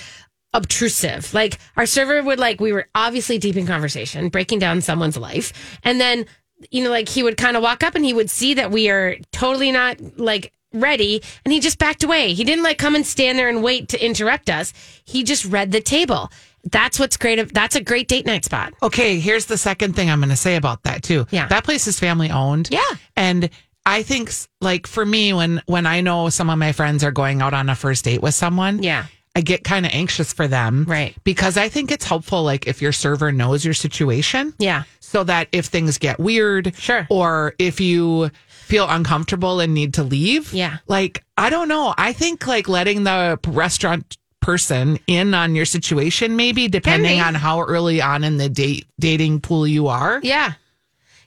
obtrusive. 0.54 1.32
Like 1.34 1.58
our 1.76 1.86
server 1.86 2.22
would 2.22 2.38
like, 2.38 2.60
we 2.60 2.72
were 2.72 2.88
obviously 2.94 3.38
deep 3.38 3.56
in 3.56 3.66
conversation, 3.66 4.28
breaking 4.28 4.58
down 4.58 4.80
someone's 4.80 5.16
life. 5.16 5.78
And 5.82 6.00
then, 6.00 6.26
you 6.70 6.84
know, 6.84 6.90
like 6.90 7.08
he 7.08 7.22
would 7.22 7.36
kind 7.36 7.56
of 7.56 7.62
walk 7.62 7.82
up 7.82 7.94
and 7.94 8.04
he 8.04 8.12
would 8.14 8.30
see 8.30 8.54
that 8.54 8.70
we 8.70 8.90
are 8.90 9.16
totally 9.32 9.72
not 9.72 9.98
like 10.18 10.52
ready 10.72 11.22
and 11.44 11.52
he 11.52 11.60
just 11.60 11.78
backed 11.78 12.04
away. 12.04 12.34
He 12.34 12.44
didn't 12.44 12.64
like 12.64 12.78
come 12.78 12.94
and 12.94 13.06
stand 13.06 13.38
there 13.38 13.48
and 13.48 13.62
wait 13.62 13.88
to 13.90 14.04
interrupt 14.04 14.50
us. 14.50 14.72
He 15.04 15.22
just 15.24 15.44
read 15.44 15.72
the 15.72 15.80
table. 15.80 16.30
That's 16.70 16.98
what's 17.00 17.16
great. 17.16 17.54
That's 17.54 17.74
a 17.76 17.80
great 17.80 18.06
date 18.06 18.26
night 18.26 18.44
spot. 18.44 18.74
Okay, 18.82 19.18
here's 19.18 19.46
the 19.46 19.56
second 19.56 19.96
thing 19.96 20.10
I'm 20.10 20.20
going 20.20 20.28
to 20.28 20.36
say 20.36 20.56
about 20.56 20.82
that 20.82 21.02
too. 21.02 21.26
Yeah. 21.30 21.46
that 21.48 21.64
place 21.64 21.86
is 21.86 21.98
family 21.98 22.30
owned. 22.30 22.68
Yeah. 22.70 22.82
and 23.16 23.48
I 23.86 24.02
think 24.02 24.30
like 24.60 24.86
for 24.86 25.06
me, 25.06 25.32
when 25.32 25.62
when 25.64 25.86
I 25.86 26.02
know 26.02 26.28
some 26.28 26.50
of 26.50 26.58
my 26.58 26.72
friends 26.72 27.02
are 27.02 27.10
going 27.10 27.40
out 27.40 27.54
on 27.54 27.70
a 27.70 27.74
first 27.74 28.04
date 28.04 28.20
with 28.20 28.34
someone, 28.34 28.82
Yeah. 28.82 29.06
I 29.36 29.42
get 29.42 29.62
kind 29.62 29.86
of 29.86 29.92
anxious 29.92 30.32
for 30.32 30.48
them, 30.48 30.84
Right. 30.88 31.14
Because 31.22 31.56
I 31.56 31.68
think 31.68 31.92
it's 31.92 32.04
helpful, 32.04 32.42
like 32.42 32.66
if 32.66 32.82
your 32.82 32.92
server 32.92 33.30
knows 33.30 33.64
your 33.64 33.74
situation, 33.74 34.54
Yeah. 34.58 34.82
so 34.98 35.22
that 35.24 35.48
if 35.52 35.66
things 35.66 35.98
get 35.98 36.18
weird, 36.18 36.74
Sure. 36.76 37.06
or 37.10 37.54
if 37.58 37.80
you 37.80 38.30
feel 38.48 38.88
uncomfortable 38.88 39.60
and 39.60 39.72
need 39.72 39.94
to 39.94 40.02
leave, 40.02 40.52
Yeah. 40.52 40.78
like 40.88 41.22
I 41.38 41.48
don't 41.48 41.68
know, 41.68 41.94
I 41.96 42.12
think 42.12 42.46
like 42.46 42.68
letting 42.68 43.04
the 43.04 43.38
restaurant 43.46 44.16
person 44.40 44.98
in 45.06 45.32
on 45.34 45.54
your 45.54 45.64
situation, 45.66 46.34
maybe 46.34 46.66
depending 46.66 47.20
on 47.20 47.34
how 47.34 47.60
early 47.60 48.00
on 48.02 48.24
in 48.24 48.36
the 48.36 48.48
date 48.48 48.86
dating 48.98 49.40
pool 49.40 49.66
you 49.66 49.86
are. 49.86 50.18
Yeah. 50.24 50.52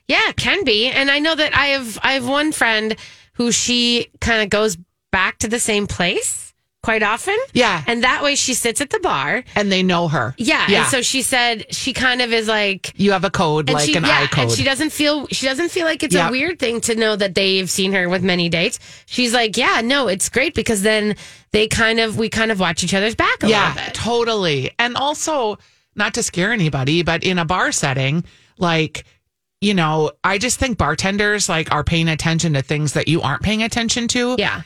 Yeah, 0.08 0.32
can 0.32 0.64
be. 0.64 0.88
And 0.88 1.10
I 1.10 1.20
know 1.20 1.34
that 1.34 1.56
I 1.56 1.66
have 1.68 1.98
I 2.02 2.12
have 2.12 2.28
one 2.28 2.52
friend 2.52 2.96
who 3.34 3.50
she 3.50 4.08
kind 4.20 4.42
of 4.42 4.50
goes 4.50 4.76
back 5.10 5.38
to 5.38 5.48
the 5.48 5.58
same 5.60 5.86
place 5.86 6.52
quite 6.84 7.02
often. 7.02 7.36
Yeah. 7.54 7.82
And 7.86 8.04
that 8.04 8.22
way 8.22 8.34
she 8.34 8.52
sits 8.54 8.80
at 8.80 8.90
the 8.90 9.00
bar. 9.00 9.42
and 9.56 9.72
they 9.72 9.82
know 9.82 10.06
her. 10.08 10.34
Yeah. 10.38 10.66
yeah. 10.68 10.80
And 10.82 10.88
so 10.88 11.00
she 11.02 11.22
said 11.22 11.64
she 11.74 11.92
kind 11.94 12.20
of 12.20 12.32
is 12.32 12.46
like 12.46 12.92
you 12.96 13.12
have 13.12 13.24
a 13.24 13.30
code 13.30 13.70
like 13.70 13.86
she, 13.86 13.96
an 13.96 14.04
yeah, 14.04 14.20
I 14.22 14.26
code. 14.26 14.44
And 14.44 14.52
she 14.52 14.64
doesn't 14.64 14.90
feel 14.90 15.26
she 15.28 15.46
doesn't 15.46 15.70
feel 15.70 15.86
like 15.86 16.02
it's 16.02 16.14
Yep. 16.14 16.28
a 16.28 16.30
weird 16.30 16.58
thing 16.58 16.80
to 16.82 16.94
know 16.94 17.16
that 17.16 17.34
they've 17.34 17.68
seen 17.70 17.92
her 17.92 18.08
with 18.08 18.22
many 18.22 18.48
dates. 18.48 18.78
She's 19.06 19.32
like, 19.32 19.56
Yeah, 19.56 19.80
no, 19.82 20.08
it's 20.08 20.28
great 20.28 20.54
because 20.54 20.82
then 20.82 21.16
they 21.52 21.66
kind 21.68 22.00
of 22.00 22.18
we 22.18 22.28
kind 22.28 22.52
of 22.52 22.60
watch 22.60 22.84
each 22.84 22.94
other's 22.94 23.14
back 23.14 23.42
a 23.42 23.48
yeah, 23.48 23.68
little 23.70 23.84
bit. 23.86 23.94
totally. 23.94 24.70
And 24.78 24.96
also, 24.96 25.56
not 25.96 26.12
to 26.14 26.22
scare 26.22 26.52
anybody, 26.52 27.02
but 27.02 27.24
in 27.24 27.38
a 27.38 27.44
bar 27.44 27.72
setting, 27.72 28.24
like 28.58 29.04
you 29.60 29.72
know, 29.72 30.10
I 30.22 30.36
just 30.36 30.58
think 30.58 30.76
bartenders 30.76 31.48
like 31.48 31.72
are 31.72 31.82
paying 31.84 32.08
attention 32.10 32.52
to 32.52 32.60
things 32.60 32.92
that 32.92 33.08
you 33.08 33.22
aren't 33.22 33.40
paying 33.42 33.62
attention 33.62 34.06
to. 34.08 34.36
Yeah. 34.38 34.60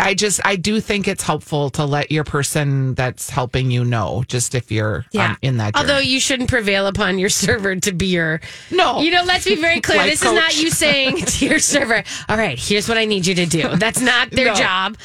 I 0.00 0.14
just 0.14 0.40
I 0.44 0.54
do 0.56 0.80
think 0.80 1.08
it's 1.08 1.22
helpful 1.24 1.70
to 1.70 1.84
let 1.84 2.12
your 2.12 2.22
person 2.24 2.94
that's 2.94 3.30
helping 3.30 3.70
you 3.72 3.84
know, 3.84 4.22
just 4.28 4.54
if 4.54 4.70
you're 4.70 5.04
Yeah. 5.12 5.30
um, 5.32 5.38
in 5.42 5.56
that. 5.56 5.74
Journey. 5.74 5.90
Although 5.90 6.00
you 6.00 6.20
shouldn't 6.20 6.48
prevail 6.48 6.86
upon 6.86 7.18
your 7.18 7.28
server 7.44 7.74
to 7.76 7.92
be 7.92 8.06
your 8.06 8.40
No. 8.70 9.00
You 9.00 9.10
know, 9.10 9.24
let's 9.24 9.44
be 9.44 9.56
very 9.56 9.80
clear. 9.82 10.04
This 10.04 10.22
is 10.24 10.32
not 10.32 10.56
you 10.62 10.70
saying 10.70 11.16
to 11.26 11.46
your 11.46 11.58
server, 11.58 12.04
"All 12.28 12.36
right, 12.36 12.58
here's 12.58 12.88
what 12.88 12.96
I 12.98 13.06
need 13.06 13.26
you 13.26 13.34
to 13.36 13.46
do." 13.46 13.76
That's 13.76 14.00
not 14.00 14.30
their 14.30 14.46
No. 14.46 14.54
job. 14.54 14.96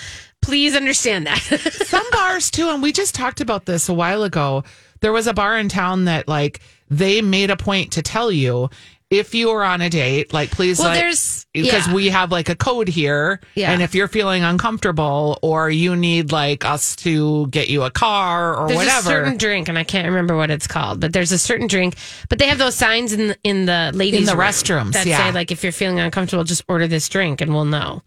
Please 0.42 0.76
understand 0.76 1.26
that. 1.26 1.40
some 1.40 2.06
bars 2.12 2.52
too, 2.52 2.70
and 2.70 2.84
we 2.84 2.92
just 2.92 3.16
talked 3.16 3.40
about 3.42 3.66
this 3.66 3.88
a 3.90 3.94
while 3.94 4.24
ago. 4.24 4.64
There 5.00 5.14
was 5.14 5.26
a 5.26 5.34
bar 5.34 5.58
in 5.58 5.70
town 5.70 6.06
that 6.06 6.28
like 6.28 6.60
they 6.90 7.22
made 7.22 7.50
a 7.50 7.58
point 7.58 7.94
to 7.94 8.02
tell 8.02 8.32
you 8.32 8.70
if 9.14 9.34
you 9.36 9.50
are 9.52 9.64
on 9.64 9.82
a 9.82 9.90
date, 9.90 10.34
like 10.34 10.52
please, 10.52 10.80
Well, 10.80 10.90
like, 10.90 11.00
there's- 11.00 11.46
because 11.54 11.88
yeah. 11.88 11.94
we 11.94 12.10
have 12.10 12.32
like 12.32 12.50
a 12.50 12.56
code 12.56 12.88
here, 12.88 13.40
Yeah. 13.56 13.72
and 13.72 13.82
if 13.84 13.94
you're 13.94 14.08
feeling 14.08 14.44
uncomfortable 14.44 15.38
or 15.44 15.70
you 15.70 15.96
need 15.96 16.32
like 16.32 16.66
us 16.66 16.96
to 16.98 17.48
get 17.48 17.70
you 17.70 17.84
a 17.84 17.92
car 17.92 18.56
or 18.58 18.68
there's 18.68 18.78
whatever, 18.78 19.00
a 19.00 19.14
certain 19.14 19.38
drink, 19.38 19.70
and 19.70 19.78
I 19.78 19.84
can't 19.84 20.08
remember 20.08 20.36
what 20.36 20.50
it's 20.50 20.66
called, 20.68 21.00
but 21.00 21.14
there's 21.14 21.32
a 21.32 21.38
certain 21.38 21.68
drink. 21.68 21.96
But 22.28 22.40
they 22.40 22.48
have 22.48 22.58
those 22.58 22.76
signs 22.76 23.14
in 23.14 23.36
in 23.44 23.66
the 23.68 23.92
ladies' 23.94 24.22
In 24.22 24.26
the 24.26 24.36
room 24.36 24.48
restrooms, 24.48 24.94
that 24.94 25.06
yeah. 25.06 25.18
say 25.28 25.32
like, 25.32 25.52
if 25.52 25.62
you're 25.64 25.72
feeling 25.72 26.00
uncomfortable, 26.00 26.44
just 26.44 26.64
order 26.68 26.88
this 26.88 27.08
drink, 27.08 27.40
and 27.42 27.54
we'll 27.54 27.66
know. 27.66 28.02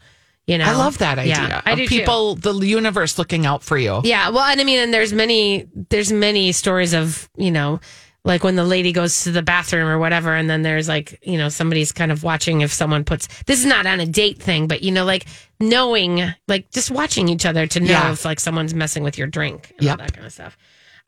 You 0.48 0.58
know, 0.58 0.64
I 0.64 0.74
love 0.76 0.98
that 0.98 1.18
idea. 1.18 1.34
Yeah, 1.34 1.60
I 1.64 1.72
of 1.72 1.78
do 1.78 1.86
too. 1.88 1.98
people, 1.98 2.36
the 2.36 2.52
universe 2.54 3.18
looking 3.18 3.46
out 3.46 3.64
for 3.64 3.76
you. 3.76 4.00
Yeah, 4.04 4.28
well, 4.30 4.44
and 4.44 4.60
I 4.60 4.64
mean, 4.64 4.78
and 4.78 4.94
there's 4.94 5.12
many, 5.12 5.66
there's 5.90 6.12
many 6.12 6.52
stories 6.52 6.94
of 6.94 7.28
you 7.36 7.50
know, 7.50 7.80
like 8.26 8.44
when 8.44 8.56
the 8.56 8.64
lady 8.64 8.92
goes 8.92 9.22
to 9.24 9.30
the 9.32 9.40
bathroom 9.42 9.88
or 9.88 9.98
whatever, 9.98 10.34
and 10.34 10.50
then 10.50 10.60
there's 10.62 10.88
like 10.88 11.18
you 11.22 11.38
know 11.38 11.48
somebody's 11.48 11.92
kind 11.92 12.12
of 12.12 12.22
watching 12.22 12.60
if 12.60 12.72
someone 12.72 13.04
puts. 13.04 13.28
This 13.44 13.60
is 13.60 13.66
not 13.66 13.86
on 13.86 14.00
a 14.00 14.06
date 14.06 14.38
thing, 14.42 14.66
but 14.66 14.82
you 14.82 14.92
know, 14.92 15.04
like 15.04 15.24
knowing, 15.60 16.22
like 16.48 16.70
just 16.72 16.90
watching 16.90 17.28
each 17.28 17.46
other 17.46 17.66
to 17.66 17.80
know 17.80 17.86
Yeah. 17.86 18.12
if 18.12 18.24
like 18.24 18.40
someone's 18.40 18.74
messing 18.74 19.02
with 19.02 19.16
your 19.16 19.26
drink 19.26 19.72
and 19.78 19.82
Yep. 19.86 19.92
all 19.92 20.04
that 20.04 20.12
kind 20.12 20.26
of 20.26 20.32
stuff. 20.32 20.58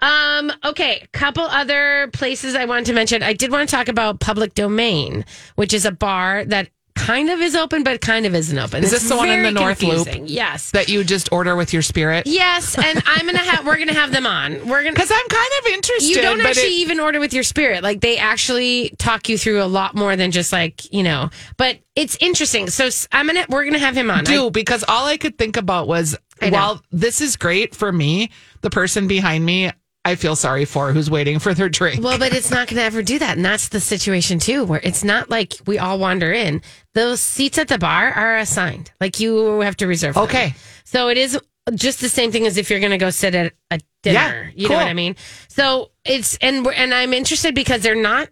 Um, 0.01 0.53
okay, 0.65 1.07
couple 1.13 1.43
other 1.43 2.09
places 2.13 2.55
I 2.55 2.65
wanted 2.67 2.87
to 2.87 2.93
mention. 2.93 3.23
I 3.25 3.33
did 3.33 3.51
want 3.51 3.69
to 3.69 3.75
talk 3.75 3.89
about 3.89 4.21
Public 4.21 4.55
Domain, 4.55 5.25
which 5.57 5.75
is 5.75 5.85
a 5.85 5.91
bar 5.91 6.45
that 6.47 6.69
kind 6.99 7.31
of 7.31 7.41
is 7.41 7.55
open, 7.57 7.83
but 7.85 8.01
kind 8.01 8.27
of 8.27 8.35
isn't 8.35 8.59
open. 8.59 8.83
Is 8.85 8.93
It's 8.93 9.03
this 9.03 9.11
the 9.11 9.17
one 9.17 9.29
in 9.31 9.43
the 9.43 9.51
North 9.51 9.83
Loop? 9.83 10.09
Yes. 10.25 10.71
That 10.73 10.89
you 10.89 11.05
just 11.05 11.33
order 11.33 11.57
with 11.57 11.73
your 11.73 11.83
spirit. 11.83 12.27
Yes, 12.27 12.77
and 12.77 13.03
I'm 13.07 13.27
gonna 13.27 13.39
have 13.39 13.65
we're 13.67 13.79
gonna 13.79 13.95
have 13.95 14.13
them 14.13 14.27
on. 14.27 14.69
We're 14.69 14.83
gonna 14.83 14.93
Because 14.95 15.11
I'm 15.11 15.29
kind 15.29 15.51
of 15.61 15.73
interested. 15.73 16.09
you 16.09 16.21
don't 16.23 16.41
actually 16.41 16.65
it- 16.67 16.73
even 16.81 17.01
order 17.01 17.21
with 17.21 17.33
your 17.33 17.43
spirit. 17.45 17.83
Like 17.83 18.01
they 18.01 18.19
actually 18.19 18.91
talk 18.99 19.29
you 19.29 19.39
through 19.39 19.63
a 19.63 19.67
lot 19.67 19.95
more 19.95 20.17
than 20.17 20.31
just 20.31 20.53
like 20.53 20.93
you 20.93 21.03
know. 21.03 21.31
But 21.57 21.79
it's 21.97 22.17
interesting. 22.21 22.69
So 22.71 22.89
I'm 23.13 23.27
gonna 23.27 23.47
we're 23.49 23.65
gonna 23.65 23.79
have 23.79 23.97
him 23.97 24.11
on. 24.11 24.25
do 24.25 24.51
because 24.51 24.85
all 24.89 25.07
I 25.07 25.17
could 25.17 25.39
think 25.39 25.57
about 25.57 25.89
was 25.89 26.17
I 26.41 26.51
while 26.51 26.83
this 26.93 27.21
is 27.21 27.37
great 27.37 27.75
for 27.75 27.91
me, 27.91 28.31
the 28.61 28.71
person 28.71 29.09
behind 29.09 29.45
me, 29.45 29.71
I 30.09 30.15
feel 30.15 30.37
sorry 30.37 30.65
for 30.65 30.93
who's 30.95 31.11
waiting 31.11 31.39
for 31.39 31.53
their 31.53 31.69
drink. 31.69 32.03
Well, 32.03 32.19
but 32.19 32.33
it's 32.35 32.51
not 32.51 32.67
going 32.69 32.79
to 32.79 32.83
ever 32.83 33.03
do 33.03 33.19
that. 33.19 33.37
And 33.37 33.45
that's 33.45 33.69
the 33.69 33.79
situation 33.79 34.39
too, 34.39 34.65
where 34.65 34.81
it's 34.83 35.05
not 35.05 35.29
like 35.29 35.53
we 35.67 35.79
all 35.79 35.99
wander 35.99 36.33
in. 36.33 36.63
Those 36.95 37.21
seats 37.21 37.59
at 37.59 37.69
the 37.69 37.77
bar 37.77 38.11
are 38.11 38.39
assigned. 38.39 38.91
Like 39.03 39.21
you 39.21 39.61
have 39.61 39.77
to 39.77 39.87
reserve. 39.87 40.15
them. 40.15 40.25
Okay. 40.25 40.55
So 40.85 41.09
it 41.09 41.19
is 41.19 41.39
just 41.75 42.01
the 42.01 42.09
same 42.09 42.33
thing 42.33 42.47
as 42.47 42.57
if 42.57 42.71
you're 42.71 42.81
going 42.81 42.93
to 42.93 42.99
go 42.99 43.11
sit 43.11 43.35
at 43.35 43.53
a 43.71 43.81
dinner. 44.03 44.51
Yeah, 44.55 44.63
you 44.63 44.69
know 44.71 44.77
what 44.77 44.87
I 44.87 44.95
mean? 44.95 45.15
So 45.49 45.91
it's, 46.07 46.39
and 46.41 46.67
and 46.67 46.95
I'm 46.95 47.13
interested 47.13 47.55
because 47.55 47.83
they're 47.83 47.95
not 47.95 48.31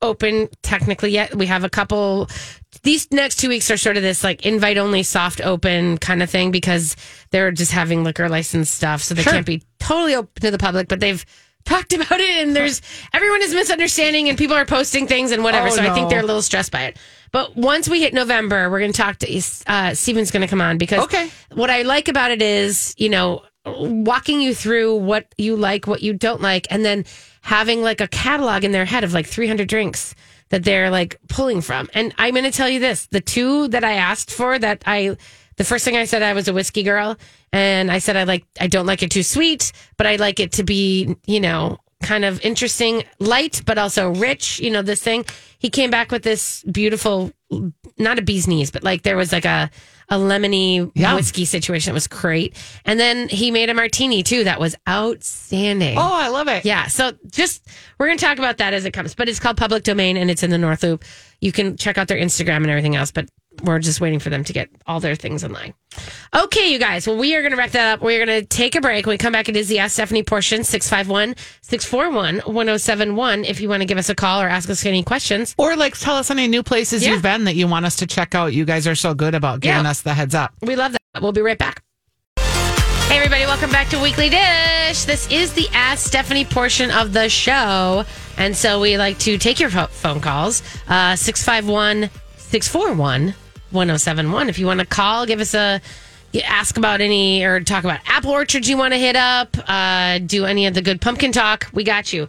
open 0.00 0.48
technically 0.62 1.10
yet. 1.10 1.34
We 1.34 1.46
have 1.46 1.64
a 1.64 1.70
couple, 1.70 2.30
these 2.82 3.10
next 3.10 3.36
two 3.36 3.48
weeks 3.48 3.70
are 3.70 3.76
sort 3.76 3.96
of 3.96 4.02
this 4.02 4.22
like 4.24 4.44
invite 4.44 4.76
only 4.78 5.02
soft 5.02 5.40
open 5.40 5.98
kind 5.98 6.22
of 6.22 6.30
thing 6.30 6.50
because 6.50 6.96
they're 7.30 7.52
just 7.52 7.72
having 7.72 8.04
liquor 8.04 8.28
license 8.28 8.70
stuff. 8.70 9.02
So 9.02 9.14
they 9.14 9.22
Sure. 9.22 9.32
can't 9.32 9.46
be 9.46 9.62
totally 9.80 10.14
open 10.14 10.42
to 10.42 10.50
the 10.50 10.58
public, 10.58 10.88
but 10.88 11.00
they've 11.00 11.24
talked 11.64 11.92
about 11.94 12.20
it 12.20 12.30
and 12.42 12.54
there's 12.54 12.82
everyone 13.12 13.42
is 13.42 13.54
misunderstanding 13.54 14.28
and 14.28 14.36
people 14.36 14.56
are 14.56 14.66
posting 14.66 15.06
things 15.06 15.30
and 15.32 15.42
whatever. 15.42 15.68
Oh, 15.68 15.70
so 15.70 15.82
I 15.82 15.90
think 15.94 16.10
they're 16.10 16.20
a 16.20 16.26
little 16.26 16.42
stressed 16.42 16.72
by 16.72 16.84
it. 16.84 16.98
But 17.32 17.56
once 17.56 17.88
we 17.88 18.00
hit 18.00 18.14
November, 18.14 18.70
we're 18.70 18.78
going 18.80 18.92
to 18.92 19.02
talk 19.02 19.16
to 19.18 19.42
uh, 19.66 19.94
Steven's 19.94 20.30
going 20.30 20.42
to 20.42 20.46
come 20.48 20.60
on 20.60 20.78
because 20.78 21.04
Okay. 21.04 21.30
what 21.52 21.70
I 21.70 21.82
like 21.82 22.08
about 22.08 22.30
it 22.30 22.42
is, 22.42 22.94
you 22.96 23.08
know, 23.08 23.42
walking 23.66 24.40
you 24.40 24.54
through 24.54 24.96
what 24.96 25.26
you 25.38 25.56
like, 25.56 25.86
what 25.86 26.02
you 26.02 26.12
don't 26.12 26.40
like, 26.42 26.66
and 26.70 26.84
then 26.84 27.04
having 27.40 27.82
like 27.82 28.00
a 28.00 28.08
catalog 28.08 28.62
in 28.62 28.72
their 28.72 28.84
head 28.84 29.04
of 29.04 29.12
like 29.14 29.26
300 29.26 29.66
drinks 29.68 30.14
that 30.54 30.62
they're 30.62 30.88
like 30.88 31.18
pulling 31.28 31.60
from. 31.60 31.90
And 31.94 32.14
I'm 32.16 32.32
going 32.32 32.44
to 32.44 32.52
tell 32.52 32.68
you 32.68 32.78
this 32.78 33.06
the 33.06 33.20
two 33.20 33.66
that 33.68 33.82
I 33.82 33.94
asked 33.94 34.30
for 34.30 34.56
that 34.56 34.84
I, 34.86 35.16
the 35.56 35.64
first 35.64 35.84
thing 35.84 35.96
I 35.96 36.04
said, 36.04 36.22
I 36.22 36.32
was 36.32 36.46
a 36.46 36.52
whiskey 36.52 36.84
girl. 36.84 37.16
And 37.52 37.90
I 37.90 37.98
said, 37.98 38.16
I 38.16 38.22
like, 38.22 38.44
I 38.60 38.68
don't 38.68 38.86
like 38.86 39.02
it 39.02 39.10
too 39.10 39.24
sweet, 39.24 39.72
but 39.96 40.06
I 40.06 40.14
like 40.14 40.38
it 40.38 40.52
to 40.52 40.62
be, 40.62 41.16
you 41.26 41.40
know, 41.40 41.78
kind 42.02 42.24
of 42.24 42.40
interesting, 42.44 43.02
light, 43.18 43.62
but 43.66 43.78
also 43.78 44.10
rich, 44.10 44.60
you 44.60 44.70
know, 44.70 44.82
this 44.82 45.02
thing. 45.02 45.24
He 45.58 45.70
came 45.70 45.90
back 45.90 46.12
with 46.12 46.22
this 46.22 46.62
beautiful, 46.70 47.32
not 47.98 48.20
a 48.20 48.22
bee's 48.22 48.46
knees, 48.46 48.70
but 48.70 48.84
like 48.84 49.02
there 49.02 49.16
was 49.16 49.32
like 49.32 49.44
a, 49.44 49.72
a 50.10 50.16
lemony 50.16 50.90
Yeah. 50.94 51.14
whiskey 51.14 51.44
situation 51.44 51.90
that 51.90 51.94
was 51.94 52.06
great. 52.06 52.56
And 52.84 52.98
then 53.00 53.28
he 53.28 53.50
made 53.50 53.70
a 53.70 53.74
martini 53.74 54.22
too 54.22 54.44
that 54.44 54.60
was 54.60 54.74
outstanding. 54.88 55.96
oh, 55.98 56.02
I 56.14 56.28
love 56.28 56.48
it. 56.48 56.64
Yeah, 56.64 56.86
so 56.88 57.12
just 57.30 57.66
we're 57.98 58.06
going 58.06 58.18
to 58.18 58.24
talk 58.24 58.38
about 58.38 58.58
that 58.58 58.74
as 58.74 58.84
it 58.84 58.92
comes, 58.92 59.14
but 59.14 59.28
it's 59.28 59.40
called 59.40 59.56
Public 59.56 59.82
Domain 59.82 60.16
and 60.16 60.30
it's 60.30 60.42
in 60.42 60.50
the 60.50 60.58
North 60.58 60.82
Loop. 60.82 61.04
You 61.40 61.52
can 61.52 61.76
check 61.76 61.98
out 61.98 62.08
their 62.08 62.18
Instagram 62.18 62.56
and 62.58 62.70
everything 62.70 62.96
else, 62.96 63.10
but 63.10 63.28
we're 63.64 63.78
just 63.78 64.00
waiting 64.00 64.18
for 64.18 64.30
them 64.30 64.44
to 64.44 64.52
get 64.52 64.68
all 64.86 65.00
their 65.00 65.14
things 65.14 65.42
in 65.44 65.52
line. 65.52 65.74
Okay, 66.34 66.72
you 66.72 66.78
guys. 66.78 67.06
Well, 67.06 67.16
we 67.16 67.34
are 67.36 67.40
going 67.42 67.52
to 67.52 67.56
wrap 67.56 67.70
that 67.70 67.94
up. 67.94 68.02
We're 68.02 68.24
going 68.24 68.40
to 68.40 68.46
take 68.46 68.74
a 68.74 68.80
break. 68.80 69.06
When 69.06 69.14
we 69.14 69.18
come 69.18 69.32
back, 69.32 69.48
it 69.48 69.56
is 69.56 69.68
the 69.68 69.78
Ask 69.78 69.94
Stephanie 69.94 70.22
portion 70.22 70.64
651 70.64 71.34
641 71.62 72.52
1071. 72.52 73.44
If 73.44 73.60
you 73.60 73.68
want 73.68 73.80
to 73.82 73.86
give 73.86 73.98
us 73.98 74.08
a 74.08 74.14
call 74.14 74.42
or 74.42 74.48
ask 74.48 74.68
us 74.70 74.84
any 74.86 75.02
questions, 75.02 75.54
Or 75.58 75.76
like 75.76 75.98
tell 75.98 76.16
us 76.16 76.30
any 76.30 76.46
new 76.48 76.62
places 76.62 77.04
Yeah. 77.04 77.12
you've 77.12 77.22
been 77.22 77.44
that 77.44 77.54
you 77.54 77.66
want 77.68 77.86
us 77.86 77.96
to 77.96 78.06
check 78.06 78.34
out. 78.34 78.52
You 78.52 78.64
guys 78.64 78.86
are 78.86 78.94
so 78.94 79.14
good 79.14 79.34
about 79.34 79.60
giving 79.60 79.84
Yeah. 79.84 79.90
us 79.90 80.00
the 80.02 80.14
heads 80.14 80.34
up. 80.34 80.52
we 80.62 80.76
love 80.76 80.92
that. 80.92 81.22
We'll 81.22 81.32
be 81.32 81.42
right 81.42 81.58
back. 81.58 81.82
Hey, 82.38 83.18
everybody, 83.18 83.44
welcome 83.46 83.70
back 83.70 83.88
to 83.90 84.00
Weekly 84.02 84.28
Dish. 84.28 85.04
This 85.04 85.30
is 85.30 85.52
the 85.52 85.68
Ask 85.72 86.06
Stephanie 86.06 86.44
portion 86.44 86.90
of 86.90 87.12
the 87.12 87.28
show. 87.28 88.04
And 88.36 88.56
so 88.56 88.80
we 88.80 88.98
like 88.98 89.18
to 89.20 89.38
take 89.38 89.60
your 89.60 89.70
phone 89.70 90.20
calls 90.20 90.62
uh, 90.88 91.14
651 91.14 92.10
641 92.38 93.34
1071. 93.74 94.48
If 94.48 94.58
you 94.58 94.66
want 94.66 94.80
to 94.80 94.86
call, 94.86 95.26
give 95.26 95.40
us 95.40 95.54
a 95.54 95.80
ask 96.42 96.76
about 96.76 97.00
any 97.00 97.44
or 97.44 97.60
talk 97.60 97.84
about 97.84 98.00
apple 98.06 98.32
orchards 98.32 98.68
you 98.68 98.76
want 98.76 98.92
to 98.92 98.98
hit 98.98 99.14
up, 99.14 99.56
uh, 99.68 100.18
do 100.18 100.46
any 100.46 100.66
of 100.66 100.74
the 100.74 100.82
good 100.82 101.00
pumpkin 101.00 101.30
talk, 101.30 101.68
we 101.72 101.84
got 101.84 102.12
you. 102.12 102.28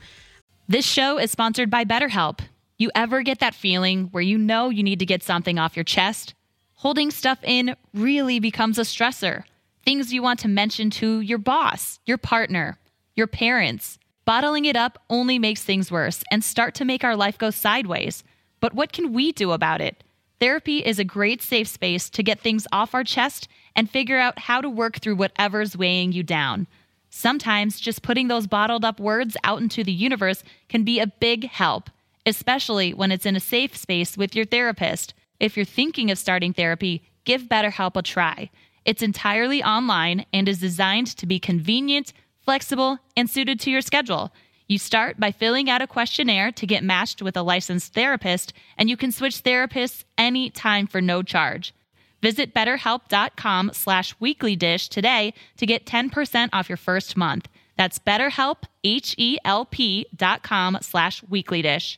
This 0.68 0.86
show 0.86 1.18
is 1.18 1.32
sponsored 1.32 1.70
by 1.70 1.86
BetterHelp. 1.86 2.40
You 2.78 2.92
ever 2.94 3.22
get 3.24 3.40
that 3.40 3.56
feeling 3.56 4.10
where 4.12 4.24
you 4.24 4.38
know 4.38 4.70
you 4.70 4.84
need 4.84 5.00
to 5.00 5.06
get 5.06 5.24
something 5.24 5.58
off 5.58 5.78
your 5.78 5.84
chest? 5.84 6.34
Holding 6.76 7.10
stuff 7.10 7.40
in 7.44 7.76
really 7.94 8.40
becomes 8.40 8.78
a 8.78 8.82
stressor. 8.82 9.44
Things 9.86 10.12
you 10.12 10.22
want 10.22 10.40
to 10.40 10.48
mention 10.48 10.90
to 10.92 11.22
your 11.22 11.38
boss, 11.38 12.00
your 12.06 12.18
partner, 12.18 12.78
your 13.16 13.28
parents. 13.28 13.98
Bottling 14.26 14.66
it 14.66 14.76
up 14.76 15.04
only 15.10 15.40
makes 15.40 15.64
things 15.64 15.92
worse 15.92 16.24
and 16.32 16.44
start 16.44 16.76
to 16.76 16.86
make 16.86 17.04
our 17.04 17.16
life 17.16 17.38
go 17.38 17.52
sideways. 17.52 18.24
But 18.60 18.74
what 18.74 18.92
can 18.92 19.14
we 19.14 19.32
do 19.32 19.52
about 19.52 19.82
it? 19.82 20.04
Therapy 20.46 20.86
is 20.86 21.00
a 21.00 21.04
great 21.04 21.42
safe 21.42 21.68
space 21.68 22.08
to 22.12 22.22
get 22.22 22.40
things 22.40 22.68
off 22.72 22.94
our 22.94 23.04
chest 23.04 23.48
and 23.76 23.90
figure 23.90 24.20
out 24.20 24.38
how 24.38 24.62
to 24.62 24.70
work 24.70 25.00
through 25.00 25.16
whatever's 25.16 25.76
weighing 25.76 26.12
you 26.12 26.22
down. 26.22 26.68
Sometimes 27.10 27.80
just 27.80 28.04
putting 28.04 28.28
those 28.28 28.46
bottled 28.46 28.86
up 28.86 29.00
words 29.00 29.36
out 29.44 29.60
into 29.60 29.84
the 29.84 29.92
universe 29.92 30.44
can 30.70 30.84
be 30.84 31.00
a 31.00 31.08
big 31.08 31.50
help, 31.50 31.90
especially 32.28 32.94
when 32.94 33.12
it's 33.12 33.26
in 33.26 33.36
a 33.36 33.40
safe 33.40 33.76
space 33.76 34.18
with 34.18 34.36
your 34.36 34.46
therapist. 34.46 35.16
If 35.40 35.58
you're 35.58 35.66
thinking 35.66 36.12
of 36.12 36.20
starting 36.20 36.54
therapy, 36.54 37.02
give 37.24 37.50
BetterHelp 37.50 37.96
a 37.96 38.04
try. 38.04 38.52
It's 38.86 39.02
entirely 39.02 39.64
online 39.64 40.28
and 40.32 40.48
is 40.48 40.60
designed 40.60 41.08
to 41.18 41.26
be 41.26 41.40
convenient, 41.40 42.14
flexible, 42.40 43.00
and 43.18 43.28
suited 43.28 43.60
to 43.62 43.72
your 43.72 43.82
schedule. 43.82 44.32
You 44.68 44.80
start 44.80 45.20
by 45.20 45.32
filling 45.32 45.70
out 45.70 45.82
a 45.82 45.88
questionnaire 45.88 46.52
to 46.54 46.66
get 46.66 46.84
matched 46.84 47.22
with 47.22 47.38
a 47.38 47.44
licensed 47.44 47.94
therapist, 47.94 48.54
and 48.78 48.90
you 48.90 48.98
can 48.98 49.12
switch 49.12 49.44
therapists 49.44 50.04
anytime 50.18 50.88
for 50.88 51.02
no 51.02 51.22
charge. 51.22 51.74
Visit 52.22 52.54
betterhelp.com 52.54 53.72
slash 53.74 54.16
weeklydish 54.18 54.90
today 54.90 55.34
to 55.58 55.66
get 55.68 55.86
10% 55.86 56.50
off 56.52 56.70
your 56.70 56.78
first 56.78 57.16
month. 57.16 57.48
That's 57.78 58.00
betterhelp, 58.00 58.64
H-E-L-P 58.84 60.08
dot 60.16 60.42
com 60.42 60.78
slash 60.82 61.22
weeklydish. 61.24 61.98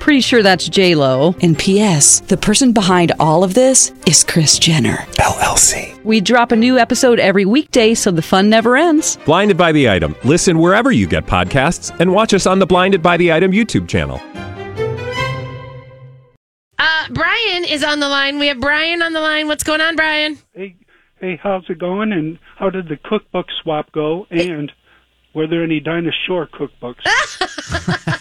Pretty 0.00 0.22
sure 0.22 0.42
that's 0.42 0.66
J 0.68 0.94
Lo. 0.94 1.36
And 1.42 1.56
P.S. 1.56 2.20
The 2.20 2.36
person 2.38 2.72
behind 2.72 3.12
all 3.20 3.44
of 3.44 3.52
this 3.52 3.92
is 4.06 4.24
Kris 4.24 4.58
Jenner. 4.58 4.96
LLC. 5.18 6.02
We 6.04 6.22
drop 6.22 6.52
a 6.52 6.56
new 6.56 6.78
episode 6.78 7.20
every 7.20 7.44
weekday, 7.44 7.94
so 7.94 8.10
the 8.10 8.22
fun 8.22 8.48
never 8.48 8.76
ends. 8.78 9.18
Blinded 9.26 9.58
by 9.58 9.72
the 9.72 9.90
item. 9.90 10.16
Listen 10.24 10.58
wherever 10.58 10.90
you 10.90 11.06
get 11.06 11.26
podcasts, 11.26 11.94
and 12.00 12.12
watch 12.12 12.32
us 12.32 12.46
on 12.46 12.58
the 12.58 12.66
Blinded 12.66 13.02
by 13.02 13.18
the 13.18 13.30
Item 13.30 13.52
YouTube 13.52 13.88
channel. 13.88 14.20
Uh, 16.78 17.06
Brian 17.10 17.64
is 17.64 17.84
on 17.84 18.00
the 18.00 18.08
line. 18.08 18.38
We 18.38 18.46
have 18.46 18.58
Brian 18.58 19.02
on 19.02 19.12
the 19.12 19.20
line. 19.20 19.48
What's 19.48 19.64
going 19.64 19.82
on, 19.82 19.96
Brian? 19.96 20.38
Hey, 20.54 20.76
hey, 21.20 21.38
how's 21.42 21.68
it 21.68 21.78
going? 21.78 22.12
And 22.12 22.38
how 22.58 22.70
did 22.70 22.88
the 22.88 22.96
cookbook 22.96 23.46
swap 23.62 23.92
go? 23.92 24.26
And 24.30 24.72
were 25.34 25.46
there 25.46 25.62
any 25.62 25.78
dinosaur 25.80 26.48
cookbooks? 26.48 27.04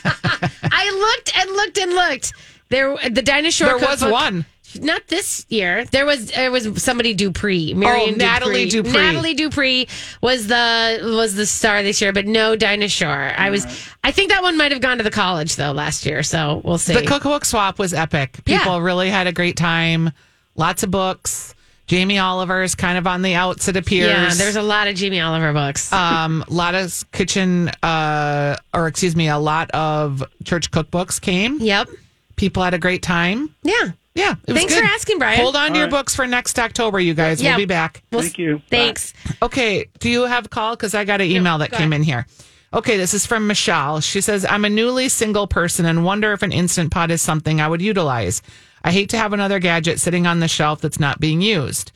I 0.82 0.90
looked 1.16 1.38
and 1.38 1.52
looked 1.52 1.78
and 1.78 1.92
looked. 1.94 2.34
There, 2.70 2.96
the 3.10 3.22
dinosaur. 3.22 3.68
There 3.68 3.78
was 3.78 4.00
cookbook- 4.00 4.12
one. 4.12 4.46
Not 4.80 5.08
this 5.08 5.48
year. 5.50 5.84
There 5.86 6.06
was 6.06 6.30
there 6.30 6.52
was 6.52 6.70
somebody 6.84 7.16
Dupree, 7.16 7.74
Marion 7.74 8.14
Oh, 8.14 8.18
Nathalie 8.18 8.70
Dupree. 8.70 8.92
Nathalie 8.92 9.34
Dupree 9.34 9.88
was 10.22 10.46
the 10.46 11.00
was 11.18 11.34
the 11.34 11.48
star 11.48 11.82
this 11.82 12.00
year, 12.04 12.14
but 12.14 12.28
no 12.28 12.56
dinosaur. 12.56 13.34
I 13.36 13.50
was. 13.50 13.66
I 14.04 14.12
think 14.12 14.30
that 14.30 14.44
one 14.44 14.58
might 14.58 14.72
have 14.72 14.80
gone 14.80 15.00
to 15.00 15.04
the 15.04 15.10
college 15.10 15.56
though 15.56 15.72
last 15.72 16.06
year. 16.06 16.22
So 16.22 16.62
we'll 16.64 16.78
see. 16.78 16.94
The 16.94 17.02
cookbook 17.02 17.46
swap 17.46 17.80
was 17.80 17.96
epic. 17.96 18.34
People 18.46 18.74
Yeah. 18.78 18.84
really 18.84 19.10
had 19.10 19.26
a 19.26 19.32
great 19.32 19.58
time. 19.58 20.12
Lots 20.56 20.84
of 20.84 20.92
books. 20.92 21.56
Jamie 21.90 22.20
Oliver 22.20 22.62
is 22.62 22.76
kind 22.76 23.00
of 23.00 23.08
on 23.08 23.24
the 23.24 23.34
outs, 23.34 23.68
it 23.68 23.76
appears. 23.76 24.10
yeah, 24.10 24.32
there's 24.36 24.56
a 24.56 24.62
lot 24.62 24.88
of 24.88 24.94
Jamie 24.96 25.20
Oliver 25.20 25.52
books. 25.54 25.92
um, 25.92 26.46
a 26.48 26.54
lot 26.54 26.76
of 26.76 27.04
kitchen, 27.12 27.70
uh, 27.82 28.56
or 28.76 28.88
excuse 28.88 29.16
me, 29.16 29.28
a 29.28 29.40
lot 29.40 29.72
of 29.72 30.24
church 30.46 30.70
cookbooks 30.70 31.20
came. 31.20 31.58
yep. 31.60 31.90
People 32.36 32.64
had 32.64 32.76
a 32.76 32.78
great 32.78 33.02
time. 33.02 33.54
Yeah. 33.64 33.92
Yeah, 34.16 34.36
it 34.46 34.52
was 34.52 34.58
Thanks 34.58 34.74
good. 34.76 34.84
for 34.84 34.90
asking, 34.90 35.20
Brian. 35.20 35.40
Hold 35.40 35.56
on 35.56 35.72
to 35.72 35.78
your 35.78 35.86
right. 35.86 35.92
books 35.92 36.16
for 36.16 36.28
next 36.28 36.60
October, 36.60 37.00
you 37.00 37.14
guys. 37.14 37.42
Yeah. 37.42 37.52
We'll 37.52 37.60
be 37.60 37.66
back. 37.66 38.04
Well, 38.12 38.22
Thank 38.22 38.38
you. 38.38 38.62
Thanks. 38.70 39.14
Okay, 39.42 39.86
do 40.00 40.10
you 40.10 40.26
have 40.26 40.46
a 40.46 40.50
call? 40.50 40.76
Because 40.76 40.94
I 40.94 41.06
got 41.06 41.22
an 41.22 41.28
email 41.28 41.58
that 41.60 41.72
go 41.72 41.78
came 41.78 41.92
ahead. 41.94 42.02
in 42.02 42.04
here. 42.04 42.28
Okay, 42.74 42.98
this 42.98 43.14
is 43.14 43.26
from 43.26 43.48
Michelle. 43.48 44.00
She 44.02 44.22
says, 44.22 44.46
I'm 44.46 44.64
a 44.66 44.70
newly 44.70 45.10
single 45.10 45.48
person 45.48 45.86
and 45.86 46.04
wonder 46.04 46.34
if 46.34 46.44
an 46.44 46.52
instant 46.52 46.92
pot 46.92 47.10
is 47.12 47.22
something 47.22 47.60
I 47.62 47.68
would 47.68 47.82
utilize. 47.82 48.42
I 48.84 48.92
hate 48.92 49.10
to 49.10 49.18
have 49.18 49.34
another 49.34 49.60
gadget 49.60 50.00
sitting 50.00 50.28
on 50.28 50.40
the 50.40 50.48
shelf 50.48 50.82
that's 50.82 51.00
not 51.00 51.20
being 51.20 51.42
used. 51.42 51.92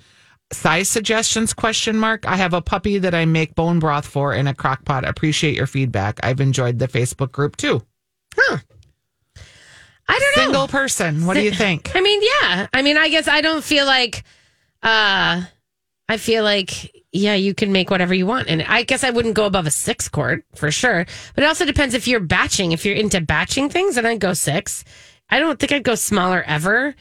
Size 0.51 0.87
suggestions 0.87 1.53
question 1.53 1.97
mark. 1.97 2.27
I 2.27 2.35
have 2.35 2.53
a 2.53 2.61
puppy 2.61 2.99
that 2.99 3.15
I 3.15 3.25
make 3.25 3.55
bone 3.55 3.79
broth 3.79 4.05
for 4.05 4.33
in 4.33 4.47
a 4.47 4.53
crock 4.53 4.85
pot. 4.85 5.03
Appreciate 5.05 5.55
your 5.55 5.67
feedback. 5.67 6.19
I've 6.23 6.41
enjoyed 6.41 6.79
the 6.79 6.87
Facebook 6.87 7.31
group 7.31 7.55
too. 7.55 7.81
Huh. 8.35 8.57
I 10.07 10.19
don't 10.19 10.37
know. 10.37 10.43
Single 10.43 10.67
person. 10.67 11.25
What 11.25 11.35
do 11.35 11.41
you 11.41 11.51
think? 11.51 11.95
I 11.95 12.01
mean, 12.01 12.21
yeah. 12.21 12.67
I 12.73 12.81
mean, 12.81 12.97
I 12.97 13.09
guess 13.09 13.27
I 13.27 13.41
don't 13.41 13.63
feel 13.63 13.85
like 13.85 14.23
uh 14.83 15.43
I 16.09 16.17
feel 16.17 16.43
like 16.43 16.93
yeah, 17.13 17.35
you 17.35 17.53
can 17.53 17.71
make 17.71 17.89
whatever 17.91 18.13
you 18.13 18.25
want. 18.25 18.49
And 18.49 18.63
I 18.63 18.83
guess 18.83 19.03
I 19.03 19.11
wouldn't 19.11 19.35
go 19.35 19.45
above 19.45 19.67
a 19.67 19.71
six 19.71 20.09
quart 20.09 20.43
for 20.55 20.71
sure. 20.71 21.05
But 21.35 21.43
it 21.43 21.47
also 21.47 21.63
depends 21.65 21.93
if 21.93 22.07
you're 22.07 22.19
batching. 22.19 22.71
If 22.71 22.85
you're 22.85 22.95
into 22.95 23.21
batching 23.21 23.69
things, 23.69 23.95
then 23.95 24.05
I'd 24.05 24.19
go 24.19 24.33
six. 24.33 24.83
I 25.33 25.39
don't 25.39 25.59
think 25.59 25.71
I'd 25.71 25.83
go 25.83 25.95
smaller 25.95 26.43
ever. 26.45 26.93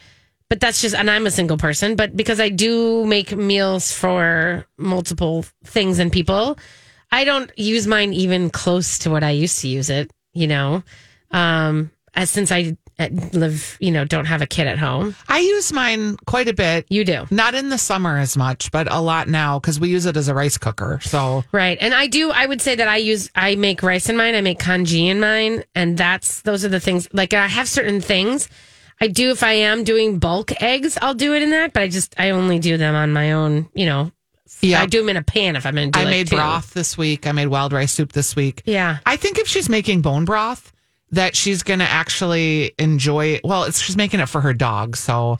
But 0.49 0.59
that's 0.59 0.81
just 0.81 0.95
and 0.95 1.09
I'm 1.09 1.25
a 1.25 1.31
single 1.31 1.57
person, 1.57 1.95
but 1.95 2.15
because 2.15 2.39
I 2.39 2.49
do 2.49 3.05
make 3.05 3.35
meals 3.35 3.91
for 3.91 4.65
multiple 4.77 5.45
things 5.63 5.99
and 5.99 6.11
people, 6.11 6.57
I 7.11 7.23
don't 7.23 7.51
use 7.57 7.87
mine 7.87 8.13
even 8.13 8.49
close 8.49 8.99
to 8.99 9.09
what 9.09 9.23
I 9.23 9.31
used 9.31 9.59
to 9.59 9.67
use 9.67 9.89
it, 9.89 10.11
you 10.33 10.47
know. 10.47 10.83
Um 11.31 11.91
as 12.13 12.29
since 12.29 12.51
I 12.51 12.77
Uh, 12.99 13.09
live, 13.33 13.75
you 13.79 13.89
know, 13.91 14.05
don't 14.05 14.25
have 14.25 14.43
a 14.43 14.45
kid 14.45 14.67
at 14.67 14.77
home. 14.77 15.15
I 15.27 15.39
use 15.39 15.73
mine 15.73 16.15
quite 16.27 16.47
a 16.47 16.53
bit. 16.53 16.85
You 16.89 17.03
do. 17.03 17.25
Not 17.31 17.55
in 17.55 17.69
the 17.69 17.79
summer 17.79 18.19
as 18.19 18.37
much, 18.37 18.71
but 18.71 18.91
a 18.91 19.01
lot 19.01 19.27
now 19.27 19.57
because 19.59 19.79
we 19.79 19.89
use 19.89 20.05
it 20.05 20.15
as 20.15 20.27
a 20.27 20.35
rice 20.35 20.59
cooker. 20.59 20.99
So 21.01 21.43
Right. 21.51 21.77
And 21.81 21.93
I 21.95 22.05
do, 22.05 22.29
I 22.29 22.45
would 22.45 22.61
say 22.61 22.75
that 22.75 22.87
I 22.87 22.97
use, 22.97 23.31
I 23.33 23.55
make 23.55 23.81
rice 23.81 24.09
in 24.09 24.15
mine, 24.17 24.35
I 24.35 24.41
make 24.41 24.59
congee 24.59 25.07
in 25.09 25.19
mine. 25.19 25.63
And 25.73 25.97
that's, 25.97 26.41
those 26.41 26.63
are 26.63 26.69
the 26.69 26.79
things, 26.79 27.07
like 27.13 27.33
I 27.33 27.47
have 27.47 27.67
certain 27.67 27.99
things. 27.99 28.47
I 29.01 29.07
do, 29.07 29.31
if 29.31 29.41
I 29.41 29.53
am 29.53 29.83
doing 29.83 30.19
bulk 30.19 30.61
eggs, 30.61 30.95
I'll 31.01 31.15
do 31.15 31.33
it 31.33 31.41
in 31.41 31.49
that, 31.49 31.73
but 31.73 31.81
I 31.81 31.87
just, 31.87 32.13
I 32.19 32.29
only 32.29 32.59
do 32.59 32.77
them 32.77 32.93
on 32.93 33.11
my 33.11 33.31
own, 33.31 33.67
you 33.73 33.87
know. 33.87 34.11
yeah, 34.61 34.81
I 34.81 34.85
do 34.85 34.99
them 34.99 35.09
in 35.09 35.17
a 35.17 35.23
pan 35.23 35.55
if 35.55 35.65
I'm 35.65 35.73
going 35.75 35.91
to 35.91 35.99
I 35.99 36.03
like 36.03 36.11
made 36.11 36.27
two. 36.27 36.35
broth 36.35 36.73
this 36.75 36.95
week. 36.95 37.25
I 37.25 37.31
made 37.31 37.47
wild 37.47 37.73
rice 37.73 37.91
soup 37.91 38.13
this 38.13 38.35
week. 38.35 38.61
Yeah. 38.65 38.99
I 39.05 39.17
think 39.17 39.39
if 39.39 39.47
she's 39.47 39.67
making 39.67 40.03
bone 40.03 40.25
broth, 40.25 40.71
that 41.13 41.35
she's 41.35 41.63
going 41.63 41.79
to 41.79 41.85
actually 41.89 42.73
enjoy. 42.77 43.39
Well, 43.43 43.63
it's 43.63 43.79
she's 43.81 43.95
making 43.97 44.19
it 44.19 44.27
for 44.27 44.41
her 44.41 44.53
dog, 44.53 44.95
so 44.97 45.37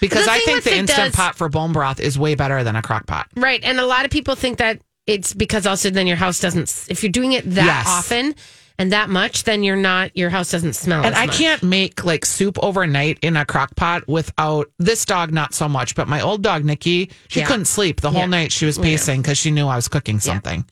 because 0.00 0.28
I 0.28 0.38
think 0.40 0.64
the 0.64 0.76
instant 0.76 1.08
does- 1.12 1.16
pot 1.16 1.34
for 1.34 1.48
bone 1.48 1.72
broth 1.72 1.98
is 2.00 2.18
way 2.18 2.34
better 2.34 2.62
than 2.62 2.76
a 2.76 2.82
crock 2.82 3.06
pot. 3.06 3.26
Right. 3.36 3.62
And 3.64 3.80
a 3.80 3.86
lot 3.86 4.04
of 4.04 4.10
people 4.10 4.34
think 4.34 4.58
that 4.58 4.80
it's 5.06 5.34
because 5.34 5.66
also 5.66 5.90
then 5.90 6.06
your 6.06 6.16
house 6.16 6.40
doesn't, 6.40 6.86
if 6.88 7.02
you're 7.02 7.12
doing 7.12 7.32
it 7.32 7.44
that 7.50 7.64
Yes. 7.66 7.86
often 7.86 8.34
and 8.78 8.90
that 8.92 9.08
much, 9.10 9.44
then 9.44 9.62
you're 9.62 9.76
not, 9.76 10.16
your 10.16 10.30
house 10.30 10.50
doesn't 10.50 10.72
smell 10.72 11.04
And 11.04 11.14
I 11.14 11.26
much. 11.26 11.36
can't 11.38 11.62
make 11.62 12.04
like 12.04 12.24
soup 12.24 12.58
overnight 12.62 13.18
in 13.20 13.36
a 13.36 13.44
crock 13.44 13.76
pot 13.76 14.08
without 14.08 14.70
this 14.78 15.04
dog, 15.04 15.32
not 15.32 15.52
so 15.54 15.68
much, 15.68 15.94
but 15.94 16.08
my 16.08 16.20
old 16.22 16.42
dog, 16.42 16.64
Nikki, 16.64 17.10
she 17.28 17.40
Yeah. 17.40 17.46
couldn't 17.46 17.66
sleep 17.66 18.00
the 18.00 18.10
whole 18.10 18.20
Yeah. 18.22 18.26
night. 18.26 18.52
She 18.52 18.64
was 18.66 18.78
pacing 18.78 19.20
because 19.22 19.36
she 19.38 19.50
knew 19.50 19.66
I 19.68 19.76
was 19.76 19.88
cooking 19.88 20.20
something. 20.20 20.64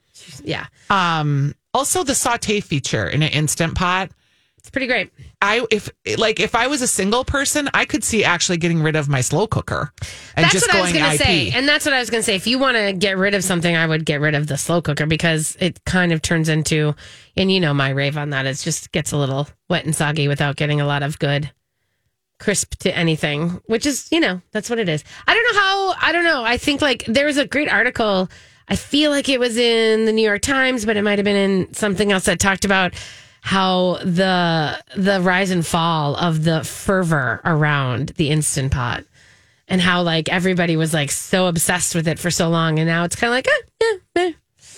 Yeah. 0.43 0.67
Um, 0.89 1.55
also, 1.75 2.03
the 2.05 2.15
saute 2.15 2.61
feature 2.61 3.07
in 3.09 3.23
an 3.23 3.31
instant 3.31 3.75
pot. 3.75 4.11
It's 4.63 4.71
pretty 4.71 4.87
great. 4.87 5.13
I 5.41 5.67
if 5.73 5.91
like 6.19 6.39
if 6.39 6.55
I 6.55 6.69
was 6.69 6.83
a 6.83 6.87
single 6.87 7.25
person, 7.25 7.69
I 7.75 7.85
could 7.85 8.05
see 8.05 8.23
actually 8.23 8.59
getting 8.59 8.81
rid 8.81 8.95
of 8.95 9.09
my 9.09 9.21
slow 9.21 9.49
cooker 9.49 9.93
and 10.37 10.45
that's 10.45 10.55
what 10.55 10.73
I 10.73 10.81
was 10.81 10.93
going 10.93 11.11
to 11.11 11.19
say. 11.19 11.51
And 11.51 11.67
that's 11.67 11.85
what 11.85 11.93
I 11.93 11.99
was 11.99 12.11
going 12.11 12.21
to 12.21 12.25
say. 12.25 12.37
If 12.37 12.47
you 12.47 12.61
want 12.61 12.77
to 12.77 12.93
get 12.93 13.19
rid 13.19 13.35
of 13.35 13.43
something, 13.43 13.75
I 13.75 13.89
would 13.89 14.05
get 14.05 14.21
rid 14.21 14.37
of 14.37 14.47
the 14.47 14.57
slow 14.57 14.81
cooker 14.81 15.05
because 15.05 15.57
it 15.59 15.85
kind 15.85 16.13
of 16.13 16.23
turns 16.23 16.49
into, 16.49 16.95
and 17.37 17.51
you 17.51 17.59
know, 17.59 17.75
my 17.75 17.89
rave 17.89 18.17
on 18.17 18.31
that 18.31 18.47
is 18.47 18.63
just 18.63 18.93
gets 18.93 19.11
a 19.11 19.17
little 19.17 19.49
wet 19.69 19.85
and 19.85 19.97
soggy 19.97 20.29
without 20.29 20.55
getting 20.55 20.81
a 20.81 20.87
lot 20.87 21.03
of 21.03 21.19
good 21.19 21.51
crisp 22.39 22.77
to 22.77 22.97
anything, 22.97 23.61
which 23.67 23.85
is, 23.85 24.09
you 24.13 24.21
know, 24.21 24.41
that's 24.53 24.71
what 24.71 24.79
it 24.79 24.89
is. 24.89 25.03
I 25.27 25.35
don't 25.35 25.55
know 25.55 25.61
how, 25.61 25.95
I 26.01 26.13
don't 26.13 26.25
know. 26.25 26.45
I 26.45 26.57
think 26.57 26.81
like 26.81 27.05
there 27.07 27.27
was 27.27 27.37
a 27.37 27.47
great 27.47 27.69
article. 27.69 28.29
I 28.69 28.77
feel 28.77 29.11
like 29.11 29.29
it 29.29 29.41
was 29.41 29.57
in 29.57 30.05
the 30.05 30.13
New 30.13 30.23
York 30.23 30.43
Times, 30.43 30.85
but 30.85 30.97
it 30.97 31.03
might 31.03 31.19
have 31.19 31.25
been 31.25 31.37
in 31.37 31.75
something 31.75 32.13
else 32.13 32.27
that 32.27 32.39
talked 32.39 32.65
about 32.65 32.95
how 33.45 33.99
the 34.05 34.81
the 34.97 35.21
rise 35.21 35.51
and 35.51 35.67
fall 35.67 36.15
of 36.17 36.45
the 36.45 36.63
fervor 36.65 37.41
around 37.45 38.11
the 38.17 38.31
instant 38.31 38.73
pot 38.73 39.05
and 39.67 39.81
how 39.81 40.01
like 40.03 40.29
everybody 40.29 40.77
was 40.77 40.95
like 40.95 41.11
so 41.11 41.49
obsessed 41.49 41.95
with 41.95 42.07
it 42.07 42.19
for 42.21 42.31
so 42.31 42.49
long 42.49 42.79
and 42.79 42.87
now 42.89 43.03
it's 43.05 43.17
kind 43.17 43.31
of 43.31 43.35
like 43.37 43.49
eh, 43.49 43.83
eh, 43.83 43.99
eh. 44.29 44.33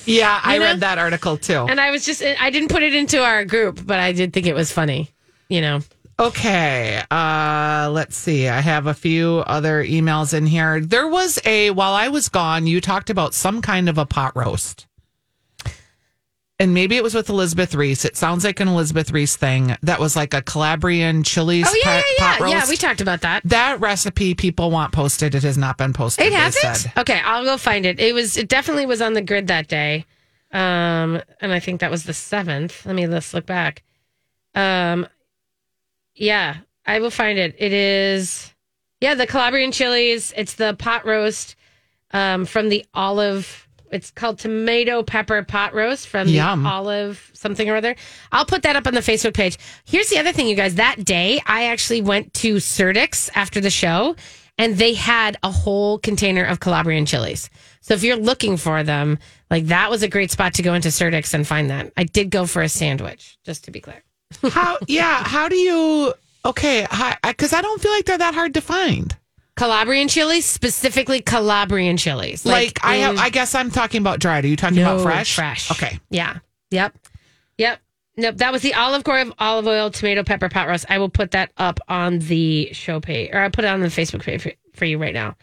Yeah, 0.07 0.41
I 0.43 0.57
know? 0.59 0.65
read 0.65 0.81
that 0.81 0.97
article 0.99 1.37
too. 1.37 1.67
and 1.69 1.79
i 1.79 1.91
was 1.91 2.07
just 2.07 2.23
i 2.23 2.49
didn't 2.51 2.69
put 2.71 2.83
it 2.83 2.95
into 2.95 3.23
our 3.23 3.45
group 3.45 3.81
but 3.87 4.01
i 4.01 4.13
did 4.13 4.33
think 4.33 4.47
it 4.47 4.55
was 4.55 4.73
funny 4.73 5.11
you 5.49 5.61
know 5.61 5.81
Okay, 6.17 7.03
uh, 7.11 7.91
let's 7.93 8.17
see. 8.17 8.47
I 8.49 8.61
have 8.61 8.87
a 8.87 8.95
few 8.95 9.43
other 9.49 9.83
emails 9.83 10.33
in 10.33 10.47
here. 10.47 10.79
There 10.79 11.09
was 11.09 11.41
a 11.45 11.71
while 11.73 11.93
I 11.93 12.07
was 12.07 12.29
gone, 12.29 12.69
you 12.69 12.81
talked 12.81 13.11
about 13.11 13.35
some 13.35 13.61
kind 13.61 13.89
of 13.89 13.99
a 13.99 14.07
pot 14.07 14.37
roast. 14.37 14.87
And 16.61 16.73
maybe 16.73 16.97
it 16.97 17.03
was 17.03 17.15
with 17.15 17.29
Elizabeth 17.29 17.75
Reese. 17.75 18.05
It 18.05 18.17
sounds 18.17 18.45
like 18.45 18.61
an 18.61 18.69
Elizabeth 18.69 19.11
Reese 19.11 19.35
thing 19.35 19.77
that 19.83 19.99
was 19.99 20.15
like 20.15 20.35
a 20.35 20.43
Calabrian 20.43 21.25
chilies 21.25 21.67
oh 21.69 21.83
yeah 21.85 22.01
pot, 22.19 22.41
yeah 22.41 22.47
yeah. 22.47 22.59
yeah 22.61 22.69
we 22.69 22.77
talked 22.77 23.01
about 23.01 23.23
that. 23.23 23.43
That 23.45 23.81
recipe 23.81 24.35
people 24.37 24.71
want 24.71 24.93
posted. 24.93 25.35
It 25.35 25.43
has 25.43 25.59
not 25.59 25.79
been 25.79 25.93
posted. 25.93 26.27
it 26.27 26.33
hasn't? 26.33 26.77
said. 26.77 26.93
okay 26.97 27.21
i'll 27.25 27.45
go 27.45 27.57
find 27.57 27.85
it. 27.85 27.99
It 27.99 28.15
was 28.15 28.37
it 28.37 28.49
definitely 28.49 28.87
was 28.87 29.03
on 29.03 29.15
the 29.15 29.23
grid 29.23 29.49
that 29.49 29.67
day. 29.67 30.07
Um 30.53 31.21
and 31.41 31.53
i 31.53 31.59
think 31.59 31.81
that 31.81 31.91
was 31.91 32.05
the 32.05 32.15
seventh. 32.15 32.87
Let 32.87 32.95
me 32.95 33.09
let's 33.09 33.35
look 33.35 33.47
back. 33.47 33.83
Um 34.55 35.09
yeah 36.15 36.59
i 36.87 37.01
will 37.01 37.11
find 37.11 37.37
it. 37.37 37.57
It 37.59 37.73
is 37.73 38.55
yeah 39.01 39.15
the 39.15 39.27
calabrian 39.27 39.73
chilies 39.73 40.33
it's 40.37 40.55
the 40.55 40.75
pot 40.79 41.05
roast 41.05 41.57
um 42.13 42.47
from 42.47 42.69
the 42.69 42.87
olive 42.95 43.64
it's 43.95 44.11
called 44.11 44.39
tomato 44.39 45.03
pepper 45.03 45.43
pot 45.43 45.73
roast 45.75 46.09
from 46.09 46.29
Yum. 46.29 46.63
the 46.63 46.69
olive 46.69 47.31
something 47.33 47.69
or 47.71 47.77
other 47.77 47.95
i'll 48.33 48.45
put 48.45 48.63
that 48.63 48.77
up 48.77 48.87
on 48.87 48.95
the 48.95 49.01
facebook 49.01 49.35
page 49.35 49.57
here's 49.85 50.09
the 50.09 50.19
other 50.19 50.33
thing 50.33 50.47
you 50.47 50.55
guys 50.57 50.75
that 50.75 51.05
day 51.05 51.41
i 51.47 51.65
actually 51.65 52.01
went 52.01 52.33
to 52.35 52.57
Surdyk's 52.57 53.31
after 53.35 53.61
the 53.61 53.71
show 53.71 54.17
and 54.59 54.77
they 54.77 54.95
had 54.95 55.37
a 55.43 55.51
whole 55.51 55.99
container 55.99 56.45
of 56.45 56.61
calabrian 56.61 57.07
chilies 57.07 57.49
so 57.81 57.95
if 57.95 58.03
you're 58.03 58.17
looking 58.17 58.57
for 58.57 58.83
them 58.83 59.19
like 59.51 59.67
that 59.67 59.91
was 59.91 60.03
a 60.03 60.09
great 60.09 60.31
spot 60.31 60.55
to 60.55 60.63
go 60.63 60.75
into 60.75 60.89
Surdyk's 60.89 61.33
and 61.33 61.47
find 61.47 61.71
that 61.71 61.93
i 61.97 62.05
did 62.05 62.31
go 62.31 62.47
for 62.47 62.63
a 62.63 62.69
sandwich 62.69 63.39
just 63.45 63.65
to 63.65 63.71
be 63.71 63.81
clear 63.81 64.03
How? 64.51 64.79
Yeah. 64.87 65.23
How 65.25 65.49
do 65.49 65.57
you? 65.57 66.15
Okay, 66.45 66.87
because 67.23 67.53
I 67.53 67.63
don't 67.63 67.81
feel 67.81 67.93
like 67.93 68.05
they're 68.05 68.19
that 68.19 68.35
hard 68.35 68.55
to 68.55 68.61
find. 68.61 69.17
Calabrian 69.57 70.09
chilies, 70.09 70.45
specifically 70.45 71.21
Calabrian 71.21 71.97
chilies. 71.97 72.45
Like, 72.45 72.79
I 72.83 72.97
have, 72.97 73.19
I 73.19 73.31
guess 73.31 73.55
I'm 73.55 73.71
talking 73.71 74.01
about 74.01 74.19
dried. 74.19 74.45
Are 74.45 74.49
you 74.49 74.57
talking 74.57 74.79
no, 74.79 74.95
about 74.95 75.03
fresh? 75.03 75.35
Fresh. 75.35 75.71
Okay. 75.71 76.01
Yeah. 76.11 76.39
Yep. 76.71 76.97
Yep. 77.59 77.81
Nope, 78.17 78.37
that 78.37 78.53
was 78.53 78.63
the 78.63 78.75
olive 78.75 79.03
oil, 79.09 79.33
olive 79.39 79.67
oil, 79.67 79.91
tomato, 79.91 80.23
pepper 80.23 80.49
pot 80.49 80.69
roast. 80.69 80.87
I 80.89 80.99
will 80.99 81.09
put 81.09 81.33
that 81.33 81.51
up 81.57 81.81
on 81.89 82.21
the 82.21 82.73
show 82.73 83.01
page, 83.01 83.31
or 83.33 83.41
I'll 83.41 83.51
put 83.51 83.65
it 83.65 83.69
on 83.69 83.81
the 83.81 83.89
Facebook 83.89 84.23
page 84.23 84.43
for, 84.43 84.53
for 84.75 84.85
you 84.85 84.99
right 84.99 85.15
now. 85.15 85.37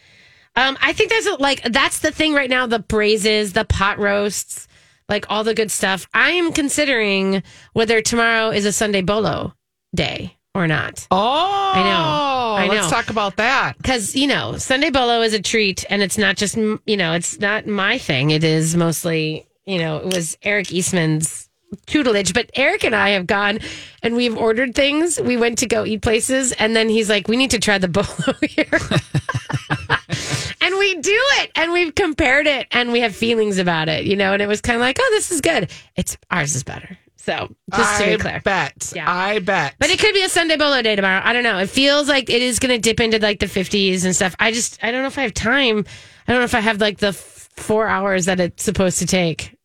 Um, 0.55 0.77
I 0.81 0.93
think 0.93 1.09
there's 1.09 1.25
a, 1.25 1.35
like 1.35 1.63
that's 1.63 1.99
the 1.99 2.11
thing 2.11 2.33
right 2.33 2.49
now: 2.49 2.67
the 2.67 2.79
braises, 2.79 3.51
the 3.53 3.65
pot 3.65 3.99
roasts, 3.99 4.69
like 5.09 5.25
all 5.29 5.43
the 5.43 5.53
good 5.53 5.69
stuff. 5.69 6.07
I 6.13 6.31
am 6.31 6.53
considering 6.53 7.43
whether 7.73 8.01
tomorrow 8.01 8.51
is 8.51 8.65
a 8.65 8.71
Sunday 8.71 9.01
bolo 9.01 9.53
day 9.93 10.37
or 10.55 10.67
not. 10.67 11.07
Oh, 11.11 11.71
I 11.73 11.83
know. 11.83 12.30
I 12.55 12.67
know. 12.67 12.73
Let's 12.73 12.89
talk 12.89 13.09
about 13.09 13.37
that. 13.37 13.77
because 13.77 14.15
you 14.15 14.27
know 14.27 14.57
Sunday 14.57 14.89
bolo 14.89 15.21
is 15.21 15.33
a 15.33 15.41
treat, 15.41 15.85
and 15.89 16.01
it's 16.01 16.17
not 16.17 16.37
just 16.37 16.55
you 16.57 16.97
know 16.97 17.13
it's 17.13 17.39
not 17.39 17.67
my 17.67 17.97
thing. 17.97 18.31
It 18.31 18.43
is 18.43 18.75
mostly 18.75 19.45
you 19.65 19.79
know 19.79 19.97
it 19.97 20.13
was 20.13 20.37
Eric 20.43 20.71
Eastman's 20.71 21.49
tutelage. 21.85 22.33
But 22.33 22.49
Eric 22.55 22.83
and 22.83 22.93
I 22.95 23.11
have 23.11 23.25
gone 23.27 23.59
and 24.03 24.15
we've 24.15 24.35
ordered 24.37 24.75
things. 24.75 25.19
We 25.21 25.37
went 25.37 25.59
to 25.59 25.67
go 25.67 25.85
eat 25.85 26.01
places, 26.01 26.51
and 26.53 26.75
then 26.75 26.89
he's 26.89 27.09
like, 27.09 27.27
"We 27.27 27.37
need 27.37 27.51
to 27.51 27.59
try 27.59 27.77
the 27.77 27.87
bolo 27.97 28.35
here." 28.41 28.67
and 30.61 30.77
we 30.77 30.95
do 30.95 31.17
it, 31.39 31.51
and 31.55 31.71
we've 31.71 31.93
compared 31.95 32.47
it, 32.47 32.67
and 32.71 32.91
we 32.91 32.99
have 33.01 33.15
feelings 33.15 33.57
about 33.57 33.87
it, 33.89 34.05
you 34.05 34.15
know. 34.15 34.33
And 34.33 34.41
it 34.41 34.47
was 34.47 34.61
kind 34.61 34.75
of 34.75 34.81
like, 34.81 34.97
"Oh, 34.99 35.09
this 35.13 35.31
is 35.31 35.41
good." 35.41 35.71
It's 35.95 36.17
ours 36.29 36.55
is 36.55 36.63
better. 36.63 36.97
So 37.23 37.55
just 37.75 37.99
to 37.99 38.05
I 38.05 38.09
be 38.15 38.17
clear, 38.17 38.41
bet. 38.43 38.91
Yeah. 38.95 39.05
I 39.11 39.39
bet. 39.39 39.75
but 39.79 39.89
it 39.89 39.99
could 39.99 40.13
be 40.13 40.23
a 40.23 40.29
Sunday 40.29 40.57
bolo 40.57 40.81
day 40.81 40.95
tomorrow. 40.95 41.21
I 41.23 41.33
don't 41.33 41.43
know. 41.43 41.59
It 41.59 41.69
feels 41.69 42.09
like 42.09 42.29
it 42.29 42.41
is 42.41 42.57
going 42.59 42.71
to 42.73 42.79
dip 42.79 42.99
into 42.99 43.19
like 43.19 43.39
the 43.39 43.45
50s 43.45 44.05
and 44.05 44.15
stuff. 44.15 44.35
I 44.39 44.51
just, 44.51 44.83
I 44.83 44.91
don't 44.91 45.01
know 45.01 45.07
if 45.07 45.17
I 45.19 45.21
have 45.21 45.33
time. 45.33 45.85
I 46.27 46.31
don't 46.31 46.41
know 46.41 46.45
if 46.45 46.55
I 46.55 46.61
have 46.61 46.81
like 46.81 46.97
the 46.97 47.09
f- 47.09 47.49
four 47.57 47.87
hours 47.87 48.25
that 48.25 48.39
it's 48.39 48.63
supposed 48.63 48.97
to 48.99 49.05
take. 49.05 49.55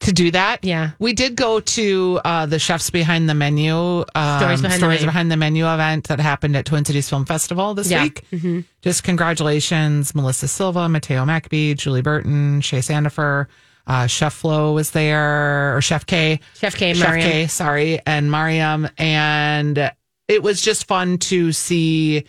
to 0.00 0.12
do 0.12 0.30
that. 0.32 0.64
Yeah. 0.64 0.90
We 0.98 1.12
did 1.12 1.34
go 1.36 1.60
to 1.60 2.20
uh, 2.24 2.46
the 2.46 2.58
Chefs 2.58 2.90
Behind 2.90 3.28
the 3.28 3.34
Menu, 3.34 3.74
um, 4.14 4.38
Stories 4.40 4.62
Behind 4.62 4.82
the 4.82 4.88
Menu. 4.88 5.06
Behind 5.06 5.30
the 5.32 5.36
Menu 5.36 5.66
event 5.72 6.08
that 6.08 6.20
happened 6.20 6.56
at 6.56 6.66
Twin 6.66 6.84
Cities 6.84 7.08
Film 7.08 7.24
Festival 7.24 7.74
this 7.74 7.90
Yeah. 7.90 8.02
week. 8.04 8.64
Just 8.82 9.02
congratulations, 9.04 10.14
Melissa 10.14 10.48
Silva, 10.48 10.88
Mateo 10.88 11.24
Mackby, 11.24 11.76
Julie 11.76 12.02
Burton, 12.02 12.60
Shay 12.60 12.78
Sandifer, 12.78 13.46
uh, 13.86 14.06
Chef 14.06 14.32
Flo 14.34 14.72
was 14.74 14.90
there, 14.92 15.76
or 15.76 15.80
Chef 15.82 16.06
K. 16.06 16.40
Chef 16.58 16.74
K, 16.76 16.94
Chef 16.94 17.06
Mariam. 17.08 17.30
K, 17.30 17.46
sorry, 17.48 18.00
and 18.06 18.30
Mariam. 18.30 18.88
And 18.98 19.90
it 20.28 20.42
was 20.42 20.60
just 20.62 20.86
fun 20.86 21.18
to 21.18 21.52
see 21.52 22.24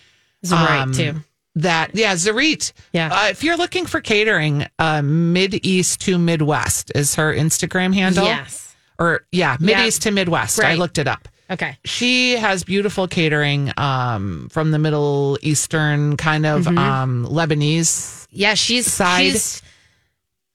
Zarit, 0.45 0.81
um, 0.81 0.91
too. 0.91 1.15
that 1.55 1.91
yeah 1.95 2.13
Zarit 2.15 2.73
Yeah. 2.91 3.09
uh, 3.13 3.27
if 3.29 3.43
you're 3.43 3.55
looking 3.57 3.85
for 3.85 4.01
catering 4.01 4.65
uh 4.79 5.01
mid 5.03 5.65
east 5.65 6.01
to 6.01 6.17
midwest 6.17 6.91
is 6.95 7.15
her 7.15 7.33
instagram 7.33 7.93
handle 7.93 8.25
Yes. 8.25 8.75
or 8.99 9.25
yeah 9.31 9.55
mid 9.59 9.69
Yeah. 9.69 9.85
east 9.85 10.01
to 10.01 10.11
midwest 10.11 10.59
i 10.59 10.73
looked 10.75 10.97
it 10.97 11.07
up 11.07 11.29
Okay. 11.51 11.77
she 11.85 12.35
has 12.37 12.63
beautiful 12.65 13.07
catering 13.07 13.71
um 13.77 14.49
from 14.51 14.71
the 14.71 14.79
middle 14.79 15.37
eastern 15.43 16.17
kind 16.17 16.45
of 16.45 16.63
Mm-hmm. 16.65 16.77
um 16.77 17.25
lebanese 17.29 18.27
Yeah, 18.31 18.55
she's 18.55 18.91
Side. 18.91 19.21
she's- 19.31 19.61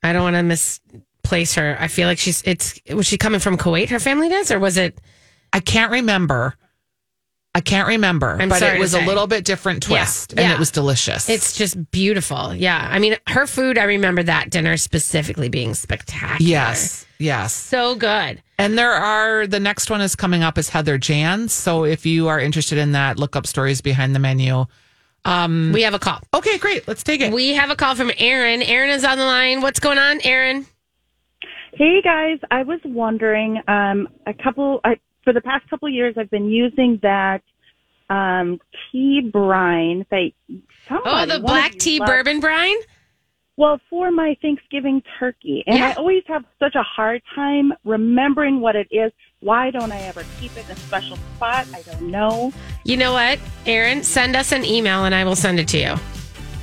I 0.02 0.12
don't 0.12 0.22
want 0.22 0.36
to 0.36 0.42
misplace 0.42 1.54
her. 1.54 1.76
I 1.80 1.88
feel 1.88 2.06
like 2.08 2.18
she's. 2.18 2.42
It's 2.42 2.80
was 2.92 3.06
she 3.06 3.16
coming 3.18 3.40
from 3.40 3.56
Kuwait? 3.58 3.88
Her 3.90 3.98
family 3.98 4.28
does, 4.28 4.50
or 4.50 4.58
was 4.58 4.76
it? 4.76 4.98
i 5.50 5.60
can't 5.60 5.90
remember 5.90 6.54
i 7.54 7.60
can't 7.62 7.88
remember 7.88 8.36
I'm 8.38 8.50
but 8.50 8.60
it 8.62 8.78
was 8.78 8.92
a 8.92 9.00
little 9.00 9.26
bit 9.26 9.46
different 9.46 9.82
Yeah. 9.88 9.96
twist 9.96 10.32
and 10.32 10.40
Yeah. 10.40 10.52
it 10.52 10.58
was 10.58 10.70
delicious 10.70 11.26
It's 11.30 11.56
just 11.56 11.90
beautiful. 11.90 12.54
Yeah, 12.54 12.86
I 12.90 12.98
mean, 12.98 13.16
her 13.28 13.46
food. 13.46 13.78
I 13.78 13.84
remember 13.84 14.22
that 14.24 14.50
dinner 14.50 14.76
specifically 14.76 15.48
being 15.48 15.72
spectacular. 15.72 16.46
yes 16.50 17.06
yes 17.18 17.54
so 17.54 17.94
good. 17.94 18.42
And 18.58 18.76
there 18.76 18.92
are 18.92 19.46
the 19.46 19.58
next 19.58 19.88
one 19.90 20.02
is 20.02 20.14
coming 20.14 20.42
up 20.42 20.58
is 20.58 20.68
Heather 20.68 20.98
Jans. 20.98 21.54
So 21.54 21.84
if 21.84 22.04
you 22.04 22.28
are 22.28 22.38
interested 22.38 22.76
in 22.76 22.92
that, 22.92 23.18
look 23.18 23.34
up 23.36 23.46
stories 23.46 23.80
behind 23.80 24.14
the 24.14 24.18
menu. 24.20 24.66
We 25.72 25.82
have 25.82 25.94
a 25.94 25.98
call. 25.98 26.20
Okay, 26.34 26.58
great. 26.58 26.88
Let's 26.88 27.02
take 27.02 27.20
it. 27.20 27.32
We 27.32 27.54
have 27.54 27.70
a 27.70 27.76
call 27.76 27.94
from 27.94 28.10
Aaron. 28.18 28.62
Aaron 28.62 28.90
is 28.90 29.04
on 29.04 29.18
the 29.18 29.24
line. 29.24 29.60
What's 29.60 29.80
going 29.80 29.98
on, 29.98 30.20
Aaron? 30.24 30.66
Hey 31.72 32.00
guys, 32.02 32.38
I 32.50 32.62
was 32.64 32.80
wondering, 32.84 33.62
um, 33.68 34.08
a 34.26 34.32
couple, 34.34 34.80
I, 34.84 34.98
for 35.22 35.32
the 35.32 35.40
past 35.40 35.68
couple 35.68 35.88
years, 35.88 36.14
I've 36.18 36.30
been 36.30 36.48
using 36.48 36.98
that, 37.02 37.42
um, 38.10 38.58
tea 38.90 39.20
brine 39.30 40.04
that 40.10 40.30
Oh, 40.90 41.26
the 41.26 41.38
black 41.40 41.72
tea 41.72 41.98
loved- 42.00 42.08
bourbon 42.10 42.40
brine. 42.40 42.76
Well, 43.56 43.80
for 43.90 44.10
my 44.10 44.36
Thanksgiving 44.40 45.02
turkey. 45.20 45.62
And 45.66 45.78
Yeah. 45.78 45.88
I 45.90 45.92
always 45.94 46.22
have 46.26 46.44
such 46.58 46.74
a 46.74 46.82
hard 46.82 47.22
time 47.34 47.72
remembering 47.84 48.60
what 48.60 48.74
it 48.76 48.88
is. 48.90 49.12
Why 49.40 49.70
don't 49.70 49.92
I 49.92 50.00
ever 50.00 50.24
keep 50.40 50.56
it 50.56 50.64
in 50.64 50.72
a 50.72 50.76
special 50.76 51.16
spot? 51.36 51.66
I 51.72 51.82
don't 51.82 52.10
know. 52.10 52.52
You 52.84 52.96
know 52.96 53.12
what, 53.12 53.38
Aaron? 53.66 54.02
Send 54.02 54.34
us 54.34 54.50
an 54.50 54.64
email 54.64 55.04
and 55.04 55.14
I 55.14 55.24
will 55.24 55.36
send 55.36 55.60
it 55.60 55.68
to 55.68 55.78
you. 55.78 55.94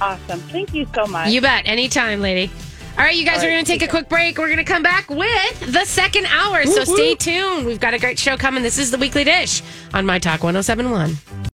Awesome. 0.02 0.42
Thank 0.42 0.74
you 0.74 0.86
so 0.94 1.06
much. 1.06 1.30
You 1.30 1.40
bet. 1.40 1.66
Anytime, 1.66 2.20
lady. 2.20 2.52
All 2.98 3.04
right, 3.04 3.16
you 3.16 3.26
guys, 3.26 3.38
All 3.38 3.46
we're 3.46 3.52
going 3.52 3.66
to 3.66 3.72
take 3.72 3.82
a 3.82 3.88
quick 3.88 4.10
break. 4.10 4.38
We're 4.38 4.48
going 4.48 4.58
to 4.58 4.66
come 4.66 4.84
back 4.84 5.10
with 5.10 5.74
the 5.74 5.86
second 5.86 6.26
hour. 6.26 6.66
So 6.66 6.84
stay 6.84 7.16
tuned. 7.16 7.66
We've 7.66 7.80
got 7.80 7.94
a 7.94 8.00
great 8.00 8.20
show 8.20 8.36
coming. 8.36 8.62
This 8.62 8.78
is 8.78 8.92
the 8.92 8.98
Weekly 8.98 9.24
Dish 9.24 9.62
on 9.94 10.06
My 10.06 10.20
Talk 10.20 10.44
1071. 10.44 11.16